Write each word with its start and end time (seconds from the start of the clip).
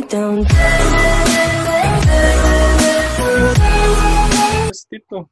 me 0.00 0.06
down. 0.08 0.44
Pues, 4.66 4.86
Tito. 4.88 5.30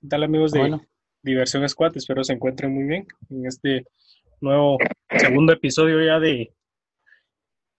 ¿Qué 0.00 0.08
tal 0.08 0.24
amigos 0.24 0.52
de 0.52 0.60
Bueno. 0.60 0.80
Diversión 1.22 1.68
Squad? 1.68 1.96
Espero 1.96 2.24
se 2.24 2.32
encuentren 2.32 2.72
muy 2.74 2.84
bien 2.84 3.06
en 3.30 3.46
este 3.46 3.84
nuevo 4.40 4.78
segundo 5.16 5.52
episodio 5.52 6.02
ya 6.04 6.18
de 6.18 6.52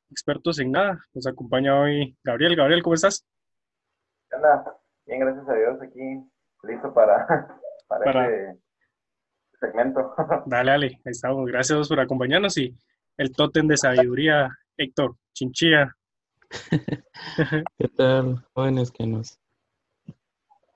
Expertos 0.09 0.59
en 0.59 0.71
Nada. 0.71 1.05
Nos 1.13 1.27
acompaña 1.27 1.79
hoy 1.79 2.17
Gabriel. 2.23 2.55
Gabriel, 2.55 2.81
¿cómo 2.81 2.95
estás? 2.95 3.25
¿Qué 4.29 4.37
onda? 4.37 4.77
Bien, 5.05 5.19
gracias 5.19 5.47
a 5.49 5.53
Dios, 5.53 5.81
aquí 5.81 5.99
listo 6.63 6.93
para, 6.93 7.27
para, 7.87 8.03
Para- 8.05 8.27
este 8.27 8.59
segmento. 9.59 10.13
Dale, 10.47 10.71
dale, 10.71 10.87
ahí 11.05 11.11
estamos. 11.11 11.45
Gracias 11.47 11.87
por 11.87 11.99
acompañarnos 11.99 12.57
y 12.57 12.75
el 13.17 13.31
tótem 13.31 13.67
de 13.67 13.77
sabiduría, 13.77 14.49
Héctor 14.77 15.15
Chinchilla. 15.33 15.93
¿Qué 17.77 17.87
tal, 17.89 18.45
jóvenes 18.53 18.91
que 18.91 19.05
nos 19.05 19.39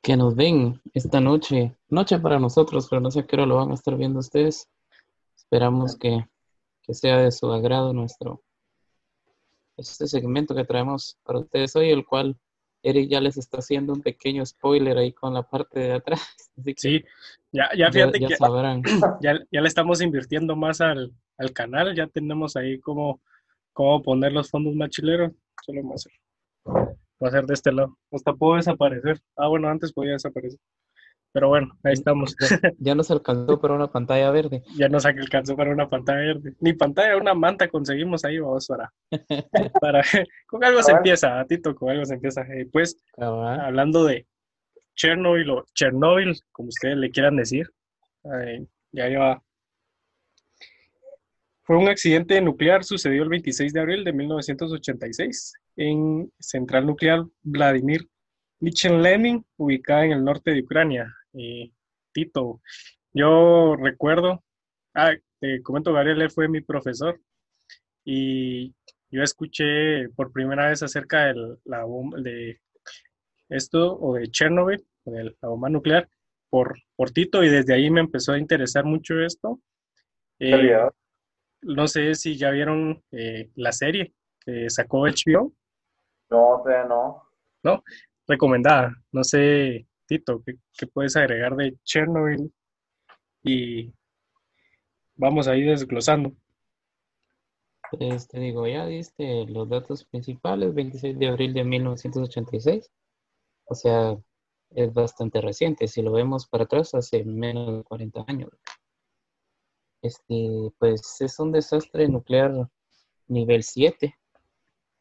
que 0.01 0.15
nos 0.15 0.35
ven 0.35 0.81
esta 0.93 1.19
noche? 1.19 1.75
Noche 1.89 2.19
para 2.19 2.39
nosotros, 2.39 2.87
pero 2.89 3.01
no 3.01 3.11
sé 3.11 3.21
a 3.21 3.27
qué 3.27 3.35
hora 3.35 3.45
lo 3.45 3.57
van 3.57 3.71
a 3.71 3.75
estar 3.75 3.95
viendo 3.95 4.19
ustedes. 4.19 4.69
Esperamos 5.35 5.97
que, 5.97 6.25
que 6.81 6.93
sea 6.93 7.17
de 7.17 7.31
su 7.31 7.51
agrado 7.51 7.93
nuestro 7.93 8.41
este 9.79 10.07
segmento 10.07 10.53
que 10.53 10.65
traemos 10.65 11.17
para 11.23 11.39
ustedes 11.39 11.75
hoy, 11.75 11.89
el 11.89 12.05
cual 12.05 12.37
Eric 12.83 13.09
ya 13.09 13.21
les 13.21 13.37
está 13.37 13.59
haciendo 13.59 13.93
un 13.93 14.01
pequeño 14.01 14.45
spoiler 14.45 14.97
ahí 14.97 15.11
con 15.11 15.33
la 15.33 15.43
parte 15.43 15.79
de 15.79 15.93
atrás. 15.93 16.21
Así 16.57 16.73
que 16.73 16.81
Sí, 16.81 17.05
ya, 17.51 17.69
ya 17.77 17.91
fíjate 17.91 18.19
ya 18.19 18.27
que 18.27 18.35
sabrán. 18.35 18.83
ya, 19.21 19.39
ya 19.51 19.61
le 19.61 19.67
estamos 19.67 20.01
invirtiendo 20.01 20.55
más 20.55 20.81
al, 20.81 21.13
al 21.37 21.53
canal, 21.53 21.95
ya 21.95 22.07
tenemos 22.07 22.55
ahí 22.55 22.79
cómo, 22.79 23.21
cómo 23.79 24.03
poner 24.03 24.33
los 24.33 24.49
fondos 24.49 24.75
más 24.75 24.89
chileros. 24.89 25.31
Solo 25.65 25.81
vamos 25.81 26.05
a 26.05 26.09
hacer. 26.09 26.91
Va 27.23 27.27
a 27.29 27.31
ser 27.31 27.45
de 27.45 27.53
este 27.53 27.71
lado. 27.71 27.97
Hasta 28.11 28.33
puedo 28.33 28.57
desaparecer. 28.57 29.21
Ah, 29.37 29.47
bueno, 29.47 29.69
antes 29.69 29.93
podía 29.93 30.11
desaparecer. 30.11 30.59
Pero 31.31 31.47
bueno, 31.47 31.69
ahí 31.85 31.93
estamos. 31.93 32.35
Ya, 32.41 32.73
ya 32.77 32.95
nos 32.95 33.09
alcanzó 33.09 33.61
para 33.61 33.75
una 33.75 33.89
pantalla 33.89 34.31
verde. 34.31 34.63
Ya 34.77 34.89
nos 34.89 35.05
alcanzó 35.05 35.55
para 35.55 35.71
una 35.71 35.87
pantalla 35.87 36.19
verde. 36.19 36.55
Ni 36.59 36.73
pantalla, 36.73 37.15
una 37.15 37.33
manta 37.33 37.69
conseguimos 37.69 38.25
ahí, 38.25 38.39
vamos 38.39 38.67
para. 38.67 38.91
para 39.81 40.03
con 40.47 40.61
algo 40.61 40.83
se 40.83 40.91
empieza, 40.91 41.45
Tito, 41.45 41.73
con 41.73 41.89
algo 41.89 42.03
se 42.03 42.15
empieza. 42.15 42.41
Eh, 42.41 42.67
pues, 42.69 42.97
hablando 43.17 44.03
de 44.03 44.27
Chernobyl 44.95 45.49
o 45.51 45.65
Chernobyl, 45.73 46.37
como 46.51 46.67
ustedes 46.67 46.97
le 46.97 47.11
quieran 47.11 47.37
decir, 47.37 47.71
eh, 48.25 48.65
ya 48.91 49.07
lleva. 49.07 49.41
Fue 51.69 51.77
un 51.77 51.87
accidente 51.87 52.41
nuclear, 52.41 52.83
sucedió 52.83 53.21
el 53.21 53.29
26 53.29 53.73
de 53.73 53.79
abril 53.79 54.03
de 54.03 54.11
1986 54.11 55.53
en 55.75 56.33
central 56.39 56.87
nuclear 56.87 57.23
Vladimir 57.43 58.09
Lenin, 58.59 59.45
ubicada 59.55 60.03
en 60.03 60.13
el 60.13 60.23
norte 60.23 60.49
de 60.49 60.61
Ucrania. 60.63 61.15
Eh, 61.33 61.69
Tito, 62.11 62.59
yo 63.13 63.75
recuerdo, 63.75 64.43
ah, 64.95 65.11
te 65.39 65.61
comento, 65.61 65.93
Gabriel, 65.93 66.31
fue 66.31 66.47
mi 66.47 66.61
profesor 66.61 67.21
y 68.03 68.73
yo 69.11 69.21
escuché 69.21 70.09
por 70.15 70.31
primera 70.31 70.69
vez 70.69 70.81
acerca 70.81 71.25
de 71.25 71.57
la 71.65 71.83
bomba, 71.83 72.19
de 72.19 72.61
esto 73.47 73.95
o 73.95 74.15
de 74.15 74.31
Chernobyl, 74.31 74.83
o 75.03 75.11
de 75.11 75.23
la 75.25 75.49
bomba 75.49 75.69
nuclear, 75.69 76.09
por, 76.49 76.79
por 76.95 77.11
Tito 77.11 77.43
y 77.43 77.49
desde 77.49 77.75
ahí 77.75 77.91
me 77.91 77.99
empezó 78.01 78.31
a 78.31 78.39
interesar 78.39 78.85
mucho 78.85 79.21
esto. 79.21 79.59
Eh. 80.39 80.75
No 81.61 81.87
sé 81.87 82.15
si 82.15 82.37
ya 82.37 82.51
vieron 82.51 83.03
eh, 83.11 83.49
la 83.55 83.71
serie 83.71 84.13
que 84.39 84.69
sacó 84.69 85.05
HBO, 85.05 85.53
No, 86.29 86.61
todavía 86.63 86.85
no. 86.85 87.23
¿no? 87.63 87.83
Recomendada. 88.27 88.95
No 89.11 89.23
sé, 89.23 89.87
Tito, 90.05 90.41
¿qué, 90.45 90.55
qué 90.77 90.87
puedes 90.87 91.15
agregar 91.15 91.55
de 91.55 91.77
Chernobyl? 91.83 92.51
Y 93.43 93.93
vamos 95.15 95.47
a 95.47 95.55
ir 95.55 95.69
desglosando. 95.69 96.33
Pues 97.91 98.27
te 98.27 98.39
digo, 98.39 98.67
ya 98.67 98.85
diste 98.85 99.45
los 99.47 99.67
datos 99.67 100.05
principales, 100.05 100.73
26 100.75 101.17
de 101.17 101.27
abril 101.27 101.53
de 101.53 101.63
1986. 101.63 102.91
O 103.65 103.75
sea, 103.75 104.15
es 104.71 104.93
bastante 104.93 105.41
reciente. 105.41 105.87
Si 105.87 106.01
lo 106.01 106.11
vemos 106.11 106.47
para 106.47 106.65
atrás, 106.65 106.93
hace 106.93 107.23
menos 107.23 107.77
de 107.77 107.83
40 107.83 108.25
años. 108.27 108.49
Este, 110.01 110.71
pues 110.77 111.19
es 111.21 111.39
un 111.39 111.51
desastre 111.51 112.07
nuclear 112.07 112.69
nivel 113.27 113.63
7. 113.63 114.15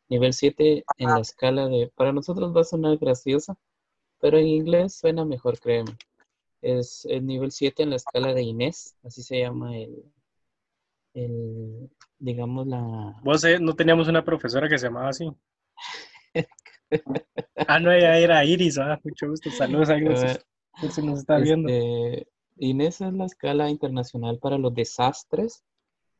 Nivel 0.09 0.32
7 0.32 0.84
en 0.98 1.09
la 1.09 1.20
escala 1.20 1.69
de... 1.69 1.92
Para 1.94 2.12
nosotros 2.12 2.56
va 2.56 2.62
a 2.62 2.64
sonar 2.64 2.97
gracioso, 2.98 3.58
pero 4.20 4.38
en 4.38 4.47
inglés 4.47 4.94
suena 4.94 5.25
mejor, 5.25 5.58
créeme. 5.58 5.97
Es 6.62 7.04
el 7.08 7.26
nivel 7.26 7.53
7 7.53 7.82
en 7.82 7.91
la 7.91 7.97
escala 7.97 8.34
de 8.34 8.42
Inés, 8.42 8.97
así 9.04 9.22
se 9.22 9.41
llama 9.41 9.76
el, 9.76 10.04
el 11.14 11.91
digamos, 12.19 12.66
la, 12.66 13.20
Vos 13.22 13.44
eh, 13.44 13.58
no 13.60 13.75
teníamos 13.75 14.08
una 14.08 14.25
profesora 14.25 14.69
que 14.69 14.78
se 14.78 14.87
llamaba 14.87 15.10
así. 15.10 15.31
Ah, 17.66 17.78
no, 17.78 17.92
ella 17.92 18.16
era 18.16 18.44
Iris, 18.47 18.78
ah, 18.78 18.98
mucho 19.04 19.28
gusto. 19.28 19.50
Saludos 19.50 19.91
a 19.91 19.98
Iris. 19.98 20.22
Eh, 20.22 20.91
Si 20.91 21.03
nos 21.03 21.19
está 21.19 21.37
viendo. 21.37 21.69
Inés 22.58 23.00
es 23.00 23.12
la 23.12 23.26
escala 23.26 23.70
internacional 23.70 24.38
para 24.38 24.58
los 24.58 24.74
desastres 24.74 25.62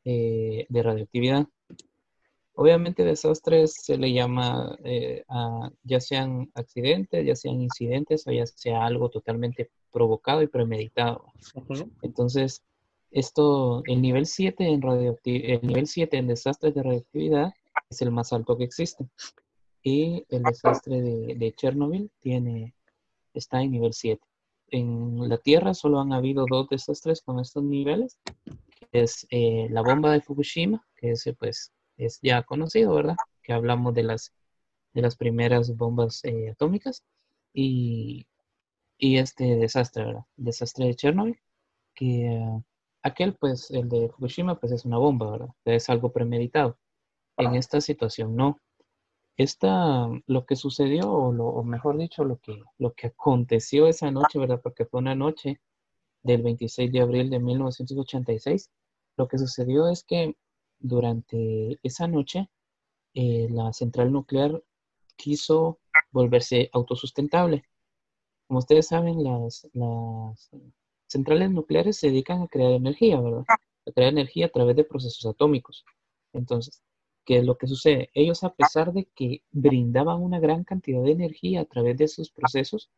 eh, 0.05 0.67
de 0.69 0.83
radioactividad. 0.83 1.47
Obviamente 2.55 3.05
desastres 3.05 3.75
se 3.85 3.97
le 3.97 4.13
llama 4.13 4.77
eh, 4.83 5.25
a- 5.29 5.71
ya 5.85 6.01
sean 6.01 6.51
accidentes, 6.55 7.25
ya 7.25 7.37
sean 7.37 7.61
incidentes 7.63 8.27
o 8.27 8.33
ya 8.33 8.47
sea 8.47 8.85
algo 8.85 9.11
totalmente 9.11 9.71
provocado 9.93 10.43
y 10.43 10.49
premeditado. 10.49 11.33
Entonces, 12.03 12.63
esto, 13.11 13.83
el 13.87 14.03
nivel 14.03 14.27
7 14.27 14.65
en 14.67 14.83
el 14.83 15.61
nivel 15.63 15.87
7 15.87 16.17
en 16.19 16.27
desastres 16.27 16.75
de 16.75 16.83
radioactividad 16.83 17.55
es 17.89 18.03
el 18.03 18.11
más 18.11 18.33
alto 18.33 18.57
que 18.57 18.65
existe. 18.65 19.07
Y 19.83 20.25
el 20.29 20.43
desastre 20.43 21.01
de, 21.01 21.35
de 21.37 21.53
Chernobyl 21.55 22.11
tiene, 22.21 22.75
está 23.35 23.63
en 23.63 23.71
nivel 23.71 23.93
7. 23.95 24.21
En 24.71 25.29
la 25.29 25.39
Tierra 25.39 25.75
solo 25.75 26.01
han 26.01 26.13
habido 26.13 26.45
dos 26.49 26.69
desastres 26.69 27.23
con 27.23 27.41
estos 27.41 27.63
niveles. 27.63 28.19
que 28.91 29.03
Es 29.03 29.27
eh, 29.31 29.69
la 29.71 29.83
bomba 29.83 30.13
de 30.13 30.21
Fukushima, 30.21 30.85
que 30.97 31.13
ese 31.13 31.35
pues 31.35 31.73
es 31.97 32.19
ya 32.23 32.43
conocido, 32.43 32.95
¿verdad? 32.95 33.17
Que 33.43 33.53
hablamos 33.53 33.95
de 33.95 34.03
las, 34.05 34.33
de 34.93 35.03
las 35.03 35.17
primeras 35.17 35.77
bombas 35.77 36.25
eh, 36.25 36.51
atómicas. 36.51 37.03
Y, 37.53 38.27
y 38.99 39.19
este 39.19 39.57
desastre, 39.57 40.05
¿verdad? 40.05 40.25
Desastre 40.37 40.87
de 40.87 40.95
Chernobyl, 40.97 41.41
que 41.95 42.27
eh, 42.27 42.63
aquel 43.03 43.35
pues, 43.35 43.71
el 43.71 43.89
de 43.89 44.09
Fukushima, 44.11 44.59
pues 44.61 44.73
es 44.73 44.85
una 44.85 44.99
bomba, 44.99 45.31
¿verdad? 45.31 45.49
Es 45.65 45.89
algo 45.91 46.13
premeditado. 46.13 46.79
En 47.37 47.55
esta 47.55 47.81
situación 47.81 48.37
no. 48.37 48.61
Esta, 49.39 50.09
lo 50.27 50.47
que 50.47 50.57
sucedió, 50.57 51.13
o, 51.13 51.33
lo, 51.33 51.63
mejor 51.63 51.97
dicho, 51.97 52.25
lo 52.25 52.39
que, 52.41 52.61
lo 52.77 52.93
que 52.95 53.07
aconteció 53.07 53.87
esa 53.87 54.11
noche, 54.11 54.39
¿verdad? 54.39 54.61
Porque 54.61 54.85
fue 54.85 54.99
una 55.01 55.15
noche 55.15 55.61
del 56.25 56.43
26 56.43 56.91
de 56.91 57.01
abril 57.01 57.31
de 57.31 57.39
1986. 57.39 58.71
Lo 59.17 59.29
que 59.29 59.39
sucedió 59.39 59.89
es 59.89 60.03
que 60.03 60.37
durante 60.81 61.79
esa 61.85 62.09
noche 62.09 62.51
eh, 63.15 63.47
la 63.51 63.73
central 63.73 64.13
nuclear 64.13 64.61
quiso 65.17 65.79
volverse 66.11 66.69
autosustentable. 66.73 67.63
Como 68.49 68.59
ustedes 68.59 68.89
saben, 68.89 69.23
las, 69.23 69.69
las 69.73 70.51
centrales 71.07 71.53
nucleares 71.53 71.97
se 71.97 72.09
dedican 72.09 72.43
a 72.43 72.49
crear 72.49 72.73
energía, 72.73 73.21
¿verdad? 73.21 73.45
A 73.49 73.93
crear 73.93 74.11
energía 74.13 74.47
a 74.47 74.51
través 74.51 74.75
de 74.75 74.85
procesos 74.85 75.25
atómicos. 75.27 75.85
Entonces, 76.33 76.83
¿qué 77.29 77.37
es 77.37 77.45
lo 77.45 77.59
que 77.59 77.67
sucede? 77.67 78.09
Ellos, 78.15 78.43
a 78.43 78.55
pesar 78.55 78.95
de 78.95 79.05
que 79.15 79.43
brindaban 79.51 80.23
una 80.23 80.41
gran 80.41 80.65
cantidad 80.65 81.03
de 81.03 81.11
energía 81.11 81.61
a 81.61 81.67
través 81.67 81.99
de 81.99 82.09
sus 82.09 82.31
procesos, 82.31 82.89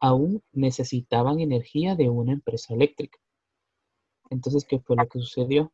aún 0.00 0.42
necesitaban 0.50 1.38
energía 1.38 1.94
de 1.94 2.10
una 2.10 2.32
empresa 2.32 2.74
eléctrica. 2.74 3.20
Entonces, 4.30 4.64
¿qué 4.64 4.80
fue 4.80 4.96
lo 4.96 5.06
que 5.06 5.20
sucedió? 5.20 5.70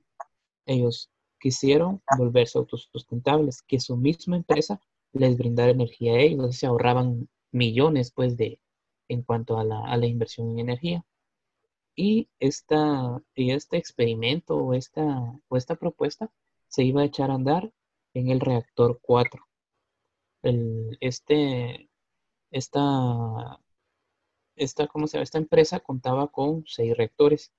Ellos 0.66 1.10
quisieron 1.40 2.02
volverse 2.18 2.58
autosustentables, 2.58 3.62
que 3.62 3.80
su 3.80 3.96
misma 3.96 4.36
empresa 4.36 4.82
les 5.14 5.38
brindara 5.38 5.70
energía 5.70 6.12
a 6.12 6.20
ellos, 6.20 6.56
se 6.56 6.66
ahorraban 6.66 7.30
millones, 7.52 8.12
pues, 8.14 8.36
de, 8.36 8.60
en 9.08 9.22
cuanto 9.22 9.56
a 9.56 9.64
la, 9.64 9.80
a 9.86 9.96
la 9.96 10.06
inversión 10.06 10.50
en 10.50 10.58
energía. 10.58 11.06
Y, 11.96 12.28
esta, 12.38 13.22
y 13.34 13.52
este 13.52 13.78
experimento 13.78 14.58
o 14.58 14.74
esta, 14.74 15.40
o 15.48 15.56
esta 15.56 15.76
propuesta 15.76 16.30
se 16.66 16.84
iba 16.84 17.00
a 17.00 17.06
echar 17.06 17.30
a 17.30 17.34
andar 17.36 17.72
en 18.18 18.30
el 18.30 18.40
reactor 18.40 18.98
4. 19.02 19.46
El, 20.42 20.96
este, 21.00 21.88
esta, 22.50 23.60
esta, 24.56 24.86
¿cómo 24.88 25.06
se 25.06 25.16
llama? 25.18 25.24
esta 25.24 25.38
empresa 25.38 25.80
contaba 25.80 26.28
con 26.28 26.64
seis 26.66 26.96
reactores, 26.96 27.52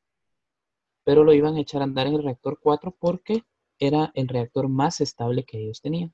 pero 1.04 1.24
lo 1.24 1.34
iban 1.34 1.56
a 1.56 1.62
echar 1.62 1.82
a 1.82 1.86
andar 1.86 2.08
en 2.08 2.16
el 2.16 2.24
reactor 2.24 2.60
4 2.62 2.96
porque 3.00 3.44
era 3.80 4.12
el 4.16 4.28
reactor 4.28 4.68
más 4.70 5.02
estable 5.02 5.44
que 5.44 5.60
ellos 5.60 5.82
tenían. 5.82 6.14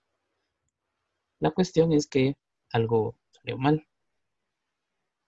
La 1.39 1.51
cuestión 1.51 1.91
es 1.93 2.07
que 2.07 2.37
algo 2.71 3.15
salió 3.31 3.57
mal. 3.57 3.87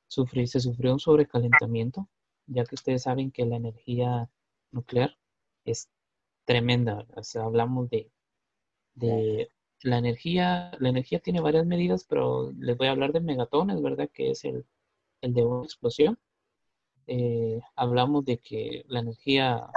se 0.07 0.59
sufrió 0.59 0.93
un 0.93 0.99
sobrecalentamiento, 0.99 2.07
ya 2.45 2.63
que 2.65 2.75
ustedes 2.75 3.03
saben 3.03 3.31
que 3.31 3.45
la 3.45 3.57
energía 3.57 4.29
nuclear 4.71 5.17
es 5.65 5.89
tremenda. 6.45 7.05
O 7.15 7.23
sea, 7.23 7.43
hablamos 7.43 7.89
de, 7.89 8.11
de 8.97 9.49
la 9.83 9.97
energía. 9.97 10.71
La 10.79 10.89
energía 10.89 11.19
tiene 11.19 11.41
varias 11.41 11.65
medidas, 11.65 12.05
pero 12.07 12.51
les 12.59 12.77
voy 12.77 12.87
a 12.87 12.91
hablar 12.91 13.13
de 13.13 13.21
megatones, 13.21 13.81
¿verdad? 13.81 14.09
Que 14.13 14.31
es 14.31 14.45
el, 14.45 14.65
el 15.21 15.33
de 15.33 15.43
una 15.45 15.63
explosión. 15.63 16.19
Eh, 17.07 17.61
hablamos 17.75 18.25
de 18.25 18.39
que 18.39 18.83
la 18.87 18.99
energía, 18.99 19.67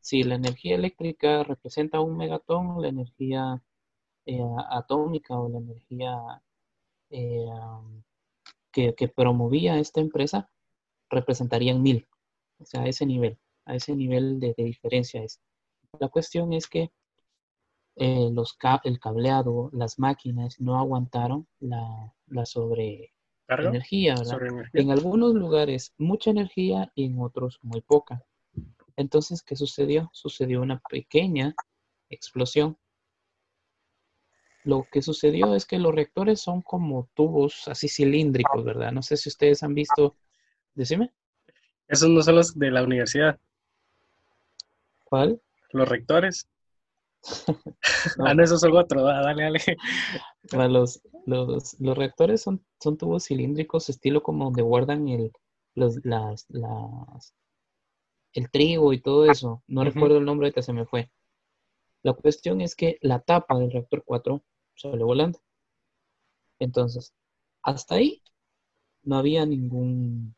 si 0.00 0.22
la 0.22 0.36
energía 0.36 0.76
eléctrica 0.76 1.42
representa 1.44 2.00
un 2.00 2.16
megatón, 2.16 2.80
la 2.80 2.88
energía 2.88 3.62
eh, 4.26 4.40
atómica 4.70 5.38
o 5.38 5.48
la 5.50 5.58
energía 5.58 6.42
eh, 7.10 7.46
que, 8.72 8.94
que, 8.94 9.08
promovía 9.08 9.78
esta 9.78 10.00
empresa 10.00 10.50
representarían 11.10 11.82
mil, 11.82 12.08
o 12.58 12.64
sea, 12.64 12.82
a 12.82 12.86
ese 12.88 13.06
nivel, 13.06 13.38
a 13.66 13.76
ese 13.76 13.94
nivel 13.94 14.40
de, 14.40 14.54
diferencia 14.56 15.22
es. 15.22 15.40
La 16.00 16.08
cuestión 16.08 16.52
es 16.52 16.66
que 16.66 16.90
los 17.96 18.58
el 18.84 18.98
cableado, 18.98 19.70
las 19.72 19.98
máquinas 19.98 20.60
no 20.60 20.78
aguantaron 20.78 21.46
la, 21.60 22.12
la 22.26 22.46
sobre 22.46 23.12
energía, 23.48 24.14
En 24.72 24.90
algunos 24.90 25.34
lugares 25.34 25.94
mucha 25.98 26.30
energía 26.30 26.90
y 26.94 27.06
en 27.06 27.20
otros 27.20 27.58
muy 27.62 27.80
poca. 27.80 28.24
Entonces, 28.96 29.42
¿qué 29.42 29.56
sucedió? 29.56 30.10
Sucedió 30.12 30.62
una 30.62 30.80
pequeña 30.88 31.54
explosión. 32.08 32.78
Lo 34.64 34.86
que 34.90 35.02
sucedió 35.02 35.54
es 35.54 35.66
que 35.66 35.78
los 35.78 35.94
reactores 35.94 36.40
son 36.40 36.62
como 36.62 37.10
tubos 37.14 37.68
así 37.68 37.88
cilíndricos, 37.88 38.64
¿verdad? 38.64 38.92
No 38.92 39.02
sé 39.02 39.16
si 39.16 39.28
ustedes 39.28 39.62
han 39.62 39.74
visto. 39.74 40.16
Decime. 40.74 41.12
Esos 41.86 42.08
no 42.08 42.22
son 42.22 42.36
los 42.36 42.58
de 42.58 42.70
la 42.70 42.82
universidad. 42.82 43.38
¿Cuál? 45.04 45.40
Los 45.70 45.88
rectores. 45.88 46.48
Ah, 48.18 48.34
no, 48.34 48.42
esos 48.42 48.60
son 48.60 48.76
otros. 48.76 49.02
dale, 49.02 49.42
dale. 49.42 50.68
los, 50.68 51.00
los, 51.26 51.80
los 51.80 51.98
reactores 51.98 52.42
son, 52.42 52.64
son 52.80 52.96
tubos 52.98 53.26
cilíndricos, 53.26 53.88
estilo 53.88 54.22
como 54.22 54.44
donde 54.46 54.62
guardan 54.62 55.08
el, 55.08 55.32
los, 55.74 56.04
las, 56.04 56.46
las, 56.48 57.34
el 58.32 58.50
trigo 58.50 58.92
y 58.92 59.00
todo 59.00 59.30
eso. 59.30 59.62
No 59.66 59.84
recuerdo 59.84 60.18
el 60.18 60.24
nombre, 60.24 60.52
que 60.52 60.62
se 60.62 60.72
me 60.72 60.86
fue. 60.86 61.10
La 62.02 62.12
cuestión 62.12 62.60
es 62.60 62.76
que 62.76 62.98
la 63.00 63.20
tapa 63.20 63.58
del 63.58 63.70
reactor 63.70 64.02
4 64.04 64.42
sale 64.76 65.04
volando. 65.04 65.40
Entonces, 66.58 67.14
hasta 67.62 67.96
ahí 67.96 68.22
no 69.02 69.16
había 69.16 69.46
ningún... 69.46 70.36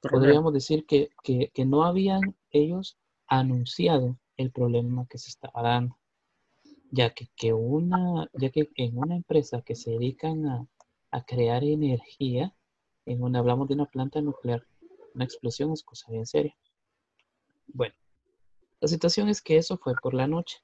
Podríamos 0.00 0.52
decir 0.52 0.84
que, 0.84 1.10
que, 1.22 1.50
que 1.54 1.64
no 1.64 1.84
habían 1.84 2.36
ellos 2.50 2.98
anunciado 3.26 4.18
el 4.36 4.50
problema 4.50 5.06
que 5.08 5.16
se 5.16 5.30
estaba 5.30 5.62
dando 5.62 5.96
ya 6.94 7.12
que, 7.12 7.52
una, 7.52 8.30
en 8.76 8.96
una 8.96 9.16
empresa 9.16 9.62
que 9.62 9.74
se 9.74 9.90
dedican 9.90 10.46
a, 10.46 10.68
a, 11.10 11.24
crear 11.24 11.64
energía, 11.64 12.54
en 13.04 13.20
una, 13.20 13.40
hablamos 13.40 13.66
de 13.66 13.74
una 13.74 13.86
planta 13.86 14.20
nuclear, 14.20 14.64
una 15.12 15.24
explosión 15.24 15.72
es 15.72 15.82
cosa 15.82 16.12
bien 16.12 16.24
seria. 16.24 16.56
Bueno, 17.66 17.94
la 18.80 18.86
situación 18.86 19.28
es 19.28 19.42
que 19.42 19.56
eso 19.56 19.76
fue 19.76 19.94
por 20.00 20.14
la 20.14 20.28
noche. 20.28 20.58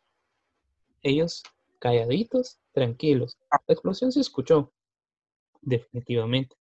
Ellos 1.03 1.43
calladitos, 1.81 2.61
tranquilos. 2.73 3.37
La 3.50 3.73
explosión 3.73 4.12
se 4.12 4.21
escuchó, 4.21 4.73
definitivamente, 5.62 6.55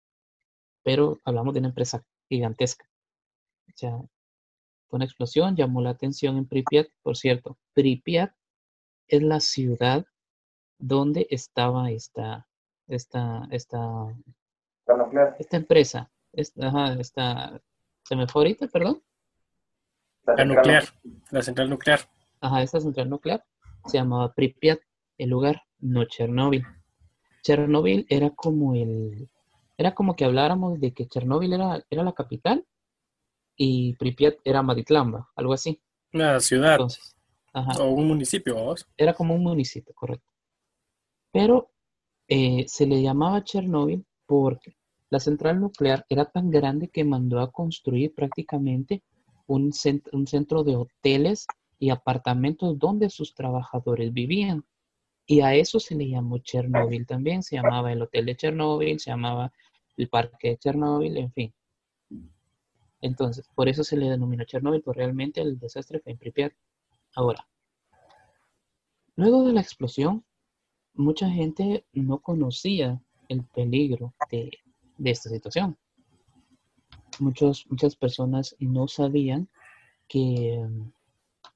pero 0.81 1.19
hablamos 1.25 1.53
de 1.53 1.59
una 1.59 1.69
empresa 1.69 2.05
gigantesca. 2.29 2.89
O 3.67 3.75
sea, 3.75 3.97
fue 4.87 4.97
una 4.97 5.05
explosión, 5.05 5.57
llamó 5.57 5.81
la 5.81 5.89
atención 5.89 6.37
en 6.37 6.47
Pripyat. 6.47 6.87
Por 7.03 7.17
cierto, 7.17 7.57
Pripyat 7.73 8.31
es 9.07 9.21
la 9.21 9.39
ciudad 9.39 10.05
donde 10.79 11.27
estaba 11.29 11.91
esta, 11.91 12.47
esta, 12.87 13.47
esta, 13.51 14.15
esta 15.39 15.57
empresa. 15.57 16.11
Esta, 16.33 16.67
ajá, 16.67 16.93
esta, 16.99 17.61
¿Se 18.07 18.15
me 18.15 18.25
fue 18.25 18.41
ahorita, 18.43 18.67
perdón? 18.67 19.03
La 20.25 20.45
nuclear, 20.45 20.85
la 21.29 21.41
central 21.41 21.69
nuclear. 21.69 21.99
Ajá, 22.39 22.61
esta 22.61 22.79
central 22.79 23.09
nuclear 23.09 23.43
se 23.85 23.97
llamaba 23.97 24.33
Pripyat, 24.33 24.79
el 25.17 25.29
lugar, 25.29 25.63
no 25.79 26.05
Chernóbil. 26.05 26.65
Chernóbil 27.41 28.05
era 28.09 28.29
como 28.29 28.75
el, 28.75 29.29
era 29.77 29.93
como 29.93 30.15
que 30.15 30.23
habláramos 30.23 30.79
de 30.79 30.93
que 30.93 31.07
Chernóbil 31.07 31.51
era, 31.51 31.83
era 31.89 32.03
la 32.03 32.13
capital 32.13 32.65
y 33.57 33.95
Pripyat 33.95 34.35
era 34.45 34.61
Maditlamba, 34.61 35.29
algo 35.35 35.51
así. 35.51 35.81
Una 36.13 36.39
ciudad. 36.39 36.73
Entonces, 36.73 37.16
o 37.79 37.89
un 37.89 38.07
municipio, 38.07 38.55
vos. 38.55 38.85
Era 38.97 39.13
como 39.13 39.35
un 39.35 39.43
municipio, 39.43 39.93
correcto. 39.95 40.31
Pero 41.31 41.69
eh, 42.27 42.65
se 42.67 42.85
le 42.85 43.01
llamaba 43.01 43.43
Chernóbil 43.43 44.05
porque 44.25 44.75
la 45.09 45.19
central 45.19 45.61
nuclear 45.61 46.05
era 46.09 46.25
tan 46.25 46.49
grande 46.49 46.89
que 46.89 47.03
mandó 47.03 47.39
a 47.39 47.51
construir 47.51 48.13
prácticamente 48.13 49.03
un 49.45 49.71
centro, 49.71 50.17
un 50.17 50.27
centro 50.27 50.63
de 50.63 50.75
hoteles 50.75 51.47
y 51.79 51.89
apartamentos 51.89 52.77
donde 52.77 53.09
sus 53.09 53.33
trabajadores 53.33 54.11
vivían. 54.13 54.65
Y 55.25 55.41
a 55.41 55.55
eso 55.55 55.79
se 55.79 55.95
le 55.95 56.09
llamó 56.09 56.37
Chernóbil 56.39 57.05
también. 57.05 57.43
Se 57.43 57.55
llamaba 57.55 57.91
el 57.91 58.01
Hotel 58.01 58.25
de 58.25 58.35
Chernóbil, 58.35 58.99
se 58.99 59.11
llamaba 59.11 59.51
el 59.97 60.09
Parque 60.09 60.49
de 60.49 60.57
Chernóbil, 60.57 61.17
en 61.17 61.31
fin. 61.31 61.53
Entonces, 63.01 63.47
por 63.53 63.69
eso 63.69 63.83
se 63.83 63.97
le 63.97 64.09
denominó 64.09 64.43
Chernóbil, 64.45 64.81
porque 64.81 65.01
realmente 65.01 65.41
el 65.41 65.59
desastre 65.59 65.99
fue 65.99 66.13
en 66.13 66.17
Pripyat. 66.17 66.53
Ahora, 67.17 67.47
luego 69.15 69.43
de 69.43 69.51
la 69.51 69.61
explosión, 69.61 70.23
mucha 70.93 71.27
gente 71.27 71.83
no 71.91 72.19
conocía 72.19 73.01
el 73.27 73.43
peligro 73.43 74.13
de, 74.29 74.51
esta 75.03 75.31
situación. 75.31 75.79
Muchos, 77.17 77.65
muchas 77.71 77.95
personas 77.95 78.55
no 78.59 78.87
sabían 78.87 79.49
que 80.07 80.63
mm, 80.63 80.91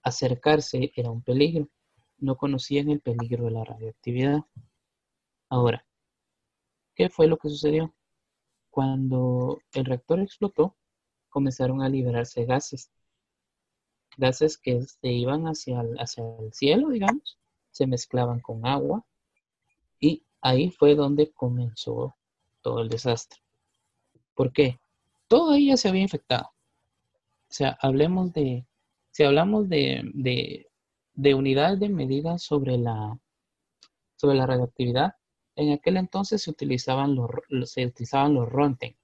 acercarse 0.02 0.92
era 0.96 1.12
un 1.12 1.22
peligro, 1.22 1.70
no 2.18 2.38
conocían 2.38 2.90
el 2.90 3.00
peligro 3.00 3.46
de 3.46 3.52
la 3.52 3.64
radioactividad. 3.64 4.40
Ahora, 5.48 5.86
¿qué 6.96 7.08
fue 7.08 7.28
lo 7.28 7.38
que 7.38 7.50
sucedió? 7.50 7.94
Cuando 8.72 9.60
el 9.74 9.86
reactor 9.86 10.22
explotó, 10.22 10.76
comenzaron 11.30 11.84
a 11.84 11.90
liberarse 11.90 12.46
gases 12.46 12.92
gases 14.18 14.58
que 14.58 14.82
se 14.82 15.08
iban 15.08 15.46
hacia 15.46 15.82
el, 15.82 15.96
hacia 15.98 16.24
el 16.40 16.54
cielo, 16.54 16.90
digamos, 16.90 17.40
se 17.72 17.88
mezclaban 17.88 18.40
con 18.40 18.66
agua 18.66 19.06
y 20.00 20.24
ahí 20.42 20.70
fue 20.72 20.96
donde 20.96 21.32
comenzó 21.32 22.16
todo 22.62 22.82
el 22.82 22.90
desastre. 22.90 23.40
¿Por 24.36 24.52
qué? 24.52 24.80
Todo 25.28 25.52
ahí 25.52 25.68
ya 25.68 25.78
se 25.78 25.90
había 25.90 26.02
infectado. 26.02 26.52
O 27.50 27.54
sea, 27.54 27.78
hablemos 27.82 28.34
de, 28.34 28.66
si 29.12 29.24
hablamos 29.24 29.70
de, 29.70 30.02
de, 30.14 30.68
de 31.14 31.34
unidades 31.36 31.80
de 31.80 31.90
medida 31.90 32.38
sobre 32.38 32.78
la, 32.78 33.20
sobre 34.16 34.38
la 34.38 34.46
radioactividad, 34.46 35.16
en 35.56 35.74
aquel 35.74 35.98
entonces 35.98 36.42
se 36.44 36.50
utilizaban 36.50 37.16
los, 37.16 37.30
se 37.70 37.86
utilizaban 37.86 38.34
los 38.34 38.50
Ronten. 38.50 38.96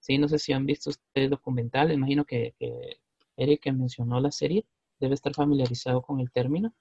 ¿Sí? 0.00 0.18
No 0.18 0.28
sé 0.28 0.38
si 0.38 0.52
han 0.52 0.66
visto 0.66 0.90
ustedes 0.90 1.30
documentales, 1.30 1.96
imagino 1.96 2.24
que, 2.24 2.54
que 2.58 3.00
Eric, 3.36 3.62
que 3.62 3.72
mencionó 3.72 4.20
la 4.20 4.30
serie, 4.30 4.66
debe 4.98 5.14
estar 5.14 5.34
familiarizado 5.34 6.02
con 6.02 6.20
el 6.20 6.30
término. 6.30 6.74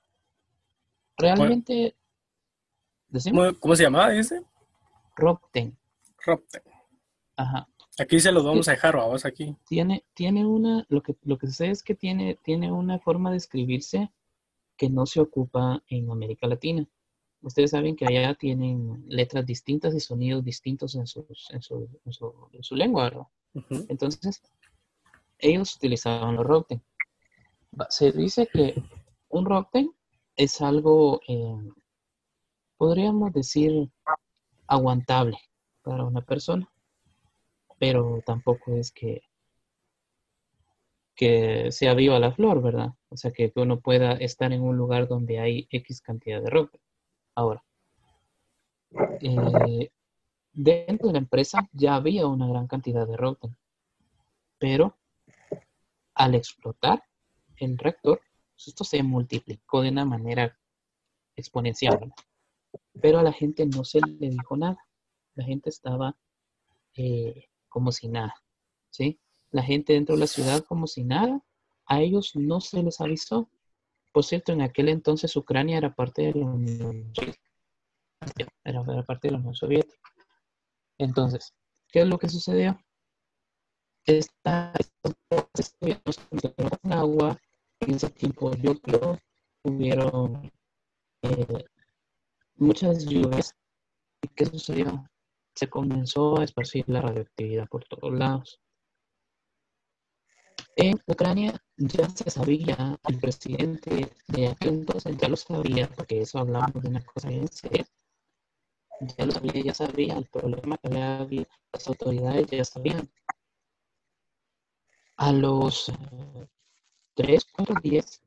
Realmente... 1.17 1.95
¿Cómo, 3.59 3.75
se 3.75 3.83
llamaba 3.83 4.13
ese? 4.13 4.43
Ropten. 5.15 5.77
Ropten. 6.25 6.61
Ajá. 7.37 7.67
Aquí 7.97 8.19
se 8.19 8.31
los 8.31 8.43
vamos 8.43 8.67
a 8.67 8.71
dejar, 8.71 8.97
vamos 8.97 9.23
aquí. 9.25 9.55
Tiene, 9.67 10.03
tiene 10.13 10.45
una, 10.45 10.85
lo 10.89 11.01
que, 11.01 11.15
lo 11.23 11.37
que 11.37 11.47
sé 11.47 11.69
es 11.69 11.81
que 11.81 11.95
tiene, 11.95 12.37
tiene 12.43 12.71
una 12.71 12.99
forma 12.99 13.31
de 13.31 13.37
escribirse 13.37 14.11
que 14.75 14.89
no 14.89 15.05
se 15.05 15.21
ocupa 15.21 15.81
en 15.87 16.11
América 16.11 16.47
Latina. 16.47 16.85
Ustedes 17.41 17.71
saben 17.71 17.95
que 17.95 18.05
allá 18.05 18.33
tienen 18.33 19.05
letras 19.07 19.45
distintas 19.45 19.93
y 19.93 19.99
sonidos 19.99 20.43
distintos 20.43 20.95
en, 20.95 21.07
su, 21.07 21.25
en, 21.51 21.61
su, 21.61 21.87
en 22.51 22.63
su, 22.63 22.75
lengua, 22.75 23.03
¿verdad? 23.03 23.27
Entonces, 23.87 24.41
ellos 25.39 25.75
utilizaban 25.75 26.35
los 26.35 26.45
Rockten. 26.45 26.83
Se 27.89 28.11
dice 28.11 28.47
que 28.51 28.81
un 29.29 29.45
Rockten 29.45 29.91
es 30.35 30.61
algo, 30.61 31.21
eh, 31.27 31.57
podríamos 32.77 33.33
decir, 33.33 33.89
aguantable 34.67 35.37
para 35.81 36.03
una 36.03 36.21
persona, 36.21 36.69
pero 37.77 38.21
tampoco 38.25 38.75
es 38.75 38.91
que, 38.91 39.21
que 41.15 41.71
sea 41.71 41.93
viva 41.93 42.19
la 42.19 42.31
flor, 42.31 42.61
¿verdad? 42.61 42.93
O 43.09 43.17
sea, 43.17 43.31
que, 43.31 43.51
uno 43.55 43.79
pueda 43.79 44.13
estar 44.13 44.51
en 44.53 44.61
un 44.61 44.77
lugar 44.77 45.07
donde 45.07 45.39
hay 45.39 45.67
X 45.69 46.01
cantidad 46.01 46.41
de 46.41 46.49
Rockten. 46.49 46.81
Ahora, 47.35 47.63
eh, 49.21 49.91
dentro 50.53 51.07
de 51.07 51.13
la 51.13 51.19
empresa 51.19 51.69
ya 51.73 51.95
había 51.95 52.27
una 52.27 52.47
gran 52.47 52.67
cantidad 52.67 53.05
de 53.05 53.17
routing, 53.17 53.55
pero 54.57 54.95
al 56.15 56.35
explotar 56.35 57.03
el 57.57 57.77
reactor, 57.77 58.21
pues 58.55 58.69
esto 58.69 58.83
se 58.83 59.03
multiplicó 59.03 59.81
de 59.81 59.89
una 59.89 60.05
manera 60.05 60.57
exponencial, 61.35 62.13
pero 63.01 63.19
a 63.19 63.23
la 63.23 63.33
gente 63.33 63.65
no 63.65 63.83
se 63.83 63.99
le 63.99 64.29
dijo 64.29 64.57
nada, 64.57 64.77
la 65.35 65.43
gente 65.43 65.69
estaba 65.69 66.15
eh, 66.95 67.49
como 67.67 67.91
si 67.91 68.07
nada, 68.07 68.33
¿sí? 68.89 69.19
La 69.51 69.63
gente 69.63 69.93
dentro 69.93 70.15
de 70.15 70.21
la 70.21 70.27
ciudad 70.27 70.63
como 70.63 70.87
si 70.87 71.03
nada, 71.03 71.43
a 71.85 72.01
ellos 72.01 72.35
no 72.35 72.61
se 72.61 72.81
les 72.81 72.99
avisó. 73.01 73.49
Por 74.11 74.23
cierto, 74.23 74.51
en 74.53 74.61
aquel 74.61 74.89
entonces 74.89 75.35
Ucrania 75.35 75.77
era 75.77 75.93
parte 75.93 76.23
de 76.23 76.39
la 76.39 76.45
Unión 76.45 77.11
Soviética. 77.13 77.43
Era, 78.63 79.03
parte 79.03 79.27
de 79.27 79.33
la 79.33 79.37
Unión 79.39 79.55
Soviética. 79.55 80.09
Entonces, 80.97 81.53
¿qué 81.91 82.01
es 82.01 82.07
lo 82.07 82.17
que 82.17 82.29
sucedió? 82.29 82.79
Esta, 84.05 84.71
con 85.01 86.93
agua, 86.93 87.39
en 87.79 87.95
ese 87.95 88.09
tiempo 88.09 88.51
llovió, 88.53 89.19
hubieron 89.63 90.51
eh, 91.23 91.65
muchas 92.55 93.05
lluvias. 93.05 93.55
¿Y 94.21 94.27
qué 94.29 94.45
sucedió? 94.45 95.09
Se 95.55 95.67
comenzó 95.67 96.39
a 96.39 96.43
esparcir 96.43 96.85
la 96.87 97.01
radioactividad 97.01 97.67
por 97.67 97.83
todos 97.85 98.13
lados. 98.13 98.61
En 100.75 101.01
Ucrania 101.07 101.59
ya 101.77 102.09
se 102.09 102.29
sabía, 102.29 102.99
el 103.07 103.19
presidente 103.19 104.11
de 104.27 104.47
aquel 104.49 104.73
entonces 104.75 105.17
ya 105.17 105.29
lo 105.29 105.37
sabía, 105.37 105.89
porque 105.89 106.21
eso 106.21 106.39
hablamos 106.39 106.83
de 106.83 106.89
una 106.89 107.01
cosa 107.05 107.29
bien 107.29 107.47
seria. 107.47 107.85
Ya 109.17 109.25
lo 109.25 109.31
sabía, 109.31 109.63
ya 109.63 109.73
sabía 109.73 110.17
el 110.17 110.25
problema 110.25 110.77
que 110.77 111.01
había, 111.01 111.47
las 111.71 111.87
autoridades 111.87 112.47
ya 112.47 112.65
sabían. 112.65 113.09
A 115.17 115.31
los 115.31 115.89
eh, 115.89 116.47
tres, 117.13 117.45
cuatro 117.45 117.75
días 117.81 118.21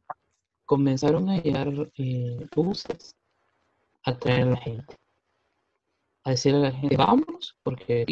comenzaron 0.64 1.28
a 1.28 1.40
llegar 1.40 1.68
eh, 1.96 2.46
buses 2.54 3.16
a 4.04 4.18
traer 4.18 4.42
a 4.42 4.50
la 4.50 4.56
gente. 4.56 4.96
A 6.24 6.30
decirle 6.30 6.58
a 6.58 6.70
la 6.70 6.72
gente, 6.72 6.96
vámonos, 6.96 7.56
porque 7.62 8.04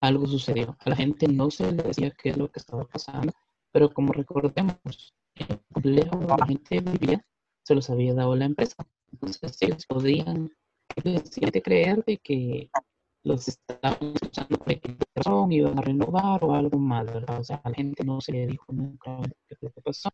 algo 0.00 0.26
sucedió. 0.26 0.76
A 0.80 0.90
la 0.90 0.96
gente 0.96 1.28
no 1.28 1.50
se 1.50 1.70
le 1.70 1.82
decía 1.82 2.10
qué 2.10 2.30
es 2.30 2.36
lo 2.36 2.50
que 2.50 2.58
estaba 2.58 2.84
pasando, 2.84 3.32
pero 3.72 3.92
como 3.92 4.12
recordemos, 4.12 5.14
el 5.34 5.60
donde 5.70 6.36
la 6.38 6.46
gente 6.46 6.80
vivía 6.80 7.24
se 7.62 7.74
los 7.74 7.88
había 7.90 8.14
dado 8.14 8.34
la 8.34 8.46
empresa. 8.46 8.76
Entonces 9.12 9.56
ellos 9.60 9.86
podían 9.86 10.50
decirte 11.04 11.62
creer 11.62 12.04
de 12.04 12.18
que 12.18 12.70
los 13.22 13.48
estaban 13.48 14.14
escuchando 14.14 14.58
por 14.58 14.76
razón, 15.14 15.52
iban 15.52 15.78
a 15.78 15.82
renovar 15.82 16.44
o 16.44 16.54
algo 16.54 16.78
más, 16.78 17.06
¿verdad? 17.06 17.40
O 17.40 17.44
sea, 17.44 17.60
a 17.62 17.68
la 17.68 17.74
gente 17.74 18.04
no 18.04 18.20
se 18.20 18.32
le 18.32 18.46
dijo 18.46 18.72
nunca 18.72 19.18
qué 19.46 19.56
que 19.56 19.80
pasó. 19.82 20.10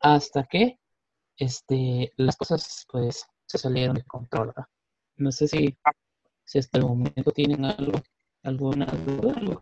Hasta 0.00 0.44
que 0.44 0.78
este, 1.38 2.12
las 2.16 2.36
cosas 2.36 2.86
pues 2.90 3.26
se 3.46 3.58
salieron 3.58 3.96
de 3.96 4.04
control, 4.04 4.48
¿verdad? 4.48 4.66
No 5.16 5.32
sé 5.32 5.48
si, 5.48 5.76
si 6.44 6.58
hasta 6.58 6.78
el 6.78 6.84
momento 6.84 7.30
tienen 7.32 7.64
algo 7.64 8.00
¿Alguna 8.46 8.86
duda? 8.86 9.34
¿Algo 9.36 9.60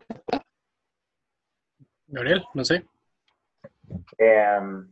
Gabriel, 2.07 2.45
no 2.53 2.65
sé. 2.67 2.85
Em, 4.19 4.91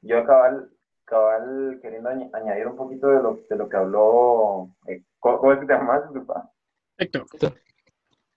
yo 0.00 0.24
cabal, 0.24 0.70
cabal 1.04 1.78
queriendo 1.82 2.08
añadir 2.08 2.66
un 2.66 2.76
poquito 2.76 3.08
de 3.08 3.22
lo, 3.22 3.40
de 3.50 3.56
lo 3.56 3.68
que 3.68 3.76
habló. 3.76 4.70
Eh, 4.86 5.04
¿Cómo 5.18 5.52
es 5.52 5.60
que 5.60 5.66
te 5.66 5.74
llamas? 5.74 6.04
Disculpa. 6.04 6.50
Héctor. 6.98 7.26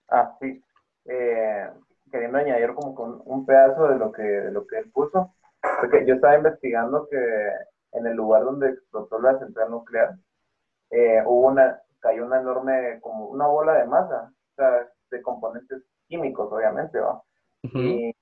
Ah, 0.08 0.36
sí. 0.40 0.62
Eh, 1.04 1.70
queriendo 2.10 2.38
añadir 2.38 2.74
como 2.74 2.94
con 2.94 3.22
un 3.24 3.46
pedazo 3.46 3.88
de 3.88 3.98
lo 3.98 4.12
que, 4.12 4.22
de 4.22 4.50
lo 4.50 4.66
que 4.66 4.78
él 4.78 4.90
puso. 4.90 5.34
Porque 5.80 6.06
yo 6.06 6.14
estaba 6.14 6.36
investigando 6.36 7.08
que 7.08 7.16
en 7.92 8.06
el 8.06 8.14
lugar 8.14 8.44
donde 8.44 8.70
explotó 8.70 9.18
la 9.20 9.38
central 9.38 9.70
nuclear, 9.70 10.16
eh, 10.90 11.22
hubo 11.26 11.48
una, 11.48 11.80
cayó 12.00 12.24
una 12.24 12.40
enorme, 12.40 13.00
como 13.00 13.26
una 13.26 13.46
bola 13.46 13.74
de 13.74 13.86
masa. 13.86 14.32
O 14.52 14.54
sea, 14.56 14.88
de 15.10 15.22
componentes 15.22 15.82
químicos, 16.06 16.52
obviamente, 16.52 16.98
¿va? 17.00 17.22
Y 17.62 18.14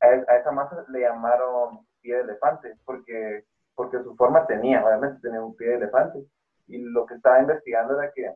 a, 0.00 0.36
esa 0.36 0.50
masa 0.52 0.84
le 0.88 1.00
llamaron 1.00 1.86
pie 2.00 2.16
de 2.16 2.22
elefante, 2.22 2.74
porque, 2.84 3.44
porque 3.74 4.02
su 4.02 4.14
forma 4.16 4.46
tenía, 4.46 4.84
obviamente 4.84 5.20
tenía 5.20 5.42
un 5.42 5.56
pie 5.56 5.68
de 5.68 5.74
elefante. 5.76 6.24
Y 6.66 6.78
lo 6.78 7.06
que 7.06 7.14
estaba 7.14 7.40
investigando 7.40 8.00
era 8.00 8.12
que 8.12 8.34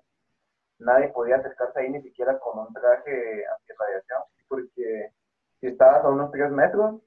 nadie 0.84 1.08
podía 1.08 1.36
acercarse 1.36 1.80
ahí 1.80 1.90
ni 1.90 2.02
siquiera 2.02 2.38
con 2.38 2.58
un 2.58 2.72
traje 2.72 3.44
anti-radiación, 3.46 4.22
porque 4.48 5.12
si 5.60 5.66
estabas 5.68 6.04
a 6.04 6.08
unos 6.10 6.30
3 6.32 6.50
metros, 6.50 7.00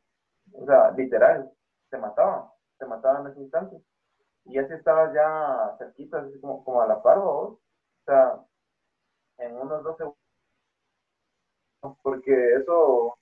o 0.54 0.66
sea, 0.66 0.92
literal, 0.92 1.52
te 1.90 1.98
mataban, 1.98 2.46
te 2.80 2.86
mataban 2.86 3.26
en 3.26 3.32
ese 3.32 3.42
instante. 3.42 3.78
Y 4.46 4.58
así 4.60 4.74
estabas 4.74 5.14
ya 5.14 5.76
cerquita, 5.78 6.20
así 6.20 6.40
como, 6.40 6.64
como 6.64 6.82
a 6.82 6.88
la 6.88 7.02
par, 7.02 7.20
O 7.20 7.60
sea, 8.06 8.40
en 9.38 9.56
unos 9.56 9.84
12 9.84 9.98
segundos 9.98 10.28
porque 12.02 12.56
eso, 12.56 13.18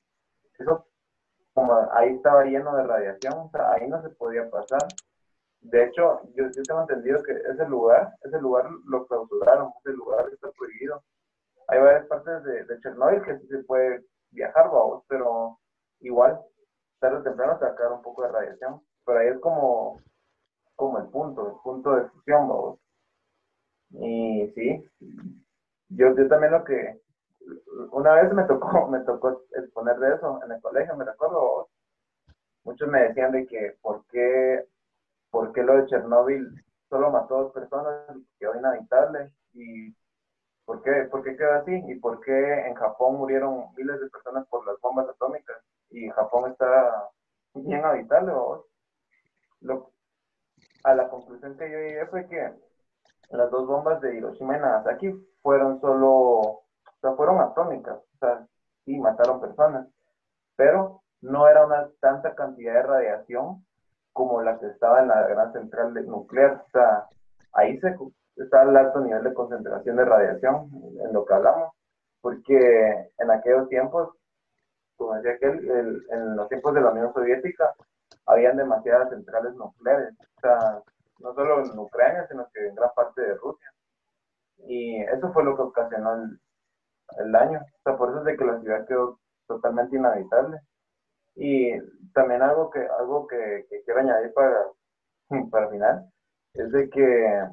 eso 0.57 0.87
como 1.53 1.73
ahí 1.93 2.15
estaba 2.15 2.43
lleno 2.45 2.75
de 2.75 2.83
radiación, 2.83 3.49
ahí 3.53 3.87
no 3.87 4.01
se 4.01 4.09
podía 4.09 4.49
pasar. 4.49 4.81
De 5.71 5.83
hecho, 5.83 6.21
yo, 6.35 6.45
yo 6.55 6.63
tengo 6.63 6.81
entendido 6.81 7.23
que 7.23 7.33
ese 7.33 7.67
lugar, 7.67 8.13
ese 8.23 8.39
lugar 8.39 8.69
lo 8.85 9.05
clausuraron, 9.07 9.71
ese 9.79 9.95
lugar 9.95 10.27
está 10.31 10.51
prohibido. 10.51 11.03
Hay 11.67 11.79
varias 11.79 12.05
partes 12.07 12.43
de, 12.43 12.65
de 12.65 12.79
Chernobyl 12.81 13.23
que 13.23 13.39
sí 13.39 13.47
se 13.47 13.63
puede 13.63 14.05
viajar, 14.31 14.69
vamos, 14.69 15.03
pero 15.07 15.57
igual, 16.01 16.39
tarde 16.99 17.17
o 17.17 17.23
temprano 17.23 17.57
sacar 17.59 17.91
un 17.91 18.01
poco 18.03 18.23
de 18.23 18.31
radiación. 18.31 18.81
Pero 19.05 19.19
ahí 19.19 19.27
es 19.29 19.39
como, 19.39 20.01
como 20.75 20.99
el 20.99 21.05
punto, 21.07 21.47
el 21.47 21.61
punto 21.63 21.95
de 21.95 22.09
fusión, 22.09 22.47
vamos. 22.47 22.79
Y 23.89 24.51
sí, 24.55 24.89
yo, 25.89 26.15
yo 26.15 26.27
también 26.27 26.51
lo 26.51 26.63
que, 26.63 27.01
una 27.91 28.13
vez 28.13 28.31
me 28.33 28.43
tocó, 28.43 28.87
me 28.89 28.99
tocó 28.99 29.43
exponer 29.55 29.97
de 29.97 30.15
eso 30.15 30.39
en 30.43 30.51
el 30.51 30.61
colegio, 30.61 30.95
me 30.95 31.05
recuerdo. 31.05 31.69
Muchos 32.63 32.87
me 32.87 33.03
decían 33.03 33.31
de 33.31 33.45
que 33.45 33.77
por 33.81 34.05
qué, 34.07 34.67
por 35.35 35.51
qué 35.51 35.63
lo 35.63 35.75
de 35.75 35.85
Chernóbil 35.87 36.63
solo 36.89 37.11
mató 37.11 37.35
a 37.35 37.41
dos 37.41 37.51
personas 37.51 38.15
y 38.15 38.25
quedó 38.39 38.55
inhabitable 38.55 39.33
y 39.51 39.93
por 40.63 40.81
qué, 40.81 41.09
por 41.11 41.23
qué 41.23 41.35
quedó 41.35 41.55
así 41.55 41.83
y 41.89 41.95
por 41.95 42.21
qué 42.21 42.67
en 42.67 42.73
Japón 42.75 43.17
murieron 43.17 43.65
miles 43.75 43.99
de 43.99 44.09
personas 44.09 44.47
por 44.47 44.65
las 44.65 44.79
bombas 44.79 45.09
atómicas 45.09 45.57
y 45.89 46.09
Japón 46.11 46.51
está 46.51 47.09
bien 47.53 47.83
habitable. 47.83 48.31
Lo, 49.59 49.91
a 50.85 50.95
la 50.95 51.09
conclusión 51.09 51.57
que 51.57 51.69
yo 51.69 51.79
llegué 51.79 52.05
fue 52.05 52.29
que 52.29 52.53
las 53.31 53.51
dos 53.51 53.67
bombas 53.67 53.99
de 53.99 54.15
Hiroshima 54.15 54.55
y 54.55 54.61
Nagasaki 54.61 55.11
fueron 55.41 55.81
solo 55.81 56.61
fueron 57.17 57.41
atómicas, 57.41 57.97
o 57.97 58.17
sea, 58.19 58.47
sí, 58.85 58.97
mataron 58.97 59.41
personas, 59.41 59.85
pero 60.55 61.03
no 61.19 61.49
era 61.49 61.65
una 61.65 61.89
tanta 61.99 62.33
cantidad 62.35 62.75
de 62.75 62.83
radiación 62.83 63.65
como 64.15 64.41
la 64.41 64.57
que 64.57 64.67
estaba 64.67 65.01
en 65.01 65.09
la 65.09 65.27
gran 65.27 65.51
central 65.51 65.93
nuclear, 66.07 66.63
o 66.65 66.69
sea, 66.71 67.05
ahí 67.51 67.77
se 67.81 67.93
está 68.37 68.63
el 68.63 68.77
alto 68.77 69.01
nivel 69.01 69.25
de 69.25 69.33
concentración 69.33 69.97
de 69.97 70.05
radiación, 70.05 70.69
en 71.01 71.11
lo 71.11 71.25
que 71.25 71.33
hablamos, 71.33 71.73
porque 72.21 73.11
en 73.17 73.29
aquellos 73.29 73.67
tiempos, 73.67 74.15
como 74.95 75.15
decía 75.15 75.33
aquel, 75.33 76.01
en 76.09 76.37
los 76.37 76.47
tiempos 76.47 76.73
de 76.73 76.79
la 76.79 76.91
Unión 76.91 77.13
Soviética, 77.13 77.75
habían 78.25 78.55
demasiadas 78.55 79.09
centrales 79.09 79.53
nucleares, 79.55 80.13
o 80.37 80.39
sea, 80.39 80.81
no 81.19 81.33
solo 81.35 81.65
en 81.65 81.77
Ucrania, 81.77 82.25
sino 82.29 82.47
que 82.53 82.69
en 82.69 82.75
gran 82.75 82.91
parte 82.95 83.21
de 83.21 83.35
Rusia. 83.35 83.69
Y 84.59 85.01
eso 85.01 85.33
fue 85.33 85.43
lo 85.43 85.57
que 85.57 85.63
ocasionó 85.63 86.15
el, 86.15 86.39
el 87.17 87.31
daño. 87.33 87.59
O 87.59 87.81
sea, 87.83 87.97
por 87.97 88.11
eso 88.11 88.19
es 88.19 88.25
de 88.25 88.37
que 88.37 88.45
la 88.45 88.61
ciudad 88.61 88.87
quedó 88.87 89.19
totalmente 89.45 89.97
inhabitable. 89.97 90.61
Y 91.35 91.73
también 92.15 92.41
algo 92.41 92.71
que, 92.71 92.79
algo 92.79 93.27
que, 93.27 93.67
quiero 93.85 93.99
añadir 93.99 94.33
para, 94.33 94.65
para 95.51 95.69
final 95.69 96.09
es 96.53 96.71
de 96.71 96.89
que 96.89 97.49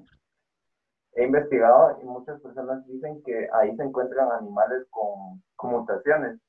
he 1.14 1.24
investigado 1.24 1.98
y 2.00 2.04
muchas 2.06 2.40
personas 2.40 2.86
dicen 2.86 3.22
que 3.24 3.48
ahí 3.52 3.76
se 3.76 3.82
encuentran 3.82 4.30
animales 4.32 4.86
con, 4.90 5.42
mutaciones, 5.70 6.40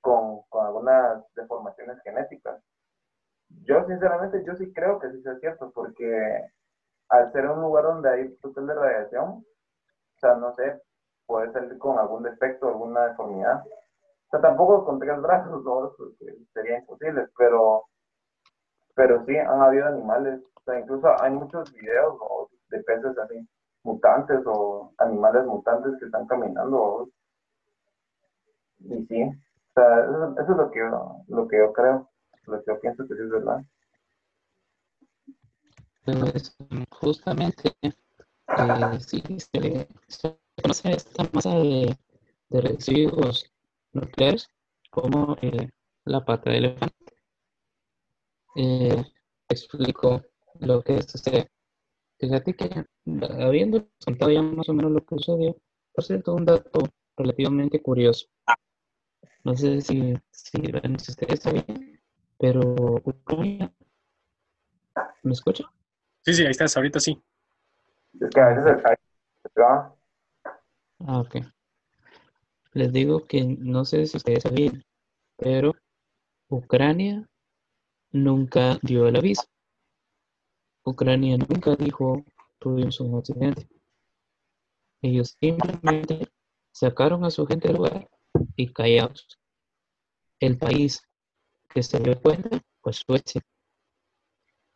con, 0.00 0.42
con, 0.48 0.66
algunas 0.66 1.24
deformaciones 1.34 1.98
genéticas. 2.02 2.60
Yo 3.64 3.86
sinceramente, 3.86 4.42
yo 4.44 4.54
sí 4.56 4.72
creo 4.72 4.98
que 4.98 5.10
sí 5.10 5.22
es 5.24 5.40
cierto, 5.40 5.70
porque 5.72 6.44
al 7.08 7.32
ser 7.32 7.48
un 7.48 7.60
lugar 7.60 7.84
donde 7.84 8.10
hay 8.10 8.36
total 8.38 8.66
de 8.66 8.74
radiación, 8.74 9.28
o 9.28 10.18
sea, 10.18 10.34
no 10.34 10.52
sé, 10.54 10.80
puede 11.26 11.52
salir 11.52 11.78
con 11.78 11.98
algún 11.98 12.22
defecto, 12.24 12.68
alguna 12.68 13.08
deformidad. 13.08 13.62
Sea, 14.32 14.40
tampoco 14.40 14.86
con 14.86 14.98
tres 14.98 15.20
brazos, 15.20 15.62
¿no? 15.62 15.92
Porque 15.94 16.38
sería 16.54 16.78
imposible, 16.78 17.28
pero, 17.36 17.84
pero 18.94 19.22
sí 19.26 19.36
han 19.36 19.60
habido 19.60 19.86
animales. 19.88 20.40
O 20.54 20.60
sea, 20.64 20.80
incluso 20.80 21.22
hay 21.22 21.32
muchos 21.32 21.70
videos 21.74 22.18
de 22.70 22.82
peces 22.82 23.18
así, 23.18 23.46
mutantes 23.82 24.40
o 24.46 24.90
animales 24.96 25.44
mutantes 25.44 25.98
que 25.98 26.06
están 26.06 26.26
caminando. 26.26 27.10
Y 28.78 29.04
sí, 29.04 29.22
o 29.22 29.72
sea, 29.74 30.00
eso, 30.00 30.34
es 30.40 30.48
lo 30.48 30.70
que, 30.70 30.78
yo, 30.78 31.16
lo 31.28 31.46
que 31.46 31.58
yo 31.58 31.72
creo, 31.74 32.10
lo 32.46 32.58
que 32.64 32.72
yo 32.72 32.80
pienso 32.80 33.06
que 33.06 33.14
sí 33.14 33.20
es 33.22 33.30
verdad. 33.30 33.60
Pues 36.06 36.56
justamente, 36.90 37.70
eh, 37.82 37.92
sí, 39.00 39.22
se, 39.38 39.86
conoce 40.62 40.90
esta 40.90 41.24
masa 41.34 41.50
de, 41.50 41.94
de 42.48 42.60
residuos 42.62 43.51
nucleares 43.92 44.48
como 44.90 45.36
eh, 45.42 45.70
la 46.04 46.24
pata 46.24 46.50
de 46.50 46.58
elefante. 46.58 47.14
Eh, 48.56 49.04
explico 49.48 50.22
lo 50.60 50.82
que 50.82 50.96
es 50.96 51.14
este. 51.14 51.50
Fíjate 52.18 52.54
que 52.54 52.84
habiendo 53.40 53.88
contado 54.04 54.30
ya 54.30 54.42
más 54.42 54.68
o 54.68 54.74
menos 54.74 54.92
lo 54.92 55.00
que 55.04 55.16
sucedió, 55.16 55.56
por 55.92 56.04
cierto, 56.04 56.34
un 56.34 56.44
dato 56.44 56.80
relativamente 57.16 57.82
curioso. 57.82 58.28
No 59.44 59.56
sé 59.56 59.80
si, 59.80 60.14
si, 60.30 60.62
si 60.62 61.10
ustedes 61.10 61.40
saben, 61.40 62.00
pero 62.38 62.60
Ucrania. 63.04 63.72
¿Me 65.24 65.32
escucha? 65.32 65.64
Sí, 66.24 66.34
sí, 66.34 66.44
ahí 66.44 66.50
estás, 66.50 66.76
ahorita 66.76 67.00
sí. 67.00 67.20
Es 68.20 68.30
que 68.30 68.40
a 68.40 68.48
veces 68.48 68.84
el 69.54 69.62
Ah, 71.04 71.18
ok. 71.20 71.36
Les 72.74 72.92
digo 72.92 73.26
que 73.26 73.44
no 73.44 73.84
sé 73.84 74.06
si 74.06 74.16
ustedes 74.16 74.44
sabían, 74.44 74.82
pero 75.36 75.74
Ucrania 76.48 77.28
nunca 78.10 78.78
dio 78.82 79.06
el 79.06 79.16
aviso. 79.16 79.44
Ucrania 80.84 81.36
nunca 81.36 81.76
dijo 81.76 82.24
tuvimos 82.58 82.98
un 83.00 83.18
accidente. 83.18 83.68
Ellos 85.02 85.36
simplemente 85.38 86.28
sacaron 86.70 87.24
a 87.24 87.30
su 87.30 87.46
gente 87.46 87.68
del 87.68 87.76
lugar 87.76 88.08
y 88.56 88.72
callados. 88.72 89.38
El 90.40 90.56
país 90.56 91.02
que 91.68 91.82
se 91.82 91.98
dio 91.98 92.20
cuenta 92.20 92.60
fue 92.80 92.92
Suecia. 92.92 93.42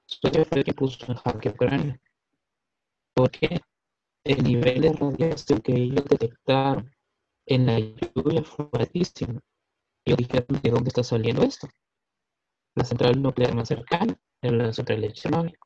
Suecia 0.04 0.44
fue 0.44 0.58
el 0.58 0.64
que 0.64 0.74
puso 0.74 1.06
en 1.06 1.14
jaque 1.14 1.48
a 1.48 1.52
Ucrania. 1.52 2.00
Porque 3.14 3.60
el 4.24 4.42
nivel 4.42 4.82
de 4.82 4.92
radiación 4.92 5.60
que 5.60 5.72
ellos 5.72 6.04
detectaron 6.04 6.95
en 7.46 7.66
la 7.66 7.78
lluvia 7.78 8.42
fue 8.42 8.68
altísimo. 8.72 9.40
Ellos 10.04 10.18
dijeron, 10.18 10.60
¿de 10.62 10.70
dónde 10.70 10.88
está 10.88 11.02
saliendo 11.02 11.42
esto? 11.42 11.68
La 12.74 12.84
central 12.84 13.20
nuclear 13.22 13.54
más 13.54 13.68
cercana 13.68 14.16
era 14.42 14.56
la 14.56 14.72
central 14.72 15.00
de 15.00 15.12
Chernobyl. 15.12 15.58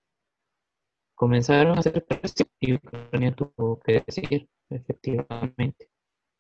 Comenzaron 1.15 1.77
a 1.77 1.81
hacer 1.81 2.05
presión 2.07 2.49
y 2.63 3.33
tuvo 3.33 3.81
que 3.81 4.05
decir, 4.07 4.49
efectivamente. 4.71 5.91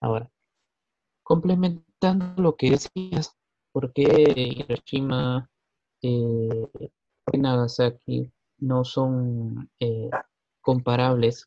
Ahora, 0.00 0.30
complementando 1.22 2.42
lo 2.42 2.56
que 2.56 2.70
decías, 2.70 3.36
¿por 3.72 3.92
qué 3.92 4.32
Hiroshima 4.34 5.50
eh, 6.02 6.68
y 7.32 7.38
Nagasaki 7.38 8.32
no 8.58 8.84
son 8.84 9.70
eh, 9.80 10.10
comparables 10.60 11.46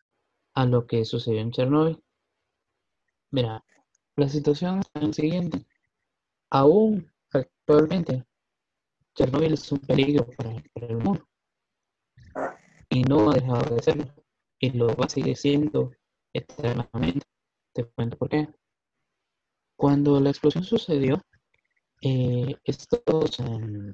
a 0.53 0.65
lo 0.65 0.85
que 0.85 1.05
sucedió 1.05 1.41
en 1.41 1.51
Chernobyl? 1.51 2.03
Mira, 3.31 3.63
la 4.15 4.29
situación 4.29 4.79
es 4.79 5.01
la 5.01 5.13
siguiente. 5.13 5.65
Aún 6.51 7.11
actualmente, 7.31 8.25
Chernobyl 9.15 9.53
es 9.53 9.71
un 9.71 9.79
peligro 9.79 10.27
para, 10.37 10.51
el 10.75 10.97
mundo. 10.97 11.27
Y 12.89 13.03
no 13.03 13.31
ha 13.31 13.35
dejado 13.35 13.75
de 13.75 13.81
serlo. 13.81 14.05
Y 14.59 14.71
lo 14.71 14.87
va 14.95 15.05
a 15.05 15.09
seguir 15.09 15.35
siendo 15.35 15.91
eternamente. 16.33 17.25
Te 17.73 17.85
cuento 17.85 18.17
por 18.17 18.29
qué. 18.29 18.47
Cuando 19.75 20.19
la 20.19 20.29
explosión 20.29 20.63
sucedió, 20.63 21.21
eh, 22.01 22.55
estos, 22.63 23.39
um, 23.39 23.93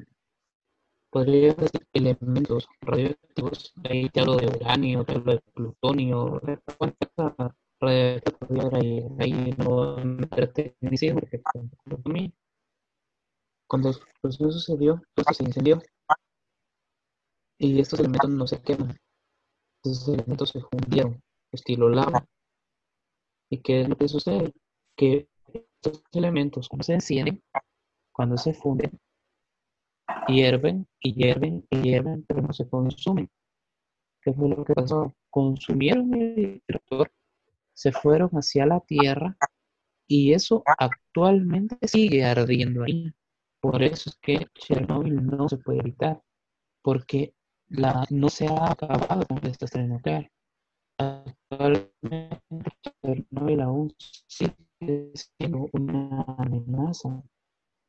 podría 1.09 1.53
decir, 1.53 1.87
elementos 1.93 2.67
radioactivos, 2.81 3.73
ahí 3.89 4.09
te 4.09 4.19
hablo 4.19 4.35
de 4.35 4.47
uranio, 4.47 5.05
te 5.05 5.13
hablo 5.13 5.33
de 5.33 5.41
plutonio, 5.53 6.39
radioactividad 6.39 7.55
ahí, 7.87 8.21
ahí 9.19 9.55
no 9.57 9.97
me 9.97 10.47
tecnicismo, 10.47 11.21
porque 11.21 11.41
cuando 13.67 13.89
la 13.89 13.95
explosión 13.95 14.51
sucedió, 14.51 15.01
esto 15.15 15.33
se 15.33 15.43
incendió 15.43 15.81
y 17.57 17.79
estos 17.79 17.99
elementos 17.99 18.29
no 18.29 18.47
se 18.47 18.61
queman, 18.61 18.97
estos 19.83 20.07
elementos 20.07 20.49
se 20.49 20.61
fundieron, 20.61 21.21
estilo 21.51 21.89
lava. 21.89 22.25
¿Y 23.51 23.59
qué 23.59 23.81
es 23.81 23.89
lo 23.89 23.95
que 23.95 24.07
sucede? 24.07 24.53
Que 24.95 25.27
estos 25.53 26.03
elementos, 26.11 26.69
cuando 26.69 26.83
se 26.83 26.93
encienden, 26.93 27.41
cuando 28.11 28.37
se 28.37 28.53
funden, 28.53 28.91
hierven 30.27 30.87
y 30.99 31.13
hierven 31.13 31.65
y 31.69 31.81
hierven, 31.81 32.25
pero 32.27 32.41
no 32.41 32.53
se 32.53 32.67
consumen. 32.69 33.29
¿Qué 34.21 34.33
fue 34.33 34.49
lo 34.49 34.63
que 34.65 34.73
pasó? 34.73 35.13
Consumieron 35.29 36.13
el 36.13 36.35
destructor, 36.35 37.11
se 37.79 37.93
fueron 37.93 38.29
hacia 38.31 38.65
la 38.65 38.81
tierra 38.81 39.37
y 40.05 40.33
eso 40.33 40.63
actualmente 40.65 41.77
sigue 41.87 42.25
ardiendo 42.25 42.83
ahí. 42.83 43.09
Por 43.61 43.81
eso 43.81 44.09
es 44.09 44.17
que 44.21 44.47
Chernobyl 44.53 45.25
no 45.25 45.47
se 45.47 45.55
puede 45.55 45.79
evitar, 45.79 46.21
porque 46.83 47.33
la, 47.69 48.05
no 48.09 48.27
se 48.27 48.47
ha 48.47 48.71
acabado 48.71 49.25
con 49.25 49.45
esta 49.45 49.63
estrella 49.63 49.87
nuclear. 49.87 50.29
Actualmente 50.97 52.41
Chernobyl 53.01 53.61
aún 53.61 53.95
sigue 54.27 55.13
siendo 55.13 55.69
una 55.71 56.25
amenaza 56.37 57.23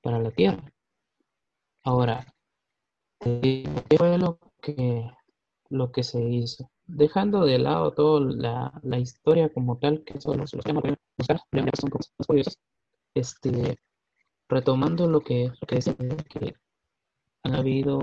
para 0.03 0.21
la 0.21 0.31
Tierra. 0.31 0.73
Ahora, 1.83 2.33
¿qué 3.19 3.69
fue 3.99 4.19
lo 4.19 4.39
que, 4.63 5.11
lo 5.69 5.91
que 5.91 6.05
se 6.05 6.23
hizo? 6.23 6.71
Dejando 6.93 7.45
de 7.45 7.59
lado 7.59 7.93
toda 7.93 8.21
la, 8.21 8.81
la 8.83 8.99
historia 8.99 9.49
como 9.53 9.79
tal, 9.79 10.03
que 10.05 10.21
son 10.21 10.39
los, 10.39 10.53
los 10.53 10.65
son 10.65 11.91
cosas 11.91 12.13
curiosas, 12.27 12.59
este, 13.15 13.79
retomando 14.49 15.07
lo 15.07 15.21
que, 15.21 15.53
lo 15.61 15.67
que 15.67 15.77
decía, 15.77 15.97
que 16.29 16.55
han 17.45 17.55
habido 17.55 17.99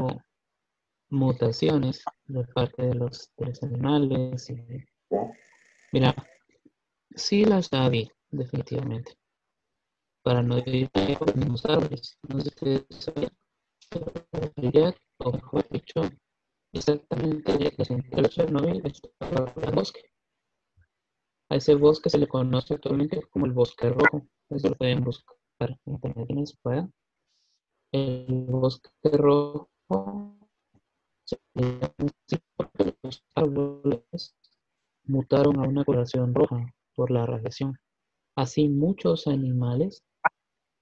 mutaciones 1.09 2.03
de 2.25 2.43
parte 2.45 2.83
de 2.83 2.95
los, 2.95 3.31
animales. 3.61 4.51
mira, 5.91 6.15
sí 7.15 7.45
las 7.45 7.71
había, 7.73 8.09
definitivamente 8.29 9.17
para 10.27 10.43
no 10.43 10.61
vivir 10.61 10.89
en 10.93 11.49
los 11.49 11.65
árboles. 11.65 12.19
No 12.27 12.41
sé 12.41 12.49
si 12.49 12.49
ustedes 12.49 12.85
sabían, 12.99 14.93
o 15.19 15.31
mejor 15.31 15.69
dicho, 15.69 16.01
exactamente 16.77 17.85
central 17.85 18.23
de 18.23 18.29
Chernobyl 18.29 18.81
estaba 18.85 19.53
el 19.63 19.75
bosque. 19.75 20.01
A 21.49 21.55
ese 21.55 21.75
bosque 21.75 22.09
se 22.09 22.17
le 22.17 22.27
conoce 22.27 22.75
actualmente 22.75 23.21
como 23.31 23.45
el 23.45 23.53
bosque 23.53 23.89
rojo. 23.89 24.27
Eso 24.49 24.69
lo 24.69 24.75
pueden 24.75 25.03
buscar 25.03 25.37
en 25.59 25.93
internet 25.93 26.27
en 26.29 26.45
pueda. 26.61 26.89
El 27.91 28.45
bosque 28.49 28.89
rojo 29.13 29.69
se 31.25 31.37
porque 32.55 32.95
los 33.03 33.23
árboles 33.35 34.35
mutaron 35.05 35.59
a 35.59 35.67
una 35.67 35.83
coloración 35.83 36.33
roja 36.33 36.73
por 36.95 37.11
la 37.11 37.25
radiación. 37.25 37.77
Así 38.35 38.69
muchos 38.69 39.27
animales 39.27 40.03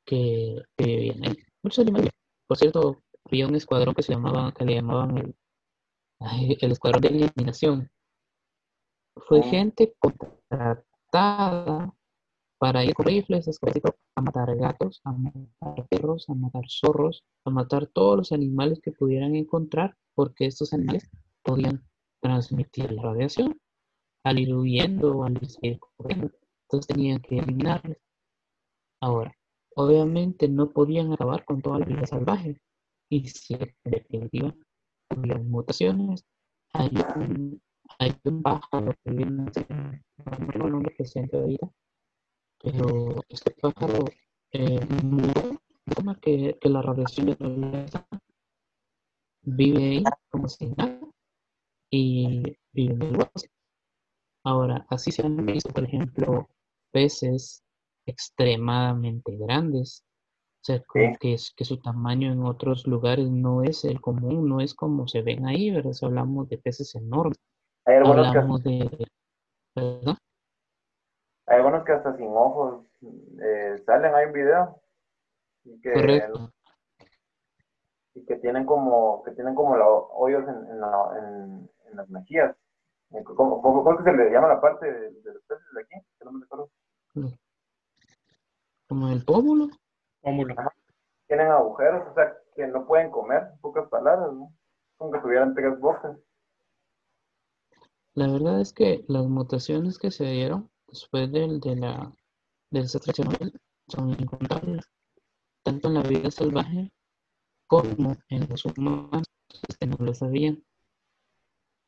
que, 0.06 0.62
vivían 0.78 1.24
ahí. 1.26 1.38
Muchos 1.64 1.80
animales. 1.80 2.12
Por 2.48 2.58
cierto, 2.58 3.02
había 3.26 3.48
un 3.48 3.56
escuadrón 3.56 3.96
que 3.96 4.04
se 4.04 4.14
llamaba, 4.14 4.52
que 4.52 4.66
le 4.66 4.76
llamaban 4.76 5.18
el, 5.18 5.36
el 6.62 6.72
escuadrón 6.72 7.02
de 7.02 7.08
eliminación. 7.10 7.90
Fue 9.28 9.40
oh. 9.40 9.44
gente 9.44 9.96
contratada 10.00 11.94
para 12.58 12.84
ir 12.84 12.94
con 12.94 13.06
rifles, 13.06 13.50
a 14.16 14.22
matar 14.22 14.56
gatos, 14.56 15.02
a 15.04 15.12
matar 15.12 15.88
perros, 15.90 16.30
a 16.30 16.34
matar 16.34 16.64
zorros, 16.68 17.24
a 17.46 17.50
matar 17.50 17.88
todos 17.88 18.18
los 18.18 18.32
animales 18.32 18.80
que 18.82 18.92
pudieran 18.92 19.36
encontrar, 19.36 19.96
porque 20.14 20.46
estos 20.46 20.74
animales 20.74 21.10
podían 21.44 21.84
transmitir 22.22 22.92
la 22.92 23.04
radiación 23.04 23.60
al 24.24 24.40
ir 24.40 24.54
huyendo, 24.54 25.24
al 25.24 25.40
ir 25.62 25.80
corriendo. 25.80 26.32
Entonces 26.64 26.88
tenían 26.88 27.20
que 27.20 27.38
eliminarles. 27.40 27.98
Ahora, 29.02 29.36
Obviamente 29.78 30.48
no 30.48 30.72
podían 30.72 31.12
acabar 31.12 31.44
con 31.44 31.62
toda 31.62 31.80
la 31.80 31.86
vida 31.86 32.08
salvaje. 32.08 32.58
Y 33.10 33.28
si 33.28 33.56
en 33.56 33.76
definitiva 33.84 34.56
había 35.10 35.38
mutaciones, 35.38 36.26
hay 36.74 36.90
un, 37.16 37.62
hay 38.00 38.14
un 38.24 38.42
pájaro 38.42 38.94
que 39.04 39.12
viene 39.12 39.46
no 40.58 40.70
nombre 40.70 40.94
presente 40.96 41.38
ahorita, 41.38 41.70
pero 42.62 43.22
este 43.30 43.52
pájaro 43.52 44.06
eh, 44.52 44.80
no 45.04 46.20
que, 46.22 46.58
que 46.60 46.70
la 46.70 46.82
radiación 46.82 47.28
de 47.28 47.38
la 47.40 48.08
vive 49.44 49.84
ahí 49.84 50.04
como 50.30 50.48
si 50.50 50.68
nada 50.68 51.00
y 51.92 52.42
vive 52.74 52.94
en 52.94 53.02
el 53.02 53.18
bosque. 53.18 53.50
Ahora, 54.44 54.86
así 54.90 55.12
se 55.12 55.24
han 55.24 55.46
visto, 55.46 55.72
por 55.72 55.84
ejemplo, 55.84 56.50
peces 56.92 57.64
extremadamente 58.06 59.36
grandes. 59.38 60.04
Que, 60.66 61.34
es, 61.34 61.54
que 61.56 61.64
su 61.64 61.80
tamaño 61.80 62.32
en 62.32 62.44
otros 62.44 62.88
lugares 62.88 63.30
no 63.30 63.62
es 63.62 63.86
el 63.86 64.02
común, 64.02 64.50
no 64.50 64.62
es 64.62 64.74
como 64.74 65.08
se 65.08 65.22
ven 65.22 65.46
ahí, 65.46 65.70
¿verdad? 65.70 65.92
hablamos 66.02 66.50
de 66.50 66.58
peces 66.58 66.96
enormes. 66.96 67.38
Hay 67.86 67.98
algunos 67.98 68.64
que... 68.64 68.70
de... 69.76 70.16
Hay 71.48 71.58
algunos 71.58 71.84
que 71.86 71.92
hasta 71.92 72.18
sin 72.18 72.30
ojos 72.30 72.84
eh, 73.04 73.76
salen 73.86 74.16
ahí 74.16 74.26
en 74.26 74.34
video. 74.34 74.82
Y 75.66 75.80
que, 75.82 75.94
Correcto. 75.94 76.52
Y 78.16 78.26
que 78.26 78.38
tienen 78.38 78.66
como, 78.66 79.22
que 79.24 79.32
tienen 79.32 79.54
como 79.54 79.78
los 79.78 80.06
hoyos 80.14 80.44
en, 80.48 80.56
en, 80.72 81.70
en, 81.90 81.96
las 81.96 82.10
mejillas. 82.10 82.56
¿Cómo, 83.36 83.62
cómo, 83.62 83.98
que 83.98 84.04
se 84.04 84.14
le 84.14 84.32
llama 84.32 84.48
la 84.48 84.62
parte 84.62 84.92
de, 84.92 85.12
los 85.12 85.44
peces 85.44 85.74
de 85.76 85.82
aquí? 85.82 86.08
Que 86.18 86.26
no 86.26 86.32
me 86.32 86.44
acuerdo. 86.44 86.70
¿Como 88.88 89.10
el 89.10 89.24
pómulo? 89.24 89.68
Pómulo. 90.26 90.56
Tienen 91.28 91.52
agujeros, 91.52 92.08
o 92.10 92.14
sea, 92.16 92.36
que 92.56 92.66
no 92.66 92.88
pueden 92.88 93.12
comer, 93.12 93.44
en 93.54 93.60
pocas 93.60 93.88
palabras, 93.90 94.34
¿no? 94.34 94.52
Como 94.98 95.12
que 95.12 95.20
tuvieran 95.20 95.54
tres 95.54 95.80
boxes. 95.80 96.18
La 98.16 98.28
verdad 98.32 98.60
es 98.60 98.74
que 98.74 99.06
las 99.08 99.28
mutaciones 99.28 100.00
que 100.00 100.10
se 100.10 100.26
dieron 100.26 100.72
después 100.88 101.32
del, 101.32 101.60
de 101.60 101.76
la, 101.76 102.12
del 102.72 102.88
son 102.88 104.10
incontables, 104.20 104.90
tanto 105.62 105.90
en 105.90 105.94
la 105.94 106.02
vida 106.02 106.32
salvaje 106.32 106.92
como 107.68 108.16
en 108.30 108.50
los 108.50 108.66
humanos 108.66 109.28
que 109.80 109.86
no 109.86 109.98
lo 110.00 110.14
sabían. 110.16 110.64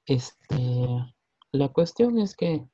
Este, 0.05 0.55
la 1.53 1.69
cuestión 1.69 2.19
es 2.19 2.35
que 2.35 2.69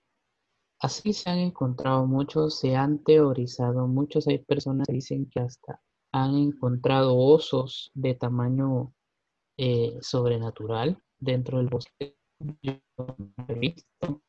así 0.83 1.13
se 1.13 1.29
han 1.29 1.39
encontrado 1.39 2.05
muchos, 2.05 2.59
se 2.59 2.75
han 2.75 3.01
teorizado 3.03 3.87
muchos, 3.87 4.27
hay 4.27 4.39
personas 4.39 4.85
que 4.85 4.93
dicen 4.93 5.29
que 5.29 5.39
hasta 5.39 5.81
han 6.11 6.35
encontrado 6.35 7.17
osos 7.17 7.89
de 7.93 8.15
tamaño 8.15 8.93
eh, 9.57 9.97
sobrenatural 10.01 11.01
dentro 11.19 11.59
del 11.59 11.69
bosque 11.69 12.17
visto. 13.57 14.07
O 14.07 14.21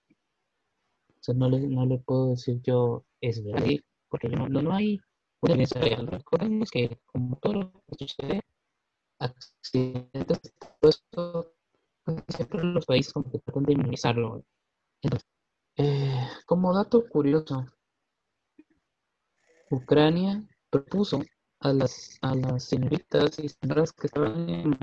sea, 1.20 1.34
no 1.34 1.50
le, 1.50 1.66
no 1.66 1.86
le 1.86 1.98
puedo 1.98 2.30
decir 2.30 2.60
yo 2.62 3.04
es 3.20 3.42
verdad, 3.44 3.66
porque 4.08 4.28
no, 4.28 4.48
no, 4.48 4.72
hay 4.72 5.00
una 5.40 5.54
evidencia 5.54 5.80
real. 5.80 6.06
Recordemos 6.06 6.70
que, 6.70 7.00
como 7.06 7.36
todo 7.38 7.54
lo 7.54 7.72
que 7.88 8.06
sucede, 8.06 8.40
accidentes, 9.18 10.40
todo 10.80 10.90
esto, 10.90 11.52
siempre 12.28 12.62
los 12.62 12.86
países 12.86 13.12
como 13.12 13.28
que 13.28 13.40
tratan 13.40 13.64
de 13.64 13.74
minimizarlo. 13.74 14.44
Entonces, 15.02 15.33
eh, 15.76 16.28
como 16.46 16.74
dato 16.74 17.08
curioso, 17.08 17.66
Ucrania 19.70 20.42
propuso 20.70 21.22
a 21.60 21.72
las, 21.72 22.18
a 22.22 22.34
las 22.34 22.64
señoritas 22.64 23.38
y 23.38 23.48
señoras 23.48 23.92
que 23.92 24.06
estaban 24.06 24.48
en 24.50 24.78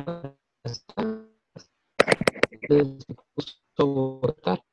votar 3.77 4.63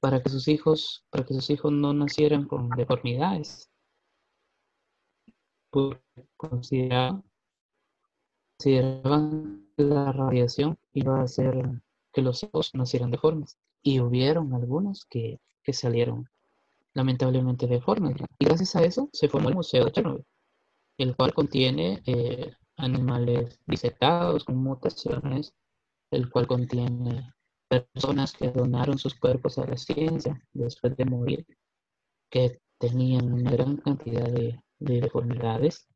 para 0.00 0.22
que 0.22 0.28
sus 0.28 0.46
hijos, 0.48 1.04
para 1.10 1.24
que 1.24 1.34
sus 1.34 1.50
hijos 1.50 1.72
no 1.72 1.92
nacieran 1.92 2.46
con 2.46 2.68
deformidades. 2.70 3.70
Porque 5.70 6.00
consideraban, 6.36 7.24
consideraban 8.56 9.68
que 9.76 9.82
la 9.82 10.12
radiación 10.12 10.78
iba 10.92 11.20
a 11.20 11.24
hacer 11.24 11.82
que 12.12 12.22
los 12.22 12.42
hijos 12.42 12.74
nacieran 12.74 13.10
deformes. 13.10 13.58
Y 13.86 14.00
hubieron 14.00 14.52
algunos 14.52 15.04
que, 15.04 15.38
que 15.62 15.72
salieron 15.72 16.28
lamentablemente 16.92 17.68
deformes. 17.68 18.16
Y 18.38 18.44
gracias 18.44 18.74
a 18.74 18.82
eso 18.82 19.08
se 19.12 19.28
formó 19.28 19.48
el 19.48 19.54
Museo 19.54 19.84
de 19.84 19.92
Chernobyl, 19.92 20.24
el 20.98 21.14
cual 21.14 21.32
contiene 21.32 22.02
eh, 22.04 22.52
animales 22.76 23.60
disectados 23.64 24.42
con 24.44 24.56
mutaciones 24.56 25.54
el 26.10 26.30
cual 26.30 26.48
contiene 26.48 27.32
personas 27.68 28.32
que 28.32 28.50
donaron 28.50 28.98
sus 28.98 29.14
cuerpos 29.14 29.56
a 29.58 29.66
la 29.66 29.76
ciencia 29.76 30.40
después 30.52 30.96
de 30.96 31.04
morir, 31.04 31.46
que 32.28 32.60
tenían 32.78 33.32
una 33.32 33.50
gran 33.50 33.76
cantidad 33.76 34.28
de, 34.28 34.58
deformidades. 34.78 35.86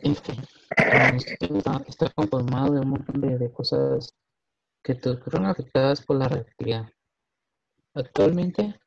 En 0.00 0.14
fin, 0.16 0.36
está, 1.86 2.10
conformado 2.14 2.74
de 2.74 2.80
un 2.80 2.90
montón 2.90 3.20
de, 3.20 3.52
cosas 3.52 4.14
que 4.82 4.94
fueron 4.94 5.46
afectadas 5.46 6.04
por 6.04 6.16
la 6.16 6.28
reactividad. 6.28 6.88
Actualmente, 7.94 8.80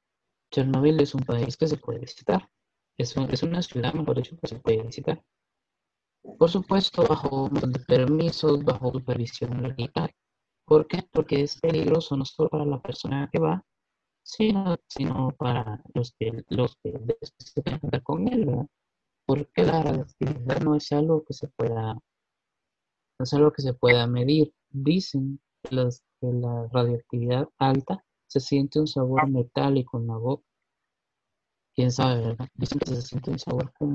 Chernobyl 0.51 0.99
es 0.99 1.15
un 1.15 1.23
país 1.23 1.55
que 1.57 1.67
se 1.67 1.77
puede 1.77 1.99
visitar. 1.99 2.49
Es, 2.97 3.15
es 3.17 3.43
una 3.43 3.61
ciudad, 3.61 3.93
mejor 3.93 4.17
dicho, 4.17 4.37
que 4.37 4.47
se 4.47 4.59
puede 4.59 4.83
visitar. 4.83 5.23
Por 6.37 6.49
supuesto, 6.49 7.05
bajo 7.07 7.45
un 7.45 7.71
de 7.71 7.79
permisos, 7.79 8.63
bajo 8.63 8.91
supervisión 8.91 9.61
militar. 9.61 10.11
¿Por 10.65 10.87
qué? 10.87 11.03
Porque 11.11 11.43
es 11.43 11.59
peligroso 11.59 12.17
no 12.17 12.25
solo 12.25 12.49
para 12.49 12.65
la 12.65 12.81
persona 12.81 13.29
que 13.31 13.39
va, 13.39 13.63
sino, 14.23 14.77
sino 14.87 15.29
para 15.37 15.81
los 15.93 16.13
que, 16.17 16.43
los 16.49 16.75
que 16.77 16.93
se 17.37 17.61
que 17.61 18.01
con 18.01 18.27
él, 18.27 18.45
¿verdad? 18.45 18.67
Porque 19.27 19.63
la 19.63 19.83
radioactividad 19.83 20.61
no 20.61 20.75
es 20.75 20.91
algo 20.91 21.23
que 21.23 21.33
se 21.33 21.47
pueda, 21.49 21.93
no 21.93 22.01
es 23.23 23.33
algo 23.33 23.51
que 23.51 23.61
se 23.61 23.73
pueda 23.73 24.07
medir. 24.07 24.53
Dicen 24.69 25.39
que 25.65 26.27
la 26.27 26.67
radioactividad 26.71 27.49
alta 27.57 28.03
se 28.27 28.39
siente 28.39 28.79
un 28.79 28.87
sabor 28.87 29.27
metálico 29.29 29.99
en 29.99 30.07
la 30.07 30.17
boca 30.17 30.45
quién 31.75 31.91
sabe, 31.91 32.21
¿verdad? 32.21 32.47
Dicen 32.55 32.79
que 32.79 32.87
se 32.87 33.01
siente 33.01 33.31
un 33.31 33.39
sabor 33.39 33.71
como, 33.73 33.93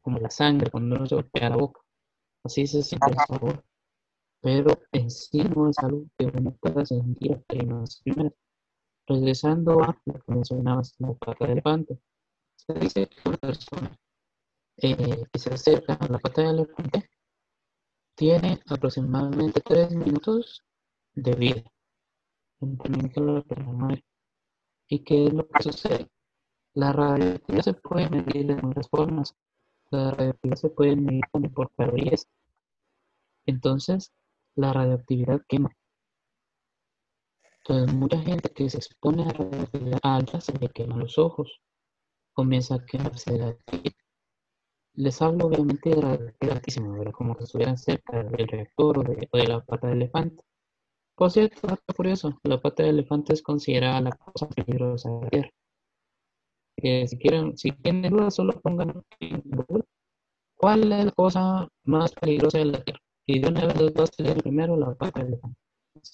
como, 0.00 0.18
la 0.18 0.30
sangre 0.30 0.70
cuando 0.70 0.96
uno 0.96 1.06
se 1.06 1.14
golpea 1.14 1.50
la 1.50 1.56
boca. 1.56 1.80
Así 2.44 2.66
se 2.66 2.82
siente 2.82 3.10
el 3.10 3.16
sabor. 3.26 3.64
Pero 4.40 4.78
en 4.92 5.10
sí 5.10 5.42
no 5.42 5.68
es 5.68 5.78
algo 5.78 6.06
que 6.16 6.26
uno 6.26 6.52
pueda 6.60 6.86
sentir 6.86 7.34
apenas 7.34 8.00
primero. 8.02 8.34
Regresando 9.06 9.82
a 9.82 9.98
lo 10.06 10.14
que 10.14 10.32
mencionabas, 10.32 10.94
la 10.98 11.12
pata 11.14 11.46
de 11.46 11.52
elefante. 11.52 11.98
Se 12.56 12.72
dice 12.74 13.06
que 13.08 13.28
una 13.28 13.38
persona 13.38 13.98
eh, 14.78 15.24
que 15.32 15.38
se 15.38 15.54
acerca 15.54 15.94
a 15.94 16.08
la 16.08 16.18
pata 16.18 16.42
de 16.42 16.50
elefante 16.50 17.10
tiene 18.14 18.60
aproximadamente 18.66 19.60
tres 19.60 19.94
minutos 19.94 20.64
de 21.22 21.34
vida. 21.34 21.62
¿Y 24.88 25.04
qué 25.04 25.26
es 25.26 25.32
lo 25.32 25.48
que 25.48 25.62
sucede? 25.62 26.08
La 26.74 26.92
radioactividad 26.92 27.62
se 27.62 27.74
puede 27.74 28.08
medir 28.08 28.46
de 28.46 28.62
muchas 28.62 28.88
formas. 28.88 29.34
La 29.90 30.12
radioactividad 30.12 30.56
se 30.56 30.70
puede 30.70 30.96
medir 30.96 31.24
por 31.54 31.70
calorías. 31.76 32.26
Entonces, 33.46 34.12
la 34.54 34.72
radioactividad 34.72 35.42
quema. 35.48 35.70
Entonces, 37.58 37.94
mucha 37.94 38.18
gente 38.20 38.50
que 38.50 38.70
se 38.70 38.78
expone 38.78 39.24
a 39.24 39.32
radioactividad 39.32 40.00
alta 40.02 40.40
se 40.40 40.56
le 40.58 40.68
queman 40.68 41.00
los 41.00 41.18
ojos. 41.18 41.60
Comienza 42.32 42.76
a 42.76 42.86
quemarse 42.86 43.38
la 43.38 43.54
piel. 43.66 43.94
Les 44.94 45.20
hablo 45.22 45.46
obviamente 45.46 45.90
de 45.90 46.00
radioactividad 46.00 46.56
altísima. 46.56 47.12
Como 47.12 47.36
que 47.36 47.44
estuvieran 47.44 47.78
cerca 47.78 48.22
del 48.22 48.48
reactor 48.48 48.98
o 48.98 49.02
de, 49.02 49.48
la 49.48 49.64
pata 49.64 49.88
de 49.88 49.94
elefante. 49.94 50.42
Por 51.18 51.30
cierto, 51.30 51.66
dato 51.66 51.94
curioso, 51.94 52.38
la 52.44 52.58
pata 52.58 52.84
de 52.84 52.90
elefante 52.90 53.34
es 53.34 53.42
considerada 53.42 54.00
la 54.00 54.12
cosa 54.12 54.48
peligrosa 54.48 55.10
de 55.10 55.20
la 55.20 55.28
Tierra 55.28 55.50
si 56.80 57.18
quieren, 57.18 57.56
si 57.56 57.72
tienen 57.72 58.10
dudas, 58.10 58.34
solo 58.34 58.60
pongan 58.60 59.02
en 59.20 59.42
Google 59.44 59.84
cuál 60.56 60.92
es 60.92 61.04
la 61.06 61.12
cosa 61.12 61.68
más 61.84 62.12
peligrosa 62.12 62.58
de 62.58 62.64
la 62.66 62.84
Tierra. 62.84 63.00
Y 63.26 63.40
de 63.40 63.48
una 63.48 63.66
vez 63.66 63.76
va 63.76 64.04
a 64.04 64.06
salir 64.06 64.42
primero 64.42 64.76
la 64.76 64.94
pata 64.94 65.20
de 65.20 65.28
elefante. 65.28 65.58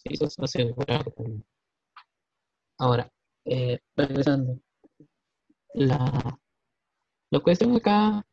Eso 0.04 0.24
es 0.26 0.38
asegurado 0.38 1.10
también. 1.12 1.44
Ahora, 2.78 3.10
eh, 3.44 3.78
regresando. 3.94 4.58
La, 5.74 6.38
la 7.30 7.40
cuestión 7.40 7.76
acá 7.76 8.24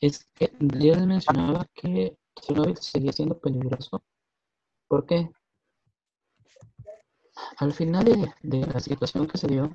es 0.00 0.24
que 0.34 0.52
yo 0.60 0.94
les 0.94 1.06
mencionaba 1.06 1.66
que 1.74 2.16
Chernobyl 2.40 2.76
seguía 2.76 3.12
siendo 3.12 3.38
peligroso. 3.38 4.02
¿Por 4.88 5.06
qué? 5.06 5.30
Al 7.58 7.72
final 7.72 8.04
de, 8.42 8.66
la 8.66 8.80
situación 8.80 9.26
que 9.26 9.38
se 9.38 9.46
dio, 9.46 9.70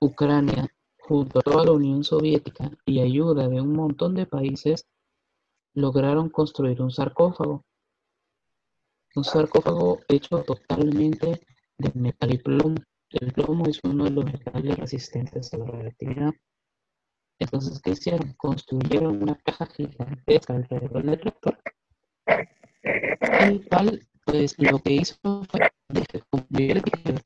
Ucrania, 0.00 0.68
junto 0.98 1.40
a 1.40 1.42
toda 1.42 1.64
la 1.64 1.72
Unión 1.72 2.04
Soviética 2.04 2.70
y 2.86 3.00
ayuda 3.00 3.48
de 3.48 3.60
un 3.60 3.72
montón 3.72 4.14
de 4.14 4.26
países, 4.26 4.86
lograron 5.74 6.28
construir 6.30 6.80
un 6.82 6.90
sarcófago. 6.90 7.64
Un 9.14 9.24
sarcófago 9.24 10.00
hecho 10.08 10.42
totalmente 10.44 11.40
de 11.78 11.92
metal 11.94 12.32
y 12.32 12.38
plomo. 12.38 12.76
El 13.10 13.32
plomo 13.32 13.66
es 13.66 13.80
uno 13.82 14.04
de 14.04 14.10
los 14.10 14.24
metales 14.24 14.78
resistentes 14.78 15.52
a 15.52 15.58
la 15.58 15.66
radioactividad. 15.66 16.32
Entonces, 17.40 17.80
¿qué 17.80 17.90
hicieron? 17.90 18.34
Construyeron 18.34 19.22
una 19.22 19.34
caja 19.36 19.66
gigantesca 19.66 20.54
alrededor 20.54 21.02
del 21.02 21.20
reactor. 21.20 21.58
El 23.40 23.66
cual, 23.68 24.06
pues, 24.24 24.54
lo 24.58 24.78
que 24.78 24.92
hizo 24.92 25.16
fue 25.50 25.70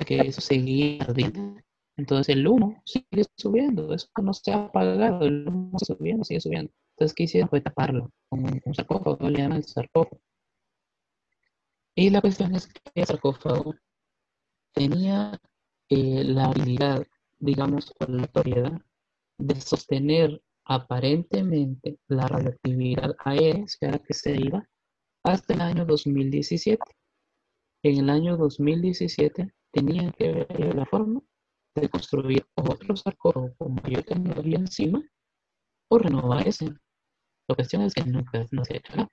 que 0.07 0.16
eso 0.20 0.40
seguía 0.40 1.03
ardiendo. 1.05 1.61
Entonces 1.96 2.35
el 2.35 2.46
humo 2.46 2.83
sigue 2.85 3.24
subiendo, 3.37 3.94
eso 3.94 4.09
no 4.20 4.35
se 4.35 4.53
ha 4.53 4.64
apagado, 4.64 5.24
el 5.24 5.46
humo 5.48 5.79
sigue 5.79 5.96
subiendo, 5.96 6.24
sigue 6.24 6.40
subiendo. 6.40 6.72
Entonces, 6.96 7.14
¿qué 7.14 7.24
hicieron? 7.24 7.48
Fue 7.48 7.61
taparlo 7.61 8.11
con 8.29 8.44
un, 8.44 8.74
sarcófago, 8.74 9.29
le 9.29 9.38
llaman 9.38 9.59
el 9.59 9.64
sarcófago. 9.64 10.20
Y 11.96 12.11
la 12.11 12.20
cuestión 12.20 12.55
es 12.55 12.66
que 12.66 12.81
el 12.94 13.07
sarcófago 13.07 13.74
tenía 14.72 15.38
eh, 15.88 16.24
la 16.24 16.46
habilidad, 16.46 17.05
digamos, 17.38 17.92
o 18.00 18.07
la 18.11 18.22
autoridad 18.22 18.81
de 19.38 19.61
sostener 19.61 20.40
aparentemente 20.64 21.98
la 22.09 22.27
radioactividad 22.27 23.14
aérea, 23.18 23.66
que 24.07 24.14
se 24.14 24.37
iba, 24.37 24.68
hasta 25.24 25.55
el 25.55 25.61
año 25.61 25.85
2017. 25.85 26.83
En 27.85 27.99
el 27.99 28.09
año 28.09 28.38
2017 28.38 29.55
tenían 29.70 30.11
que 30.12 30.33
ver 30.33 30.75
la 30.75 30.87
forma 30.87 31.20
de 31.75 31.90
construir 31.90 32.47
otro 32.55 32.97
sarcófago 32.97 33.55
con 33.59 33.75
mayor 33.75 34.03
tecnología 34.05 34.57
encima 34.59 35.03
o 35.90 35.99
renovar 35.99 36.49
ese. 36.49 36.70
La 37.47 37.55
cuestión 37.55 37.83
es 37.83 37.92
que 37.92 38.05
nunca 38.05 38.47
no 38.53 38.64
se 38.64 38.73
ha 38.73 38.77
hecho 38.79 38.97
nada. 38.97 39.11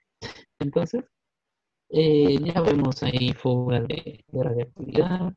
Entonces, 0.59 1.03
eh, 1.89 2.37
ya 2.39 2.61
vemos 2.61 3.03
ahí 3.03 3.33
fuga 3.33 3.81
de, 3.81 4.23
de 4.25 4.43
radioactividad, 4.43 5.33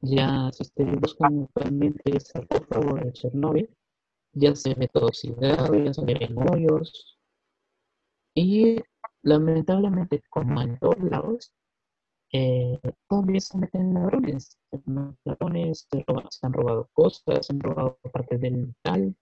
ya 0.00 0.50
se 0.50 0.64
está 0.64 0.84
buscando 0.84 1.44
actualmente 1.44 2.02
el 2.10 2.20
sarcófago 2.20 2.96
de 2.96 3.12
Chernobyl, 3.12 3.70
ya 4.32 4.56
se 4.56 4.74
ve 4.74 4.88
todo 4.88 5.06
oxidado, 5.06 5.76
ya 5.76 5.94
se 5.94 6.04
ven 6.04 6.36
hoyos, 6.36 7.20
y 8.34 8.82
lamentablemente, 9.22 10.24
como 10.28 10.60
en 10.60 10.76
todos 10.80 10.98
lados, 10.98 11.54
eh, 12.36 12.80
se 13.38 13.58
meten 13.58 13.94
ladrones. 13.94 14.58
Ladrones 15.24 15.86
se, 15.88 16.04
se, 16.30 16.46
han 16.46 16.52
robado 16.52 16.90
cosas, 16.92 17.46
se 17.46 17.52
han 17.52 17.60
robado 17.60 17.96
partes 18.12 18.40
del 18.40 18.56
metal. 18.56 19.14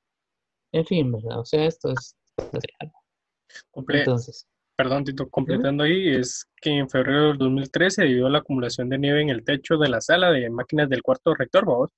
En 0.73 0.87
fin, 0.87 1.13
¿verdad? 1.13 1.41
O 1.41 1.45
sea, 1.45 1.67
esto 1.67 1.93
es, 1.93 2.17
real. 2.39 2.93
Entonces. 3.75 4.47
Perdón, 4.77 5.05
Tito, 5.05 5.29
completando 5.29 5.85
ahí, 5.85 6.09
es 6.09 6.47
que 6.57 6.71
en 6.71 6.89
febrero 6.89 7.29
del 7.29 7.39
2013, 7.39 8.03
debido 8.03 8.27
a 8.27 8.31
la 8.31 8.39
acumulación 8.39 8.89
de 8.89 8.99
nieve 8.99 9.21
en 9.21 9.29
el 9.29 9.45
techo 9.45 9.77
de 9.77 9.91
la 9.91 10.01
sala 10.01 10.31
de 10.31 10.49
máquinas 10.49 10.89
del 10.89 11.03
cuarto 11.03 11.35
rector, 11.35 11.67
vamos, 11.67 11.91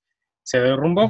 se 0.43 0.59
derrumbó. 0.59 1.09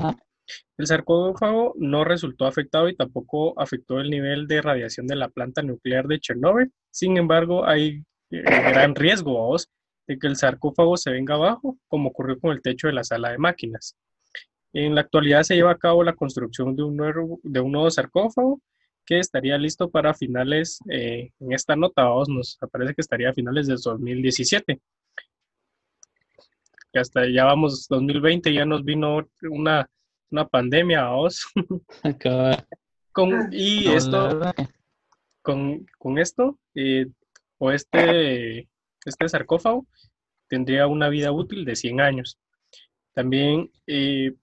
El 0.77 0.85
sarcófago 0.85 1.73
no 1.77 2.03
resultó 2.03 2.45
afectado 2.45 2.87
y 2.87 2.95
tampoco 2.95 3.59
afectó 3.59 3.99
el 3.99 4.11
nivel 4.11 4.45
de 4.45 4.61
radiación 4.61 5.07
de 5.07 5.15
la 5.15 5.29
planta 5.29 5.63
nuclear 5.63 6.05
de 6.05 6.19
Chernobyl. 6.19 6.71
Sin 6.91 7.17
embargo, 7.17 7.65
hay 7.65 8.03
eh, 8.29 8.43
gran 8.43 8.93
riesgo 8.93 9.33
vamos, 9.33 9.67
de 10.07 10.17
que 10.19 10.27
el 10.27 10.35
sarcófago 10.35 10.97
se 10.97 11.11
venga 11.11 11.35
abajo, 11.35 11.77
como 11.87 12.09
ocurrió 12.09 12.39
con 12.39 12.51
el 12.51 12.61
techo 12.61 12.87
de 12.87 12.93
la 12.93 13.03
sala 13.03 13.31
de 13.31 13.37
máquinas. 13.37 13.95
En 14.73 14.93
la 14.93 15.01
actualidad 15.01 15.43
se 15.43 15.55
lleva 15.55 15.71
a 15.71 15.77
cabo 15.77 16.03
la 16.03 16.13
construcción 16.13 16.75
de 16.75 16.83
un 16.83 16.97
nuevo, 16.97 17.39
de 17.43 17.59
un 17.59 17.71
nuevo 17.71 17.89
sarcófago 17.89 18.61
que 19.05 19.19
estaría 19.19 19.57
listo 19.57 19.89
para 19.89 20.13
finales, 20.13 20.79
eh, 20.89 21.31
en 21.39 21.53
esta 21.53 21.75
nota 21.75 22.03
vamos, 22.03 22.27
nos 22.29 22.57
parece 22.71 22.95
que 22.95 23.01
estaría 23.01 23.29
a 23.29 23.33
finales 23.33 23.67
del 23.67 23.77
2017. 23.77 24.81
Que 26.91 26.99
hasta 26.99 27.29
ya 27.29 27.45
vamos 27.45 27.87
2020, 27.87 28.53
ya 28.53 28.65
nos 28.65 28.83
vino 28.83 29.19
una, 29.43 29.87
una 30.31 30.47
pandemia, 30.47 31.03
vamos. 31.03 31.45
con, 33.11 33.49
y 33.53 33.87
esto, 33.87 34.41
con, 35.41 35.85
con 35.99 36.17
esto, 36.17 36.57
eh, 36.73 37.07
o 37.59 37.71
este 37.71 38.67
este 39.05 39.29
sarcófago 39.29 39.85
tendría 40.47 40.87
una 40.87 41.09
vida 41.09 41.31
útil 41.31 41.65
de 41.65 41.75
100 41.75 42.01
años. 42.01 42.39
También 43.13 43.71
eh, 43.87 44.33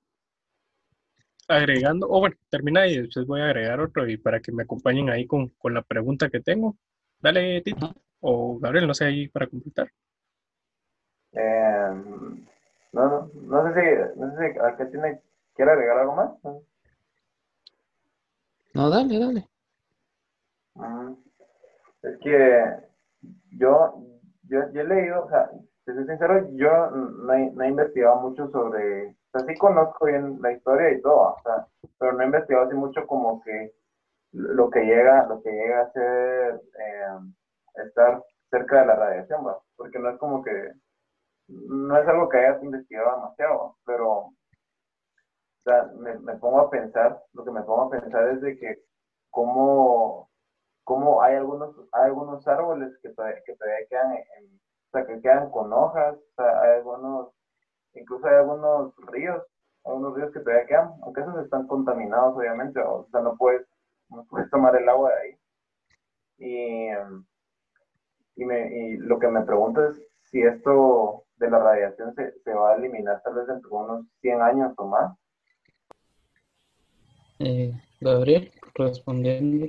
agregando, 1.48 2.09
o 2.09 2.20
bueno, 2.20 2.37
termina 2.51 2.87
y 2.87 2.98
después 2.98 3.27
voy 3.27 3.40
a 3.40 3.46
agregar 3.46 3.81
otro 3.81 4.09
y 4.09 4.16
para 4.16 4.40
que 4.40 4.53
me 4.53 4.62
acompañen 4.62 5.11
ahí 5.11 5.27
con, 5.27 5.53
la 5.64 5.83
pregunta 5.83 6.31
que 6.31 6.40
tengo. 6.40 6.77
Dale, 7.20 7.61
Tito. 7.62 7.94
O 8.20 8.59
Gabriel, 8.59 8.87
no 8.87 8.94
sé 8.94 9.05
ahí 9.05 9.29
para 9.29 9.46
completar. 9.46 9.90
Em, 11.33 12.44
no, 12.92 13.31
no, 13.35 13.75
sé 13.75 13.81
si, 13.81 14.18
no 14.20 14.37
sé 14.37 14.55
si 14.79 14.90
tiene, 14.90 15.20
quiere 15.55 15.72
agregar 15.72 15.98
algo 15.98 16.14
más. 16.14 16.31
No, 18.75 18.90
dale, 18.90 19.18
dale. 19.18 19.48
Mm, 20.75 21.12
es 22.03 22.18
que 22.18 22.64
yo, 23.51 24.03
yo, 24.53 24.81
he 24.81 24.85
leído, 24.85 25.25
o 25.25 25.29
sea, 25.29 25.51
te 25.85 25.95
soy 25.95 26.07
sincero, 26.07 26.47
yo 26.53 26.91
no 26.91 27.33
he, 27.33 27.69
investigado 27.69 28.21
mucho 28.21 28.49
sobre, 28.51 29.09
o 29.09 29.38
sea, 29.38 29.47
sí 29.47 29.55
conozco 29.57 30.07
bien 30.07 30.38
la 30.43 30.53
historia 30.53 30.91
y 30.91 31.01
todo, 31.01 31.35
o 31.35 31.41
sea, 31.43 31.67
pero 31.99 32.12
no 32.12 32.23
he 32.23 32.27
investigado 32.27 32.67
así 32.67 32.77
mucho 32.77 33.07
como 33.07 33.43
que 33.43 33.73
lo 34.33 34.71
que 34.71 34.81
llega, 34.81 35.27
lo 35.27 35.43
que 35.43 35.51
llega 35.51 35.83
a 35.83 35.93
ser 35.93 36.55
eh, 36.55 37.85
estar 37.87 38.23
cerca 38.51 38.81
de 38.81 38.87
la 38.87 38.97
radiación, 38.97 39.47
¿va? 39.47 39.59
porque 39.77 39.99
no 39.99 40.11
es 40.11 40.19
como 40.19 40.43
que, 40.43 40.73
no 41.49 41.97
es 41.97 42.07
algo 42.07 42.29
que 42.29 42.38
hayas 42.38 42.62
investigado 42.62 43.17
demasiado, 43.17 43.77
pero, 43.87 44.11
o 44.11 44.35
sea, 45.65 45.85
me, 45.99 46.19
me 46.19 46.37
pongo 46.37 46.61
a 46.61 46.71
pensar, 46.71 47.23
lo 47.33 47.45
que 47.45 47.51
me 47.51 47.62
pongo 47.62 47.83
a 47.85 47.91
pensar 47.91 48.29
es 48.29 48.41
de 48.43 48.59
que 48.59 48.83
cómo 49.31 50.32
como 50.85 51.23
hay 51.23 51.37
algunos, 51.37 51.77
hay 51.92 52.07
algunos 52.07 52.47
árboles 52.47 52.97
que 53.03 53.11
todavía, 53.11 53.42
que 53.45 53.55
todavía 53.55 53.87
quedan, 53.88 54.12
o 54.12 54.90
sea, 54.90 55.07
que 55.07 55.21
quedan 55.21 55.51
con 55.51 55.73
hojas, 55.73 56.16
hay 56.37 56.79
algunos, 56.79 57.29
incluso 57.95 58.27
hay 58.27 58.35
algunos 58.37 58.95
ríos, 59.09 59.42
algunos 59.85 60.14
ríos 60.14 60.33
que 60.33 60.40
todavía 60.40 60.66
quedan, 60.66 60.92
aunque 61.03 61.21
esos 61.21 61.38
están 61.45 61.66
contaminados 61.66 62.37
obviamente, 62.37 62.81
o 62.81 63.07
sea, 63.11 63.21
no 63.21 63.37
puedes, 63.37 63.66
no 64.09 64.25
puedes 64.25 64.51
tomar 64.51 64.77
el 64.77 64.88
agua 64.88 65.11
de 65.11 65.16
ahí. 65.21 65.38
Y, 66.38 66.88
y, 68.37 68.45
me, 68.45 68.77
y 68.77 68.97
lo 68.97 69.18
que 69.18 69.29
me 69.29 69.42
pregunto 69.42 69.87
es 69.87 69.97
si 70.23 70.42
esto 70.42 71.25
de 71.37 71.51
la 71.51 71.59
radiación 71.59 72.14
se, 72.14 72.33
se 72.40 72.53
va 72.53 72.73
a 72.73 72.77
eliminar 72.77 73.23
tal 73.23 73.35
vez 73.35 73.47
dentro 73.47 73.71
de 73.71 73.77
unos 73.77 74.07
100 74.21 74.42
años 74.42 74.73
o 74.77 74.87
más. 74.87 75.16
Eh, 77.38 77.73
Gabriel, 78.01 78.53
respondiendo 78.75 79.66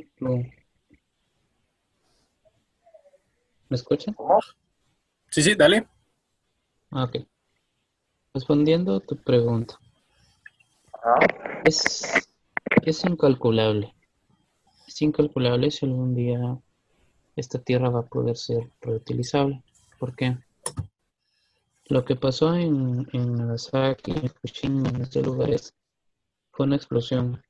¿Me 3.74 3.78
escuchan? 3.78 4.16
Sí, 5.32 5.42
sí, 5.42 5.56
dale. 5.56 5.88
Ah, 6.92 7.06
ok. 7.06 7.26
Respondiendo 8.32 8.98
a 8.98 9.00
tu 9.00 9.16
pregunta. 9.18 9.80
Es, 11.66 12.30
es 12.84 13.04
incalculable. 13.04 13.96
Es 14.88 15.02
incalculable 15.02 15.72
si 15.72 15.88
algún 15.88 16.14
día 16.14 16.56
esta 17.36 17.58
tierra 17.58 17.90
va 17.90 18.02
a 18.02 18.06
poder 18.06 18.38
ser 18.38 18.70
reutilizable. 18.80 19.64
¿Por 19.98 20.16
qué? 20.16 20.38
Lo 21.86 22.06
que 22.06 22.16
pasó 22.16 22.54
en, 22.54 23.08
en 23.12 23.36
Nagasaki, 23.38 24.12
en 24.12 24.30
Fukushima, 24.30 24.90
en 24.90 25.02
estos 25.02 25.26
lugares, 25.26 25.74
fue 26.52 26.68
una 26.68 26.76
explosión. 26.76 27.42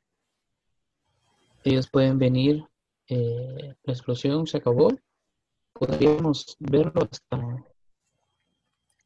Ellos 1.66 1.90
pueden 1.90 2.18
venir, 2.18 2.66
eh, 3.10 3.76
la 3.84 3.94
explosión 3.94 4.48
se 4.48 4.60
acabó 4.60 4.88
podríamos 5.74 6.56
verlo 6.60 7.08
hasta... 7.10 7.66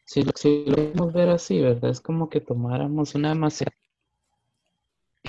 Si 0.05 0.23
lo, 0.23 0.31
si 0.35 0.65
lo 0.65 1.11
ver 1.11 1.29
así, 1.29 1.61
¿verdad? 1.61 1.91
Es 1.91 1.99
como 1.99 2.29
que 2.29 2.39
tomáramos 2.39 3.13
una 3.15 3.35
maceta 3.35 3.73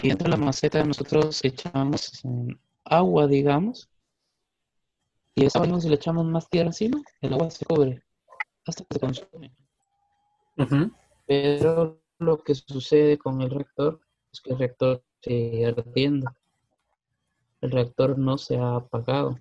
y 0.03 0.09
dentro 0.09 0.27
de 0.27 0.31
la 0.31 0.37
maceta 0.37 0.85
nosotros 0.85 1.44
echamos 1.44 2.22
agua, 2.85 3.27
digamos, 3.27 3.90
y 5.35 5.44
esa 5.44 5.61
agua 5.61 5.81
si 5.81 5.88
le 5.88 5.96
echamos 5.96 6.24
más 6.24 6.48
tierra 6.48 6.68
encima, 6.68 7.03
el 7.20 7.33
agua 7.33 7.51
se 7.51 7.64
cubre 7.64 8.03
hasta 8.66 8.85
que 8.85 8.94
se 8.94 9.01
consume. 9.01 9.57
Pero 11.27 12.01
lo 12.18 12.38
que 12.42 12.55
sucede 12.55 13.18
con 13.18 13.40
el 13.42 13.51
reactor 13.51 14.01
es 14.33 14.40
que 14.40 14.53
el 14.53 14.59
reactor 14.59 15.03
sigue 15.22 15.66
ardiendo. 15.66 16.31
El 17.61 17.70
reactor 17.72 18.18
no 18.18 18.38
se 18.38 18.57
ha 18.57 18.77
apagado. 18.77 19.38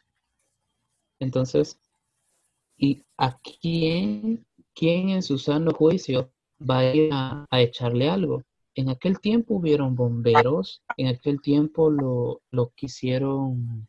Entonces, 1.20 1.80
¿Y 2.78 3.04
a 3.18 3.38
quién, 3.40 4.46
quién 4.74 5.10
en 5.10 5.24
su 5.24 5.40
sano 5.40 5.72
juicio 5.72 6.32
va 6.62 6.82
a 7.12 7.48
a, 7.50 7.62
echarle 7.62 8.10
algo? 8.10 8.44
En 8.76 8.90
aquel 8.90 9.20
tiempo 9.20 9.56
hubieron 9.56 9.96
bomberos, 9.96 10.84
en 10.98 11.08
aquel 11.08 11.42
tiempo 11.42 11.90
lo, 11.90 12.42
lo 12.52 12.70
quisieron 12.76 13.88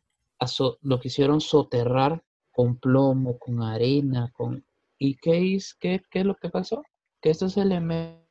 lo 0.83 1.01
quisieron 1.01 1.41
soterrar 1.41 2.23
con 2.51 2.77
plomo, 2.79 3.39
con 3.39 3.63
arena, 3.63 4.31
con 4.33 4.65
¿y 4.99 5.17
qué 5.17 5.55
es, 5.55 5.75
qué, 5.75 6.03
qué 6.11 6.21
es 6.21 6.27
lo 6.27 6.37
que 6.37 6.49
pasó? 6.49 6.83
Que 7.21 7.31
estos 7.31 7.57
elementos 7.57 8.25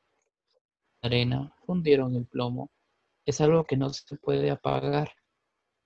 de 1.02 1.06
arena 1.06 1.54
fundieron 1.64 2.16
el 2.16 2.26
plomo. 2.26 2.70
Es 3.24 3.40
algo 3.40 3.64
que 3.64 3.76
no 3.76 3.90
se 3.90 4.16
puede 4.16 4.50
apagar. 4.50 5.12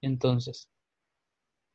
Entonces, 0.00 0.68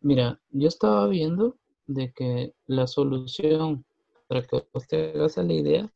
mira, 0.02 0.42
yo 0.50 0.68
estaba 0.68 1.08
viendo 1.08 1.58
de 1.88 2.12
que 2.12 2.54
la 2.66 2.86
solución 2.86 3.86
para 4.28 4.44
que 4.46 4.68
usted 4.74 5.16
haga 5.16 5.44
la 5.44 5.54
idea 5.54 5.94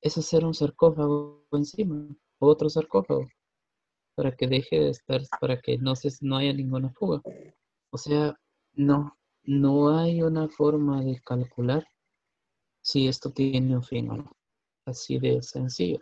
es 0.00 0.16
hacer 0.18 0.44
un 0.44 0.54
sarcófago 0.54 1.46
encima, 1.52 2.08
otro 2.38 2.68
sarcófago, 2.68 3.26
para 4.14 4.36
que 4.36 4.46
deje 4.46 4.78
de 4.78 4.90
estar, 4.90 5.22
para 5.40 5.60
que 5.60 5.78
no, 5.78 5.96
se, 5.96 6.10
no 6.20 6.36
haya 6.36 6.52
ninguna 6.52 6.90
fuga. 6.90 7.22
O 7.90 7.98
sea, 7.98 8.38
no, 8.74 9.16
no 9.42 9.96
hay 9.96 10.22
una 10.22 10.48
forma 10.48 11.02
de 11.02 11.20
calcular 11.20 11.86
si 12.82 13.08
esto 13.08 13.30
tiene 13.30 13.76
un 13.76 13.82
fin 13.82 14.10
o 14.10 14.16
no. 14.16 14.32
Así 14.84 15.18
de 15.18 15.42
sencillo. 15.42 16.00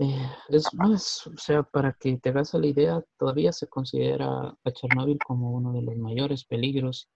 Eh, 0.00 0.28
es 0.48 0.72
más, 0.74 1.26
o 1.26 1.36
sea, 1.36 1.62
para 1.62 1.92
que 1.92 2.16
te 2.18 2.30
hagas 2.30 2.54
la 2.54 2.66
idea, 2.66 3.04
todavía 3.18 3.52
se 3.52 3.68
considera 3.68 4.56
a 4.64 4.72
Chernobyl 4.72 5.18
como 5.26 5.52
uno 5.52 5.72
de 5.72 5.82
los 5.82 5.96
mayores 5.96 6.44
peligros 6.44 7.08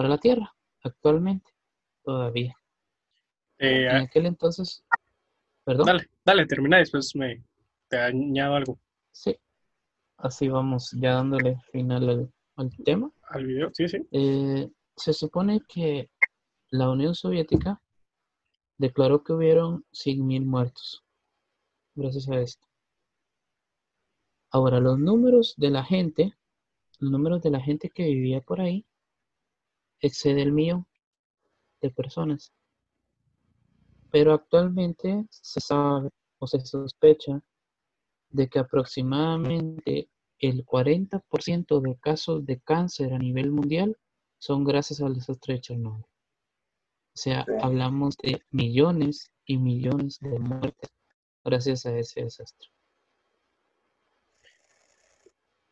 para 0.00 0.08
la 0.08 0.18
Tierra, 0.18 0.50
actualmente, 0.82 1.50
todavía. 2.02 2.56
Eh, 3.58 3.84
en 3.84 3.96
aquel 3.96 4.24
entonces, 4.24 4.82
perdón. 5.62 5.84
Dale, 5.84 6.08
dale, 6.24 6.46
termina, 6.46 6.78
después 6.78 7.14
me 7.14 7.44
te 7.86 7.98
añado 7.98 8.54
algo. 8.54 8.78
Sí, 9.12 9.36
así 10.16 10.48
vamos 10.48 10.90
ya 10.92 11.16
dándole 11.16 11.60
final 11.70 12.30
al, 12.56 12.70
tema. 12.82 13.12
Al 13.24 13.44
video, 13.44 13.68
sí, 13.74 13.88
sí. 13.88 13.98
Eh, 14.10 14.70
se 14.96 15.12
supone 15.12 15.60
que 15.68 16.08
la 16.70 16.88
Unión 16.88 17.14
Soviética 17.14 17.82
declaró 18.78 19.22
que 19.22 19.34
hubieron 19.34 19.84
100.000 19.92 20.46
muertos 20.46 21.04
gracias 21.94 22.26
a 22.30 22.40
esto. 22.40 22.66
Ahora, 24.50 24.80
los 24.80 24.98
números 24.98 25.52
de 25.58 25.68
la 25.68 25.84
gente, 25.84 26.32
los 27.00 27.10
números 27.10 27.42
de 27.42 27.50
la 27.50 27.60
gente 27.60 27.90
que 27.90 28.04
vivía 28.04 28.40
por 28.40 28.62
ahí, 28.62 28.86
excede 30.00 30.42
el 30.42 30.52
millón 30.52 30.86
de 31.80 31.90
personas. 31.90 32.52
Pero 34.10 34.32
actualmente 34.32 35.24
se 35.30 35.60
sabe 35.60 36.10
o 36.38 36.46
se 36.46 36.60
sospecha 36.60 37.40
de 38.30 38.48
que 38.48 38.58
aproximadamente 38.58 40.08
el 40.38 40.64
40% 40.64 41.80
de 41.80 41.98
casos 41.98 42.44
de 42.46 42.60
cáncer 42.60 43.12
a 43.12 43.18
nivel 43.18 43.50
mundial 43.50 43.96
son 44.38 44.64
gracias 44.64 45.00
al 45.00 45.14
desastre 45.14 45.54
de 45.54 45.60
Chernobyl. 45.60 46.02
O 46.02 47.16
sea, 47.22 47.44
hablamos 47.60 48.16
de 48.18 48.42
millones 48.50 49.30
y 49.44 49.58
millones 49.58 50.18
de 50.20 50.38
muertes 50.38 50.90
gracias 51.44 51.86
a 51.86 51.96
ese 51.98 52.22
desastre. 52.22 52.68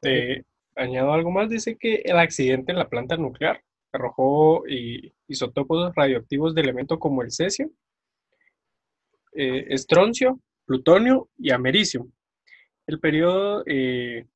Te 0.01 0.45
añado 0.77 1.12
algo 1.12 1.31
más, 1.31 1.49
dice 1.49 1.77
que 1.77 1.97
el 2.05 2.19
accidente 2.19 2.73
en 2.73 2.79
la 2.79 2.88
planta 2.88 3.17
nuclear 3.17 3.62
arrojó 3.92 4.64
isótopos 5.27 5.94
radioactivos 5.94 6.55
de 6.55 6.61
elementos 6.62 6.98
como 6.98 7.22
el 7.22 7.31
cesio, 7.31 7.70
eh, 9.33 9.66
estroncio, 9.68 10.40
plutonio 10.64 11.29
y 11.38 11.51
americio. 11.51 12.09
El 12.87 13.01
periodo 13.01 13.62
eh, 13.66 14.27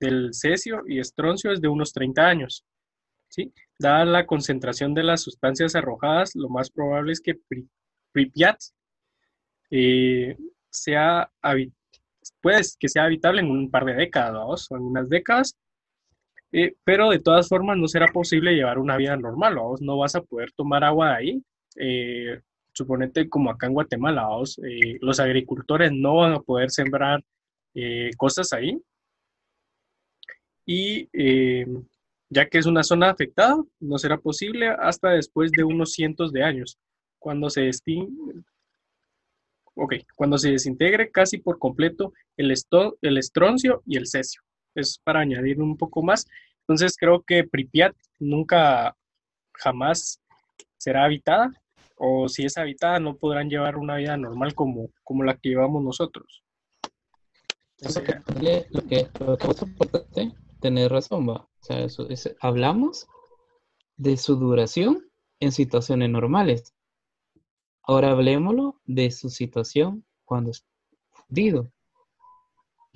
del 0.00 0.32
cesio 0.32 0.82
y 0.86 0.98
estroncio 0.98 1.52
es 1.52 1.60
de 1.60 1.68
unos 1.68 1.92
30 1.92 2.26
años. 2.26 2.64
¿sí? 3.28 3.52
Dada 3.78 4.04
la 4.04 4.26
concentración 4.26 4.94
de 4.94 5.02
las 5.02 5.22
sustancias 5.22 5.74
arrojadas, 5.74 6.34
lo 6.34 6.48
más 6.48 6.70
probable 6.70 7.12
es 7.12 7.20
que 7.20 7.38
Pripyat 8.12 8.58
eh, 9.70 10.36
sea 10.70 11.30
pues, 12.40 12.76
que 12.78 12.88
sea 12.88 13.04
habitable 13.04 13.40
en 13.40 13.50
un 13.50 13.70
par 13.70 13.84
de 13.84 13.94
décadas 13.94 14.70
o 14.70 14.76
en 14.76 14.82
unas 14.82 15.08
décadas, 15.08 15.56
eh, 16.56 16.76
pero 16.84 17.10
de 17.10 17.18
todas 17.18 17.48
formas 17.48 17.76
no 17.76 17.88
será 17.88 18.12
posible 18.12 18.54
llevar 18.54 18.78
una 18.78 18.96
vida 18.96 19.16
normal, 19.16 19.56
¿vos? 19.56 19.82
no 19.82 19.98
vas 19.98 20.14
a 20.14 20.22
poder 20.22 20.52
tomar 20.52 20.84
agua 20.84 21.08
de 21.08 21.14
ahí. 21.16 21.42
Eh, 21.76 22.40
suponete 22.72 23.28
como 23.28 23.50
acá 23.50 23.66
en 23.66 23.72
Guatemala, 23.72 24.28
eh, 24.62 24.98
los 25.00 25.18
agricultores 25.18 25.90
no 25.92 26.16
van 26.18 26.34
a 26.34 26.40
poder 26.40 26.70
sembrar 26.70 27.24
cosas 28.16 28.52
ahí. 28.52 28.80
Y 30.64 31.08
ya 32.30 32.48
que 32.48 32.58
es 32.58 32.66
una 32.66 32.84
zona 32.84 33.10
afectada, 33.10 33.56
no 33.80 33.98
será 33.98 34.18
posible 34.18 34.68
hasta 34.68 35.10
después 35.10 35.50
de 35.50 35.64
unos 35.64 35.92
cientos 35.92 36.32
de 36.32 36.44
años, 36.44 36.78
cuando 37.18 37.50
se, 37.50 37.68
Ok, 39.74 39.94
cuando 40.14 40.38
se 40.38 40.52
desintegre 40.52 41.10
casi 41.10 41.38
por 41.38 41.58
completo 41.58 42.12
el, 42.36 42.54
el 43.02 43.18
estroncio 43.18 43.82
y 43.86 43.96
el 43.96 44.06
cesio. 44.06 44.42
Es 44.74 44.98
para 44.98 45.20
añadir 45.20 45.60
un 45.60 45.76
poco 45.76 46.02
más. 46.02 46.26
Entonces 46.60 46.96
creo 46.98 47.22
que 47.22 47.44
Pripyat 47.44 47.94
nunca, 48.18 48.96
jamás 49.52 50.20
será 50.76 51.04
habitada, 51.04 51.50
o 51.96 52.28
si 52.28 52.44
es 52.44 52.56
habitada 52.56 52.98
no 53.00 53.16
podrán 53.16 53.48
llevar 53.48 53.76
una 53.76 53.96
vida 53.96 54.16
normal 54.16 54.54
como, 54.54 54.90
como 55.02 55.22
la 55.24 55.36
que 55.36 55.50
llevamos 55.50 55.82
nosotros. 55.82 56.42
lo 57.80 58.02
que, 58.02 59.08
lo 59.20 59.36
que 59.36 60.32
tener 60.60 60.90
razón, 60.90 61.28
va. 61.28 61.48
O 61.60 61.64
sea, 61.64 61.86
hablamos 62.40 63.06
de 63.96 64.16
su 64.16 64.36
duración 64.36 65.04
en 65.40 65.52
situaciones 65.52 66.10
normales. 66.10 66.74
Ahora 67.82 68.10
hablemoslo 68.10 68.80
de 68.86 69.10
su 69.10 69.28
situación 69.28 70.04
cuando 70.24 70.50
es 70.50 70.66
fundido. 71.10 71.70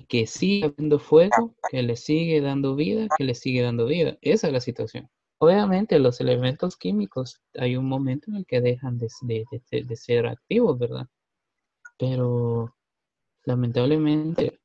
Que 0.09 0.27
sigue 0.27 0.65
habiendo 0.65 0.99
fuego, 0.99 1.55
que 1.71 1.81
le 1.81 1.95
sigue 1.95 2.41
dando 2.41 2.75
vida, 2.75 3.07
que 3.17 3.23
le 3.23 3.33
sigue 3.33 3.61
dando 3.61 3.85
vida. 3.85 4.17
Esa 4.21 4.47
es 4.47 4.53
la 4.53 4.59
situación. 4.59 5.09
Obviamente 5.37 5.99
los 5.99 6.19
elementos 6.19 6.75
químicos 6.75 7.41
hay 7.57 7.77
un 7.77 7.85
momento 7.87 8.29
en 8.29 8.37
el 8.37 8.45
que 8.45 8.59
dejan 8.59 8.97
de, 8.97 9.07
ser 9.95 10.27
activos, 10.27 10.77
¿verdad? 10.77 11.07
Pero 11.97 12.75
lamentablemente, 13.45 14.59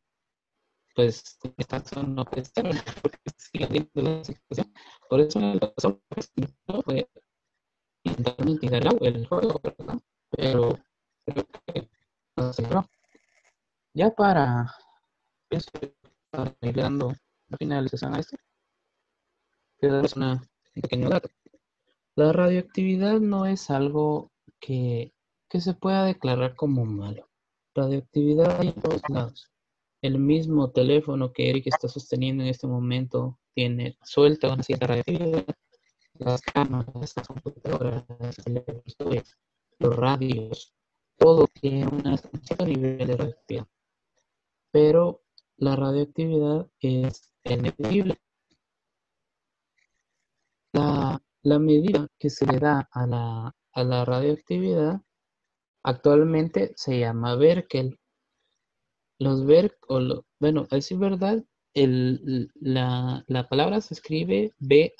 pues 0.96 1.38
esta 1.58 2.02
no 2.02 2.24
puede 2.24 2.42
estar 2.42 2.64
porque 3.02 3.18
sigue 3.36 3.64
habiendo 3.66 4.02
la 4.02 4.24
situación. 4.24 4.72
Por 5.08 5.20
eso 5.20 5.38
no 5.38 6.82
fue 6.82 7.08
intentar 8.02 8.44
mitigar 8.44 8.82
el 9.00 9.28
fuego, 9.28 9.60
¿verdad? 9.62 9.98
pero 10.36 10.78
creo 11.24 11.46
que 11.66 11.88
no 12.36 12.52
sé, 12.52 12.66
Ya 13.94 14.10
para, 14.10 14.74
ir 15.50 16.74
dando 16.74 17.14
la 17.48 18.18
esto, 18.18 18.36
quiero 19.78 19.96
darles 19.96 20.16
una 20.16 20.42
pequeña 20.74 21.08
dato. 21.08 21.28
La 22.16 22.32
radioactividad 22.32 23.20
no 23.20 23.46
es 23.46 23.70
algo 23.70 24.32
que, 24.60 25.12
que 25.48 25.60
se 25.60 25.74
pueda 25.74 26.04
declarar 26.04 26.54
como 26.54 26.84
malo. 26.84 27.28
Radioactividad 27.74 28.60
hay 28.60 28.68
en 28.68 28.80
todos 28.80 29.02
lados. 29.08 29.50
El 30.00 30.18
mismo 30.18 30.70
teléfono 30.70 31.32
que 31.32 31.50
Eric 31.50 31.66
está 31.66 31.88
sosteniendo 31.88 32.42
en 32.44 32.50
este 32.50 32.66
momento 32.66 33.38
tiene 33.54 33.98
suelta 34.04 34.52
una 34.52 34.62
cierta 34.62 34.86
radioactividad. 34.86 35.44
Las 36.18 36.40
cámaras, 36.42 37.14
las 37.16 37.26
computadoras, 37.26 38.04
los 39.78 39.96
radios, 39.96 40.72
todo 41.18 41.48
tiene 41.60 41.86
un 41.86 42.18
cierto 42.42 42.66
nivel 42.66 43.06
de 43.06 43.16
radioactividad. 43.16 43.66
Pero 44.70 45.23
la 45.56 45.76
radioactividad 45.76 46.66
es 46.80 47.32
inevitable. 47.44 48.18
La, 50.72 51.20
la, 51.42 51.58
medida 51.58 52.08
que 52.18 52.30
se 52.30 52.46
le 52.46 52.58
da 52.58 52.88
a 52.90 53.06
la, 53.06 53.54
a 53.72 53.84
la 53.84 54.04
radioactividad 54.04 55.00
actualmente 55.84 56.72
se 56.76 56.98
llama 56.98 57.36
Berkel. 57.36 57.98
Los 59.18 59.46
Berk, 59.46 59.76
o 59.88 60.24
bueno, 60.40 60.66
decir 60.70 60.98
verdad, 60.98 61.44
el, 61.74 62.50
la, 62.54 63.22
la 63.28 63.48
palabra 63.48 63.80
se 63.80 63.94
escribe 63.94 64.52
B-A-R-Q-U-E-L-E-S, 64.58 64.96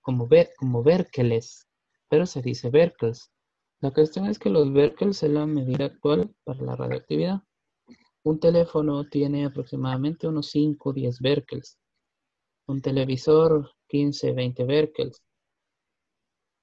como, 0.00 0.26
ver, 0.26 0.50
como 0.56 0.82
Berkeles, 0.82 1.68
pero 2.08 2.26
se 2.26 2.42
dice 2.42 2.70
Berkels. 2.70 3.30
La 3.84 3.90
cuestión 3.90 4.24
es 4.24 4.38
que 4.38 4.48
los 4.48 4.72
Berkels 4.72 5.22
es 5.24 5.30
la 5.30 5.44
medida 5.44 5.84
actual 5.84 6.34
para 6.42 6.58
la 6.62 6.74
radioactividad. 6.74 7.42
Un 8.22 8.40
teléfono 8.40 9.04
tiene 9.10 9.44
aproximadamente 9.44 10.26
unos 10.26 10.48
5 10.52 10.88
o 10.88 10.92
10 10.94 11.20
Berkels. 11.20 11.76
Un 12.66 12.80
televisor 12.80 13.72
15, 13.88 14.32
20 14.32 14.64
Berkels. 14.64 15.22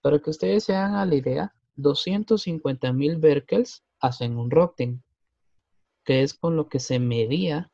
Para 0.01 0.17
que 0.17 0.31
ustedes 0.31 0.63
se 0.63 0.73
hagan 0.73 1.11
la 1.11 1.15
idea, 1.15 1.55
250.000 1.77 3.19
Berkels 3.19 3.83
hacen 3.99 4.35
un 4.35 4.49
Rockten, 4.49 5.03
que 6.03 6.23
es 6.23 6.33
con 6.33 6.55
lo 6.55 6.69
que 6.69 6.79
se 6.79 6.97
medía 6.97 7.71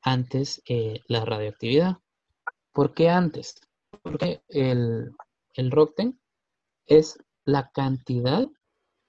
antes 0.00 0.62
eh, 0.70 1.02
la 1.06 1.22
radioactividad. 1.26 1.98
¿Por 2.72 2.94
qué 2.94 3.10
antes? 3.10 3.60
Porque 4.02 4.40
el, 4.48 5.14
el 5.52 5.70
es 6.86 7.18
la 7.44 7.70
cantidad 7.72 8.48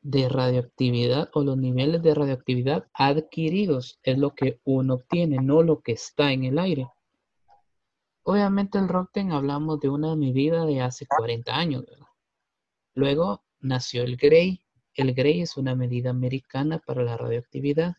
de 0.09 0.29
radioactividad 0.29 1.29
o 1.33 1.43
los 1.43 1.57
niveles 1.57 2.01
de 2.01 2.13
radioactividad 2.13 2.87
adquiridos. 2.93 3.99
Es 4.03 4.17
lo 4.17 4.33
que 4.33 4.59
uno 4.63 4.95
obtiene, 4.95 5.37
no 5.41 5.63
lo 5.63 5.81
que 5.81 5.93
está 5.93 6.31
en 6.31 6.45
el 6.45 6.59
aire. 6.59 6.87
Obviamente 8.23 8.77
el 8.77 8.87
ROCTEN 8.87 9.31
hablamos 9.31 9.79
de 9.79 9.89
una 9.89 10.15
medida 10.15 10.65
de 10.65 10.81
hace 10.81 11.05
40 11.07 11.55
años. 11.55 11.85
Luego 12.93 13.43
nació 13.59 14.03
el 14.03 14.17
GREY 14.17 14.61
el 14.97 15.13
Gray 15.13 15.41
es 15.41 15.57
una 15.57 15.75
medida 15.75 16.09
americana 16.09 16.79
para 16.79 17.03
la 17.03 17.15
radioactividad. 17.15 17.95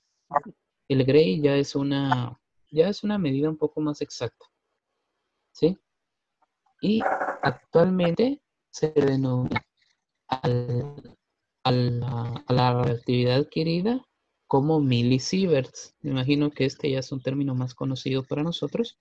El 0.89 1.05
Gray 1.05 1.41
ya 1.41 1.55
es 1.55 1.77
una, 1.77 2.41
ya 2.73 2.89
es 2.89 3.05
una 3.05 3.19
medida 3.19 3.49
un 3.49 3.57
poco 3.57 3.81
más 3.81 4.01
exacta. 4.03 4.47
¿Sí? 5.53 5.79
Y 6.81 7.01
actualmente 7.43 8.43
se 8.71 8.91
denomina 8.91 9.65
a 11.69 12.53
la 12.53 12.73
radioactividad 12.73 13.37
adquirida 13.37 14.05
como 14.47 14.81
millisieverts. 14.81 15.95
Me 16.01 16.11
imagino 16.11 16.51
que 16.51 16.65
este 16.65 16.91
ya 16.91 17.01
es 17.01 17.13
un 17.13 17.21
término 17.21 17.55
más 17.55 17.75
conocido 17.75 18.25
para 18.25 18.43
nosotros. 18.43 18.99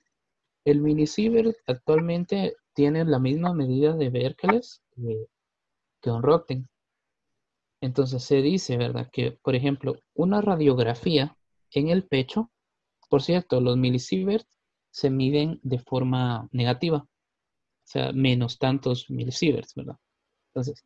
El 0.65 0.82
millisievert 0.82 1.57
actualmente 1.65 2.55
tiene 2.74 3.05
la 3.05 3.20
misma 3.20 3.53
medida 3.53 3.95
de 3.95 4.09
Berkeles 4.09 4.82
que, 4.95 5.28
que 6.01 6.11
un 6.11 6.22
Rockten. 6.22 6.70
Entonces 7.82 8.24
se 8.24 8.41
dice, 8.41 8.78
¿verdad? 8.78 9.09
Que, 9.11 9.32
por 9.32 9.55
ejemplo, 9.55 9.95
una 10.13 10.41
radiografía 10.41 11.38
en 11.72 11.89
el 11.89 12.05
pecho, 12.05 12.51
por 13.09 13.22
cierto, 13.22 13.61
los 13.61 13.78
millisieverts 13.78 14.57
se 14.91 15.09
miden 15.09 15.59
de 15.63 15.80
forma 15.80 16.49
negativa, 16.51 16.97
o 16.97 17.07
sea, 17.86 18.11
menos 18.11 18.57
tantos 18.57 19.09
millisieverts, 19.09 19.76
¿verdad? 19.76 19.97
Entonces, 20.49 20.84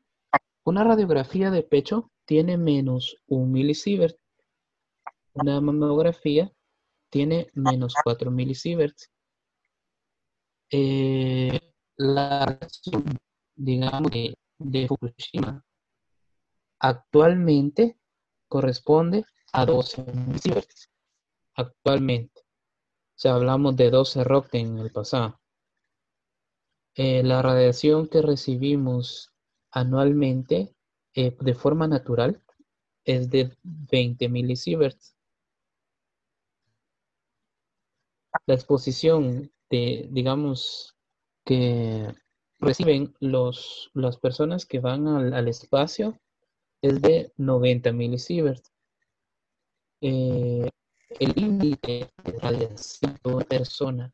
una 0.64 0.84
radiografía 0.84 1.50
de 1.50 1.64
pecho 1.64 2.12
tiene 2.26 2.58
menos 2.58 3.18
un 3.28 3.52
milisievert. 3.52 4.18
Una 5.34 5.60
mamografía 5.60 6.52
tiene 7.10 7.48
menos 7.54 7.94
4 8.04 8.32
milisieverts. 8.32 9.12
Eh, 10.70 11.60
la 11.98 12.46
radiación, 12.46 13.04
digamos, 13.56 14.12
de, 14.12 14.88
Fukushima 14.88 15.64
actualmente 16.80 17.98
corresponde 18.48 19.26
a 19.54 19.66
12 19.66 20.06
milisieverts. 20.14 20.90
Actualmente. 21.56 22.42
O 22.42 23.20
sea, 23.22 23.36
hablamos 23.36 23.76
de 23.76 23.90
12 23.90 24.24
Rockten 24.24 24.68
en 24.68 24.80
el 24.80 24.92
pasado. 24.92 25.40
Eh, 26.96 27.24
la 27.24 27.42
radiación 27.42 28.08
que 28.08 28.22
recibimos 28.22 29.31
anualmente 29.72 30.76
eh, 31.14 31.36
de 31.40 31.54
forma 31.54 31.88
natural 31.88 32.42
es 33.04 33.30
de 33.30 33.56
20 33.64 34.30
milisieverts. 34.30 35.16
La 38.46 38.54
exposición 38.54 39.52
de, 39.70 40.08
digamos, 40.12 40.96
que 41.46 42.14
reciben 42.60 43.14
los, 43.20 43.90
las 43.94 44.18
personas 44.18 44.66
que 44.66 44.80
van 44.80 45.08
al, 45.08 45.48
espacio 45.48 46.20
es 46.82 47.02
de 47.02 47.34
90 47.38 47.92
milisieverts. 47.92 48.72
Eh, 50.02 50.70
el 51.20 51.34
límite 51.36 52.10
de 52.24 52.40
radiación 52.40 53.20
de 53.24 53.46
persona 53.46 54.14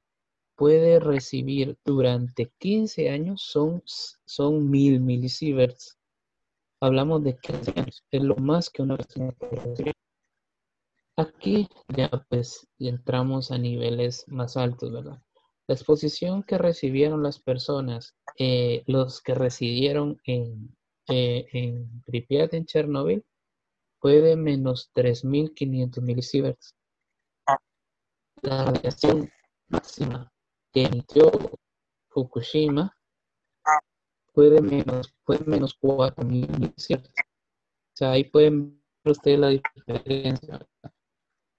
puede 0.57 0.99
recibir 0.99 1.77
durante 1.85 2.51
15 2.57 3.11
años 3.11 3.43
son, 3.43 3.83
son 3.85 4.69
1000 4.69 4.99
milisieverts. 4.99 5.97
Hablamos 6.81 7.23
de 7.23 7.37
15 7.37 7.73
años, 7.79 8.03
es 8.11 8.23
lo 8.23 8.35
más 8.35 8.69
que 8.69 8.81
una 8.81 8.97
persona 8.97 9.31
puede 9.31 9.55
recibir. 9.61 9.93
Aquí 11.15 11.69
ya 11.95 12.09
pues 12.29 12.67
entramos 12.79 13.51
a 13.51 13.57
niveles 13.57 14.25
más 14.27 14.57
altos, 14.57 14.91
¿verdad? 14.91 15.21
La 15.67 15.75
exposición 15.75 16.43
que 16.43 16.57
recibieron 16.57 17.23
las 17.23 17.39
personas, 17.39 18.15
eh, 18.37 18.83
los 18.87 19.21
que 19.21 19.35
residieron 19.35 20.19
en, 20.25 20.75
eh, 21.07 21.45
en 21.53 22.01
Pripyat, 22.03 22.53
en 22.53 22.65
Chernobyl, 22.65 23.23
fue 23.99 24.21
de 24.21 24.35
menos 24.35 24.91
3.500 24.93 26.01
milisieverts. 26.01 26.75
La 28.41 28.65
radiación 28.65 29.29
máxima 29.69 30.31
que 30.71 30.83
emitió 30.83 31.31
Fukushima 32.09 32.95
fue 34.33 34.49
de 34.49 34.61
menos, 34.61 35.13
fue 35.23 35.39
menos 35.45 35.77
4.000 35.79 36.73
¿cierto? 36.77 37.09
O 37.09 37.95
sea, 37.95 38.11
ahí 38.11 38.25
pueden 38.25 38.81
ver 39.03 39.11
ustedes 39.11 39.39
la 39.39 39.49
diferencia. 39.49 40.65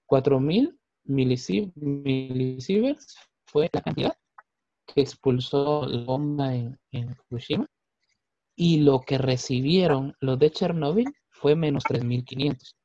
4.000 0.07 0.77
milisieverts 1.03 3.17
fue 3.45 3.69
la 3.73 3.81
cantidad 3.81 4.17
que 4.85 5.01
expulsó 5.01 5.85
la 5.85 6.03
bomba 6.03 6.55
en, 6.55 6.79
en, 6.91 7.15
Fukushima 7.15 7.67
y 8.55 8.79
lo 8.79 9.01
que 9.01 9.17
recibieron 9.17 10.15
los 10.19 10.39
de 10.39 10.51
Chernobyl 10.51 11.13
fue 11.29 11.55
menos 11.55 11.83
3.500. 11.83 12.75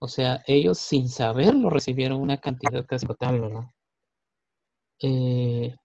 O 0.00 0.08
sea, 0.08 0.42
ellos 0.46 0.78
sin 0.78 1.08
saberlo 1.08 1.70
recibieron 1.70 2.20
una 2.20 2.38
cantidad 2.38 2.86
casi 2.86 3.06
total, 3.06 3.40
¿verdad? 3.40 3.64
Eh, 5.00 5.76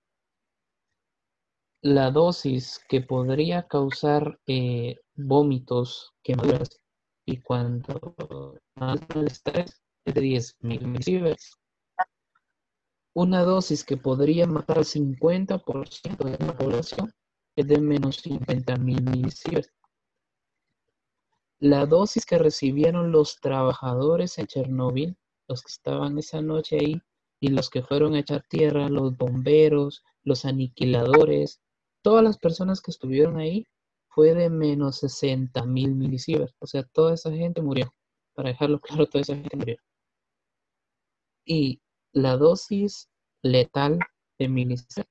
la 1.84 2.11
dosis 2.11 2.80
que 2.88 3.01
podría 3.01 3.68
causar 3.68 4.39
eh, 4.47 4.99
vómitos, 5.16 6.14
quemaduras 6.24 6.80
y 7.26 7.41
cuando 7.41 8.57
más 8.76 8.99
estrés 9.28 9.82
es 10.05 10.14
de 10.14 10.22
10 10.22 10.55
milisieverts. 10.61 11.57
Una 13.16 13.43
dosis 13.43 13.84
que 13.84 13.97
podría 13.97 14.47
matar 14.47 14.80
al 14.80 14.86
50% 14.86 16.24
de 16.24 16.45
la 16.45 16.57
población 16.57 17.14
es 17.55 17.68
de 17.68 17.80
menos 17.80 18.16
50 18.18 18.78
mil 18.78 19.03
milisieverts. 19.03 19.72
La 21.59 21.86
dosis 21.86 22.26
que 22.26 22.38
recibieron 22.38 23.11
los 23.11 23.39
trabajadores 23.39 24.38
en 24.39 24.47
Chernóbil, 24.47 25.18
los 25.47 25.61
que 25.61 25.72
estaban 25.72 26.18
esa 26.18 26.41
noche 26.41 26.78
ahí, 26.80 27.01
y 27.44 27.50
los 27.50 27.70
que 27.70 27.84
fueron 27.84 28.16
a 28.16 28.20
echar 28.20 28.46
tierra, 28.48 28.88
los 28.88 29.18
bomberos, 29.18 30.02
los 30.24 30.46
aniquiladores, 30.46 31.62
todas 32.02 32.24
las 32.24 32.38
personas 32.38 32.80
que 32.80 32.89
estuvieron 32.89 33.38
ahí, 33.38 33.68
fue 34.08 34.34
de 34.34 34.50
menos 34.50 35.00
60 35.00 35.66
mil 35.66 35.94
milisieverts. 35.94 36.56
O 36.60 36.68
sea, 36.68 36.84
toda 36.84 37.16
esa 37.16 37.30
gente 37.34 37.62
murió. 37.62 37.94
Para 38.34 38.52
dejarlo 38.52 38.80
claro, 38.80 39.08
toda 39.08 39.24
esa 39.24 39.36
gente 39.36 39.58
murió. 39.58 39.78
Y 41.44 41.82
la 42.14 42.38
dosis 42.38 43.10
letal 43.41 44.00
de 44.39 44.48
milisieverts 44.48 45.10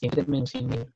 es 0.00 0.10
de 0.10 0.24
menos 0.26 0.48
100 0.52 0.66
mil. 0.66 0.94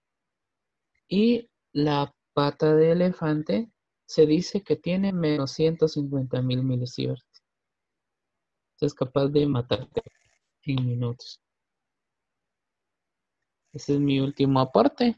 Y 1.06 1.50
la 1.74 2.14
pata 2.32 2.74
de 2.74 2.92
elefante 2.92 3.70
se 4.06 4.24
dice 4.24 4.62
que 4.62 4.76
tiene 4.76 5.12
menos 5.12 5.50
150 5.50 6.40
mil 6.40 6.62
milisieverts. 6.62 7.44
Es 8.80 8.94
capaz 8.94 9.28
de 9.28 9.46
matarte 9.46 10.15
en 10.72 10.86
minutos. 10.86 11.40
Ese 13.72 13.94
es 13.94 14.00
mi 14.00 14.20
último 14.20 14.60
aporte. 14.60 15.16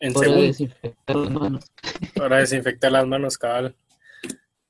En 0.00 0.14
Ahora 0.14 0.32
desinfectar 0.32 1.16
las 1.16 1.30
manos. 1.30 1.72
Ahora 2.20 2.36
desinfectar 2.38 2.92
las 2.92 3.06
manos, 3.06 3.38
cabal. 3.38 3.76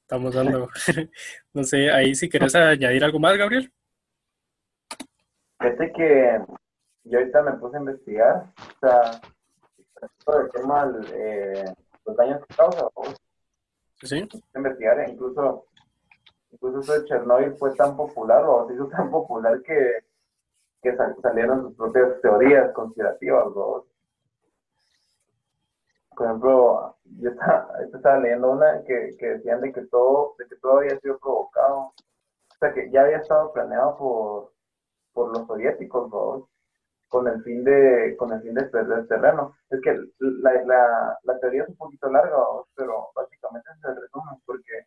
Estamos 0.03 0.35
dando. 0.35 0.69
no 1.55 1.65
sé, 1.65 1.91
ahí 1.91 2.15
si 2.15 2.29
quieres 2.29 2.55
añadir 2.55 3.05
algo 3.05 3.19
más, 3.19 3.37
Gabriel. 3.37 3.73
Fíjate 5.59 5.93
que 5.93 6.39
yo 7.05 7.19
ahorita 7.19 7.43
me 7.43 7.53
puse 7.53 7.77
a 7.77 7.81
investigar, 7.81 8.53
o 8.57 8.79
sea, 8.81 9.21
todo 10.25 10.41
el 10.41 10.51
tema 10.51 10.87
de 10.87 11.61
eh, 11.61 11.75
los 12.05 12.17
daños 12.17 12.41
que 12.47 12.55
causa. 12.55 12.89
Sí. 14.03 14.29
Investigar, 14.55 15.09
incluso 15.09 15.67
incluso 16.55 16.81
eso 16.81 16.93
de 17.01 17.05
Chernobyl 17.07 17.55
fue 17.57 17.75
tan 17.75 17.97
popular 17.97 18.45
o 18.45 18.67
se 18.67 18.75
hizo 18.75 18.89
tan 18.89 19.11
popular 19.11 19.61
que, 19.63 20.05
que 20.83 20.97
salieron 21.23 21.63
sus 21.63 21.77
propias 21.77 22.21
teorías 22.23 22.73
conspirativas. 22.73 23.45
Por 26.17 26.27
ejemplo, 26.27 26.97
yo 27.21 27.31
estaba, 27.31 28.19
leyendo 28.19 28.53
una 28.53 28.83
que, 28.85 29.17
decían 29.19 29.61
de 29.61 29.73
que 29.73 29.83
todo 29.87 30.35
de 30.39 30.47
que 30.47 30.57
todo 30.57 30.79
había 30.79 30.99
sido 31.01 31.19
provocado, 31.19 31.77
o 31.79 31.95
sea, 32.61 32.73
que 32.73 32.91
ya 32.91 33.03
había 33.03 33.19
estado 33.19 33.53
planeado 33.53 33.97
por, 33.97 34.53
por 35.13 35.37
los 35.37 35.47
soviéticos, 35.47 36.11
con 37.09 37.29
el 37.29 37.43
fin 37.43 37.65
de 37.65 38.17
con 38.19 38.33
el 38.33 38.43
fin 38.43 38.55
de 38.55 38.65
perder 38.65 39.07
terreno. 39.09 39.55
Es 39.71 39.81
que 39.83 39.93
la, 40.19 40.53
la, 40.65 41.19
la 41.23 41.39
teoría 41.41 41.63
es 41.65 41.69
un 41.69 41.77
poquito 41.77 42.09
larga, 42.11 42.39
pero 42.77 43.09
básicamente 43.15 43.69
es 43.73 43.85
el 43.85 43.97
resumen, 44.03 44.37
porque 44.47 44.87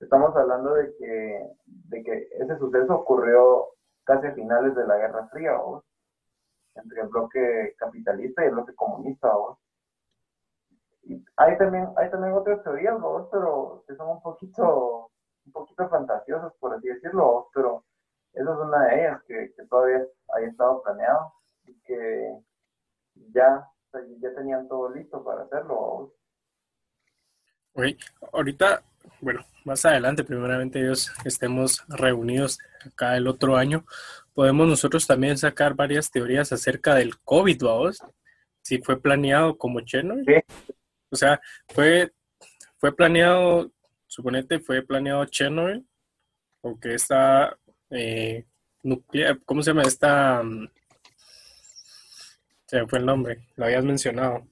estamos 0.00 0.34
hablando 0.36 0.74
de 0.74 0.94
que, 0.96 1.50
de 1.66 2.02
que 2.02 2.28
ese 2.32 2.58
suceso 2.58 2.94
ocurrió 2.94 3.68
casi 4.04 4.26
a 4.26 4.34
finales 4.34 4.74
de 4.74 4.86
la 4.86 4.96
Guerra 4.96 5.28
Fría, 5.28 5.58
entre 6.74 7.00
el 7.00 7.08
bloque 7.08 7.74
capitalista 7.78 8.44
y 8.44 8.48
el 8.48 8.54
bloque 8.54 8.74
comunista. 8.74 9.32
Y 11.02 11.24
hay 11.36 11.56
también, 11.58 11.88
hay 11.96 12.10
también 12.10 12.34
otras 12.34 12.62
teorías, 12.62 12.96
pero 13.30 13.84
que 13.86 13.96
son 13.96 14.08
un 14.08 14.22
poquito, 14.22 15.10
un 15.46 15.52
poquito 15.52 15.88
fantasiosas, 15.88 16.52
por 16.58 16.74
así 16.74 16.88
decirlo, 16.88 17.48
pero 17.54 17.84
esa 18.32 18.52
es 18.52 18.58
una 18.58 18.84
de 18.84 19.00
ellas 19.00 19.22
que, 19.26 19.54
todavía 19.68 20.04
ha 20.34 20.40
estado 20.40 20.82
planeado 20.82 21.32
y 21.64 21.80
que 21.82 22.38
ya 23.32 23.66
ya 24.20 24.34
tenían 24.34 24.68
todo 24.68 24.90
listo 24.90 25.24
para 25.24 25.42
hacerlo. 25.42 26.12
Ok, 27.72 27.84
ahorita, 28.32 28.82
bueno, 29.20 29.44
más 29.64 29.84
adelante, 29.84 30.24
primeramente 30.24 30.80
ellos 30.80 31.12
estemos 31.24 31.84
reunidos 31.88 32.58
acá 32.84 33.16
el 33.16 33.26
otro 33.26 33.56
año, 33.56 33.84
podemos 34.34 34.68
nosotros 34.68 35.06
también 35.06 35.38
sacar 35.38 35.74
varias 35.74 36.10
teorías 36.10 36.52
acerca 36.52 36.94
del 36.94 37.18
COVID, 37.20 37.62
vamos, 37.62 38.02
si 38.62 38.78
fue 38.78 39.00
planeado 39.00 39.56
como 39.56 39.80
Chernobyl. 39.80 40.24
Sí. 40.26 40.74
O 41.10 41.16
sea, 41.16 41.40
fue, 41.68 42.12
fue 42.78 42.94
planeado, 42.94 43.72
suponete, 44.06 44.60
fue 44.60 44.82
planeado 44.82 45.24
Chernobyl, 45.24 45.86
porque 46.60 46.94
esta 46.94 47.56
eh, 47.90 48.44
nuclear, 48.82 49.40
¿cómo 49.44 49.62
se 49.62 49.70
llama? 49.70 49.82
Esta, 49.82 50.42
mm, 50.42 50.68
se 52.66 52.86
fue 52.86 52.98
el 52.98 53.06
nombre, 53.06 53.46
lo 53.56 53.64
habías 53.64 53.84
mencionado. 53.84 54.46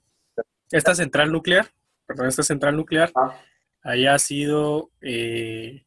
Esta 0.70 0.94
central 0.94 1.30
nuclear, 1.30 1.68
perdón, 2.07 2.28
esta 2.28 2.42
central 2.42 2.76
nuclear 2.76 3.12
ah. 3.14 3.36
Haya 3.85 4.18
sido 4.18 4.91
eh, 5.03 5.85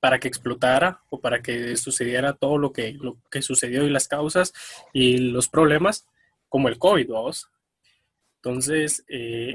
para 0.00 0.18
que 0.18 0.28
explotara 0.28 1.02
o 1.08 1.20
para 1.20 1.40
que 1.40 1.76
sucediera 1.76 2.34
todo 2.34 2.58
lo 2.58 2.72
que, 2.72 2.92
lo 2.92 3.16
que 3.30 3.42
sucedió 3.42 3.84
y 3.84 3.90
las 3.90 4.08
causas 4.08 4.52
y 4.92 5.18
los 5.18 5.48
problemas, 5.48 6.06
como 6.48 6.68
el 6.68 6.78
COVID, 6.78 7.08
vamos. 7.08 7.48
Entonces, 8.36 9.04
eh, 9.08 9.54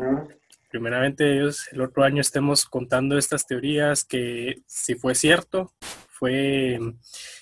primeramente, 0.69 1.39
el 1.39 1.81
otro 1.81 2.03
año 2.03 2.21
estemos 2.21 2.65
contando 2.65 3.17
estas 3.17 3.45
teorías 3.45 4.03
que 4.03 4.61
si 4.65 4.95
fue 4.95 5.13
cierto, 5.13 5.73
fue 6.09 6.79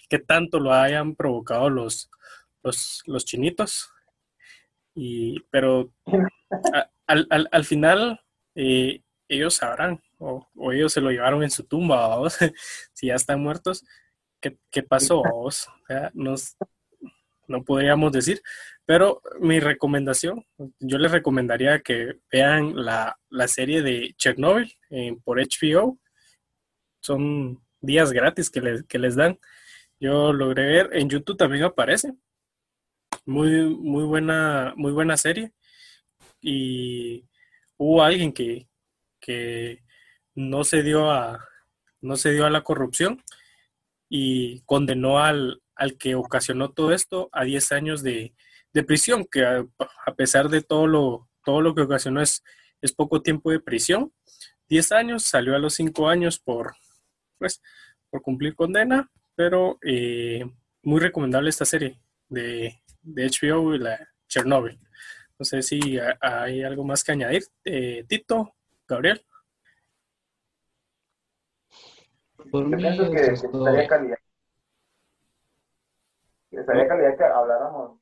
que 0.10 0.20
tanto 0.20 0.60
lo 0.60 0.74
hayan 0.74 1.16
provocado 1.16 1.70
los, 1.70 2.10
los, 2.64 3.26
chinitos. 3.26 3.92
Y, 4.96 5.40
pero 5.52 5.92
al, 7.08 7.28
al, 7.30 7.50
al, 7.52 7.66
final 7.66 8.22
eh, 8.56 9.02
ellos 9.30 9.56
sabrán, 9.56 10.02
o, 10.18 10.46
ellos 10.74 10.92
se 10.92 11.02
lo 11.02 11.12
llevaron 11.12 11.44
en 11.44 11.52
su 11.52 11.64
tumba, 11.64 12.18
vos, 12.18 12.38
si 12.94 13.08
ya 13.08 13.16
están 13.16 13.42
muertos, 13.42 13.86
¿qué, 14.42 14.58
qué 14.70 14.84
pasó? 14.84 15.24
Vos? 15.24 15.70
nos, 16.14 16.58
no 17.50 17.64
podríamos 17.64 18.12
decir, 18.12 18.42
pero 18.86 19.22
mi 19.40 19.60
recomendación, 19.60 20.46
yo 20.80 20.98
les 20.98 21.12
recomendaría 21.12 21.80
que 21.82 22.20
vean 22.32 22.74
la, 22.76 23.18
serie 23.48 23.82
de 23.82 24.14
Chernobyl 24.18 24.72
por 25.24 25.40
HBO. 25.40 26.00
Son 27.02 27.62
días 27.82 28.12
gratis 28.12 28.50
que 28.50 28.62
les, 28.62 28.84
que 28.84 29.00
les 29.00 29.16
dan. 29.16 29.40
Yo 30.00 30.32
logré 30.32 30.66
ver, 30.66 30.90
en 30.94 31.10
YouTube 31.10 31.38
también 31.38 31.64
aparece. 31.64 32.14
Muy, 33.26 33.76
muy 33.76 34.06
buena, 34.06 34.74
muy 34.76 34.92
buena 34.92 35.18
serie. 35.18 35.52
Y 36.42 37.26
hubo 37.78 38.04
alguien 38.04 38.32
que, 38.32 38.69
que 39.30 39.84
no 40.34 40.64
se 40.64 40.82
dio 40.82 41.12
a 41.12 41.46
no 42.02 42.18
se 42.18 42.32
dio 42.32 42.48
a 42.48 42.50
la 42.50 42.64
corrupción 42.64 43.24
y 44.10 44.62
condenó 44.62 45.20
al, 45.20 45.62
al 45.76 46.00
que 46.00 46.16
ocasionó 46.16 46.72
todo 46.72 46.94
esto 46.94 47.30
a 47.32 47.44
10 47.44 47.72
años 47.74 48.02
de, 48.02 48.34
prisión, 48.88 49.28
que 49.30 49.46
a, 49.46 50.16
pesar 50.18 50.50
de 50.50 50.64
todo 50.64 50.88
lo, 50.88 51.30
todo 51.44 51.62
lo 51.62 51.76
que 51.76 51.82
ocasionó 51.82 52.22
es, 52.22 52.44
es 52.82 52.92
poco 52.92 53.22
tiempo 53.22 53.52
de 53.52 53.60
prisión. 53.60 54.12
10 54.70 54.92
años, 54.94 55.24
salió 55.24 55.56
a 55.56 55.60
los 55.60 55.76
5 55.76 56.08
años 56.10 56.40
por, 56.40 56.74
pues, 57.38 57.62
por 58.10 58.24
cumplir 58.24 58.56
condena, 58.56 59.12
pero 59.36 59.78
eh, 59.84 60.44
muy 60.82 61.02
recomendable 61.02 61.52
esta 61.52 61.66
serie 61.66 62.02
de, 62.30 62.82
de 63.04 63.28
HBO 63.28 63.76
y 63.76 63.80
la 63.80 64.10
Chernobyl. 64.28 64.80
No 65.38 65.46
sé 65.46 65.62
si 65.62 66.00
hay 66.22 66.64
algo 66.64 66.84
más 66.84 67.04
que 67.04 67.12
añadir. 67.12 67.44
Eh, 67.64 68.06
Tito, 68.08 68.56
Gabriel. 68.90 69.22
Por 72.52 72.66
mí, 72.66 72.82
que, 72.82 73.88
calidad 73.88 74.18
estaría 76.52 76.88
calidad 76.88 77.18
que 77.18 77.24
habláramos, 77.24 78.00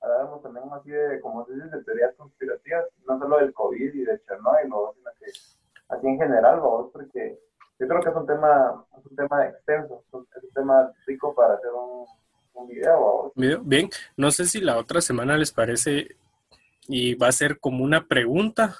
habláramos 0.00 0.42
también 0.42 0.64
así 0.72 0.90
de, 0.90 1.20
como 1.20 1.46
se 1.46 1.54
dice, 1.54 1.68
de 1.68 1.84
teorías 1.84 2.14
conspirativas, 2.16 2.86
no 3.06 3.18
solo 3.18 3.38
del 3.38 3.52
COVID 3.52 3.94
y 3.94 4.04
de 4.04 4.20
Chernobyl, 4.22 4.64
sino 4.64 5.10
que 5.18 5.26
así 5.88 6.06
en 6.06 6.18
general, 6.18 6.56
¿no? 6.56 6.90
porque 6.92 7.38
yo 7.78 7.88
creo 7.88 8.00
que 8.00 8.10
es 8.10 8.16
un 8.16 8.26
tema, 8.26 8.84
es 8.98 9.06
un 9.06 9.16
tema 9.16 9.46
extenso, 9.46 10.04
es 10.08 10.44
un 10.44 10.50
tema 10.54 10.92
rico 11.06 11.34
para 11.34 11.54
hacer 11.54 11.70
un, 11.72 12.06
un 12.54 12.68
video. 12.68 13.32
Bien, 13.34 13.88
no 14.16 14.30
sé 14.30 14.46
si 14.46 14.60
la 14.60 14.78
otra 14.78 15.00
semana 15.00 15.36
les 15.36 15.52
parece 15.52 16.16
y 16.86 17.14
va 17.14 17.28
a 17.28 17.32
ser 17.32 17.58
como 17.58 17.84
una 17.84 18.06
pregunta. 18.06 18.76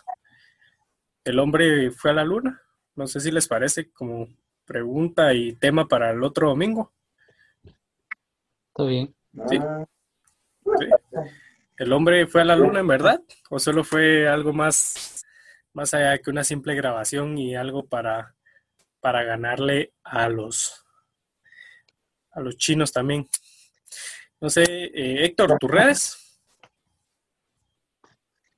¿El 1.24 1.38
hombre 1.38 1.90
fue 1.90 2.10
a 2.10 2.14
la 2.14 2.24
luna? 2.24 2.60
No 2.94 3.06
sé 3.06 3.18
si 3.18 3.30
les 3.30 3.48
parece 3.48 3.90
como 3.90 4.28
pregunta 4.64 5.32
y 5.32 5.54
tema 5.54 5.88
para 5.88 6.10
el 6.10 6.22
otro 6.22 6.48
domingo. 6.48 6.92
Está 8.68 8.84
bien. 8.84 9.14
¿El 11.76 11.92
hombre 11.92 12.26
fue 12.26 12.42
a 12.42 12.44
la 12.44 12.56
luna 12.56 12.80
en 12.80 12.86
verdad? 12.86 13.20
¿O 13.50 13.58
solo 13.58 13.84
fue 13.84 14.28
algo 14.28 14.52
más, 14.52 15.24
más 15.72 15.94
allá 15.94 16.18
que 16.18 16.30
una 16.30 16.44
simple 16.44 16.74
grabación 16.74 17.38
y 17.38 17.56
algo 17.56 17.86
para, 17.86 18.36
para 19.00 19.24
ganarle 19.24 19.94
a 20.04 20.28
los, 20.28 20.84
a 22.32 22.40
los 22.40 22.56
chinos 22.56 22.92
también? 22.92 23.26
No 24.40 24.50
sé, 24.50 24.62
eh, 24.62 25.24
Héctor, 25.24 25.56
¿tus 25.58 25.70
redes? 25.70 26.40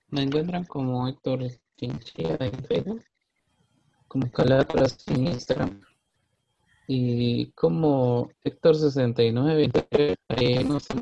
Me 0.08 0.22
encuentran 0.22 0.64
como 0.64 1.06
Héctor 1.08 1.44
Chinchilla 1.76 2.36
en 2.40 2.64
Facebook, 2.64 3.02
como 4.08 4.30
Calabras 4.30 5.04
en 5.08 5.26
Instagram 5.26 5.80
y 6.88 7.50
como 7.52 8.30
Héctor69, 8.44 10.16
ahí 10.28 10.64
no 10.64 10.78
sé, 10.78 10.94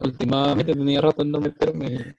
últimamente 0.00 0.74
tenía 0.74 1.00
rato 1.00 1.22
en 1.22 1.30
no 1.30 1.40
meterme 1.40 2.16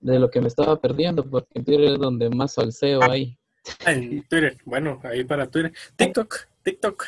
de 0.00 0.18
lo 0.18 0.30
que 0.30 0.40
me 0.40 0.48
estaba 0.48 0.80
perdiendo, 0.80 1.28
porque 1.28 1.50
en 1.54 1.64
Twitter 1.64 1.92
es 1.92 1.98
donde 1.98 2.30
más 2.30 2.54
salseo 2.54 3.02
hay. 3.02 3.38
En 3.86 4.22
Twitter, 4.28 4.56
bueno, 4.64 5.00
ahí 5.04 5.24
para 5.24 5.48
Twitter. 5.48 5.72
TikTok, 5.96 6.36
TikTok. 6.62 7.04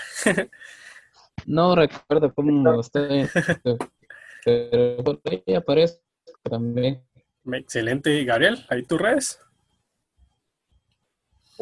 no 1.46 1.74
recuerdo 1.74 2.32
cómo 2.34 2.80
estoy, 2.80 3.28
pero 4.44 5.02
por 5.02 5.20
ahí 5.24 5.54
aparece 5.54 6.00
también. 6.42 7.02
Excelente, 7.44 8.24
Gabriel, 8.24 8.64
ahí 8.68 8.82
tus 8.82 9.00
redes. 9.00 9.40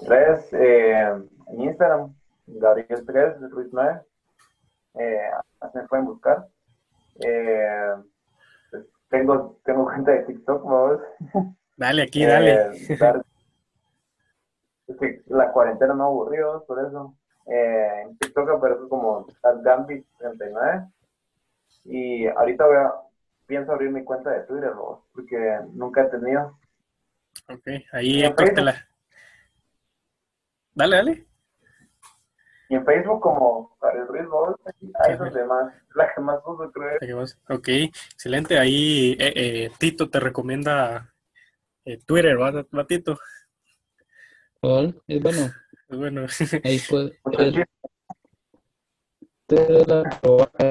Redes 0.07 0.53
eh, 0.53 1.09
en 1.49 1.61
Instagram, 1.61 2.15
Gabriel 2.47 3.05
3, 3.07 3.51
Ruiz 3.51 3.69
9. 3.73 4.01
Eh, 4.95 5.31
así 5.61 5.79
me 5.79 5.89
pueden 5.89 6.07
buscar. 6.07 6.47
Eh, 7.25 7.95
pues, 8.71 8.87
tengo, 9.09 9.59
tengo 9.65 9.85
cuenta 9.85 10.13
de 10.13 10.25
TikTok, 10.25 10.65
vamos. 10.65 11.01
Dale, 11.77 12.03
aquí, 12.03 12.25
dale. 12.25 12.55
Eh, 12.55 13.23
es 14.89 14.97
que 14.97 15.23
la 15.27 15.53
cuarentena 15.53 15.95
no 15.95 16.07
aburrió, 16.07 16.65
por 16.67 16.85
eso. 16.85 17.15
Eh, 17.47 18.03
en 18.03 18.19
TikTok 18.19 18.51
aparece 18.51 18.89
como 18.89 19.27
Gambit39. 19.43 20.91
Y 21.85 22.27
ahorita 22.27 22.67
voy 22.67 22.77
a, 22.79 22.93
pienso 23.47 23.71
abrir 23.71 23.91
mi 23.91 24.03
cuenta 24.03 24.31
de 24.31 24.41
Twitter, 24.41 24.75
¿no? 24.75 25.05
porque 25.15 25.61
nunca 25.73 26.03
he 26.03 26.07
tenido. 26.07 26.59
Ok, 27.49 27.69
ahí 27.93 28.23
la 28.23 28.88
Dale, 30.79 30.97
dale. 30.97 31.27
Y 32.69 32.77
en 32.77 32.85
Facebook 32.85 33.21
como 33.21 33.77
para 33.81 33.99
el 34.01 34.07
Ruiz 34.07 34.29
hay 35.01 35.19
los 35.19 35.35
demás, 35.35 35.75
la 35.97 36.15
que 36.15 36.21
más 36.21 36.39
uso 36.47 36.71
creo. 36.71 37.25
Ok, 37.49 37.69
excelente. 38.13 38.57
Ahí 38.57 39.17
eh, 39.19 39.33
eh, 39.35 39.71
Tito 39.77 40.09
te 40.09 40.21
recomienda 40.21 41.13
eh, 41.85 41.99
Twitter, 42.07 42.41
¿va, 42.41 42.87
Tito? 42.87 43.19
es 45.09 45.21
bueno. 45.21 45.51
Es 45.89 45.99
bueno. 45.99 46.27
Ahí 46.63 46.79
puede, 46.89 47.19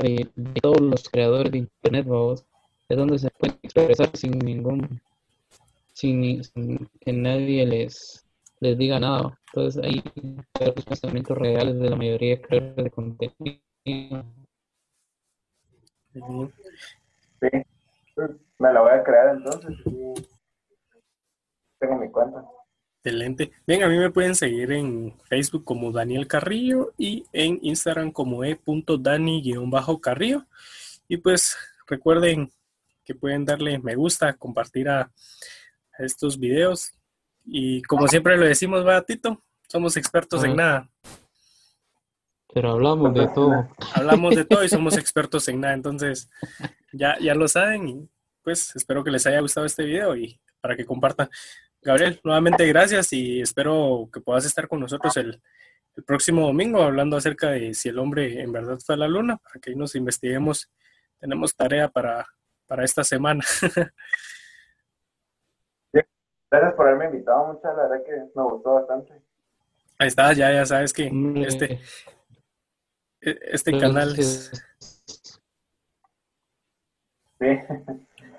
y 0.04 0.24
todos 0.62 0.80
los 0.80 1.10
creadores 1.10 1.52
de 1.52 1.58
internet, 1.58 2.06
vamos, 2.08 2.46
es 2.88 2.98
donde 2.98 3.20
se 3.20 3.30
pueden 3.32 3.60
expresar 3.62 4.16
sin 4.16 4.40
ningún, 4.40 5.02
sin 5.92 6.42
que 7.02 7.12
nadie 7.12 7.66
les 7.66 8.27
les 8.60 8.78
diga 8.78 9.00
nada. 9.00 9.40
Entonces 9.48 9.84
ahí 9.84 10.04
los 10.60 10.86
pensamientos 10.86 11.36
reales 11.38 11.80
de 11.80 11.90
la 11.90 11.96
mayoría 11.96 12.36
de 12.36 12.42
creadores 12.42 12.84
de 12.84 12.92
contenido. 12.92 13.62
Sí, 16.14 16.22
me 18.60 18.74
la 18.74 18.82
voy 18.82 18.92
a 18.92 19.04
crear 19.04 19.36
entonces. 19.36 19.78
Tengo 21.80 21.96
mi 21.98 22.10
cuenta. 22.10 22.44
Excelente. 23.04 23.52
Bien, 23.66 23.84
a 23.84 23.88
mí 23.88 23.98
me 23.98 24.12
pueden 24.12 24.36
seguir 24.36 24.74
en 24.74 25.14
Facebook 25.30 25.64
como 25.64 25.92
Daniel 25.92 26.28
Carrillo 26.28 26.94
y 26.98 27.26
en 27.32 27.60
Instagram 27.62 28.12
como 28.12 28.44
e.dani-carrillo. 28.44 30.46
Y 31.08 31.18
pues 31.18 31.56
recuerden 31.88 32.52
que 33.06 33.16
pueden 33.16 33.46
darle 33.46 33.80
me 33.80 33.96
gusta, 33.96 34.34
compartir 34.34 34.90
a, 34.90 35.10
estos 36.00 36.38
videos. 36.38 36.92
Y 37.48 37.82
como 37.84 38.08
siempre 38.08 38.38
lo 38.38 38.46
decimos, 38.46 38.86
va 38.86 39.02
Tito, 39.02 39.42
somos 39.68 39.96
expertos 39.96 40.44
en 40.44 40.56
nada. 40.58 40.90
Pero 42.54 42.72
hablamos 42.72 43.14
de 43.14 43.28
todo. 43.28 43.70
Hablamos 43.94 44.36
de 44.36 44.46
todo 44.46 44.64
y 44.64 44.70
somos 44.70 44.98
expertos 44.98 45.48
en 45.48 45.62
nada. 45.62 45.74
Entonces, 45.74 46.30
ya, 46.92 47.18
ya 47.20 47.36
lo 47.36 47.48
saben 47.48 47.88
y 47.88 48.10
pues 48.44 48.76
espero 48.76 49.04
que 49.04 49.12
les 49.12 49.26
haya 49.28 49.42
gustado 49.42 49.66
este 49.66 49.84
video 49.84 50.16
y 50.16 50.40
para 50.62 50.76
que 50.76 50.86
compartan. 50.86 51.30
Gabriel, 51.82 52.20
nuevamente 52.24 52.66
gracias 52.66 53.14
y 53.14 53.42
espero 53.42 54.10
que 54.12 54.20
puedas 54.20 54.46
estar 54.46 54.68
con 54.68 54.80
nosotros 54.80 55.16
el, 55.18 55.42
próximo 56.06 56.46
domingo 56.46 56.84
hablando 56.84 57.18
acerca 57.18 57.50
de 57.50 57.74
si 57.74 57.90
el 57.90 57.98
hombre 57.98 58.40
en 58.42 58.52
verdad 58.52 58.78
fue 58.78 58.94
a 58.94 59.00
la 59.00 59.08
luna, 59.08 59.38
para 59.38 59.60
que 59.60 59.72
ahí 59.72 59.76
nos 59.76 59.96
investiguemos. 59.96 60.70
Tenemos 61.20 61.56
tarea 61.56 61.90
para, 61.90 62.28
para 62.68 62.86
esta 62.86 63.04
semana. 63.04 63.44
Gracias 66.50 66.74
por 66.76 66.88
haberme 66.88 67.06
invitado, 67.06 67.54
muchas, 67.54 67.76
la 67.76 67.88
verdad 67.88 68.06
que 68.06 68.12
me 68.36 68.44
gustó 68.44 68.76
bastante. 68.76 69.14
Ahí 70.00 70.08
está, 70.08 70.32
ya, 70.34 70.52
ya 70.52 70.66
sabes 70.66 70.94
que 70.94 71.12
este, 71.46 71.80
e, 73.22 73.40
este 73.52 73.78
canal 73.78 74.18
es... 74.18 74.52
Sí. 77.40 77.48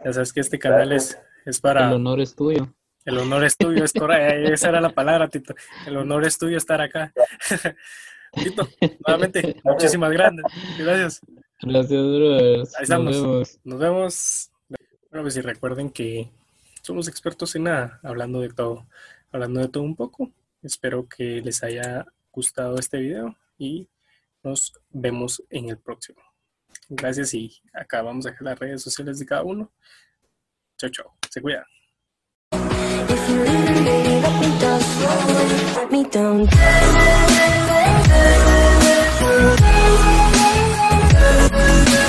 Ya 0.04 0.12
sabes 0.12 0.32
que 0.32 0.40
este 0.40 0.58
canal 0.58 0.92
es, 0.92 1.20
es 1.44 1.60
para... 1.60 1.88
El 1.88 1.94
honor 1.94 2.20
es 2.20 2.34
tuyo. 2.34 2.72
El 3.04 3.18
honor 3.18 3.44
es 3.44 3.56
tuyo, 3.56 3.84
es 3.84 3.92
esa 3.94 4.68
era 4.68 4.80
la 4.80 4.90
palabra, 4.90 5.28
Tito. 5.28 5.54
El 5.86 5.96
honor 5.96 6.24
es 6.24 6.38
tuyo 6.38 6.56
estar 6.56 6.80
acá. 6.80 7.12
Tito, 8.32 8.68
nuevamente, 9.06 9.60
muchísimas 9.64 10.10
gracias. 10.12 10.42
Gracias. 10.78 11.20
Gracias. 11.62 12.74
Ahí 12.76 12.82
estamos. 12.82 13.16
Nos 13.16 13.22
vemos. 13.22 13.60
Nos 13.64 13.78
vemos. 13.78 14.50
Bueno, 15.10 15.24
pues 15.24 15.36
y 15.36 15.40
recuerden 15.40 15.90
que 15.90 16.30
somos 16.88 17.06
expertos 17.06 17.54
en 17.54 17.64
nada, 17.64 18.00
hablando 18.02 18.40
de 18.40 18.48
todo, 18.48 18.88
hablando 19.30 19.60
de 19.60 19.68
todo 19.68 19.82
un 19.82 19.94
poco. 19.94 20.32
Espero 20.62 21.06
que 21.06 21.42
les 21.42 21.62
haya 21.62 22.06
gustado 22.32 22.78
este 22.78 22.96
video 22.96 23.36
y 23.58 23.90
nos 24.42 24.72
vemos 24.88 25.42
en 25.50 25.68
el 25.68 25.76
próximo. 25.76 26.22
Gracias 26.88 27.34
y 27.34 27.60
acá 27.74 28.00
vamos 28.00 28.24
a 28.24 28.30
dejar 28.30 28.44
las 28.46 28.58
redes 28.58 28.82
sociales 28.82 29.18
de 29.18 29.26
cada 29.26 29.42
uno. 29.42 29.70
Chao, 30.78 30.88
chao. 30.88 31.14
Se 31.30 31.42
cuida. 31.42 31.66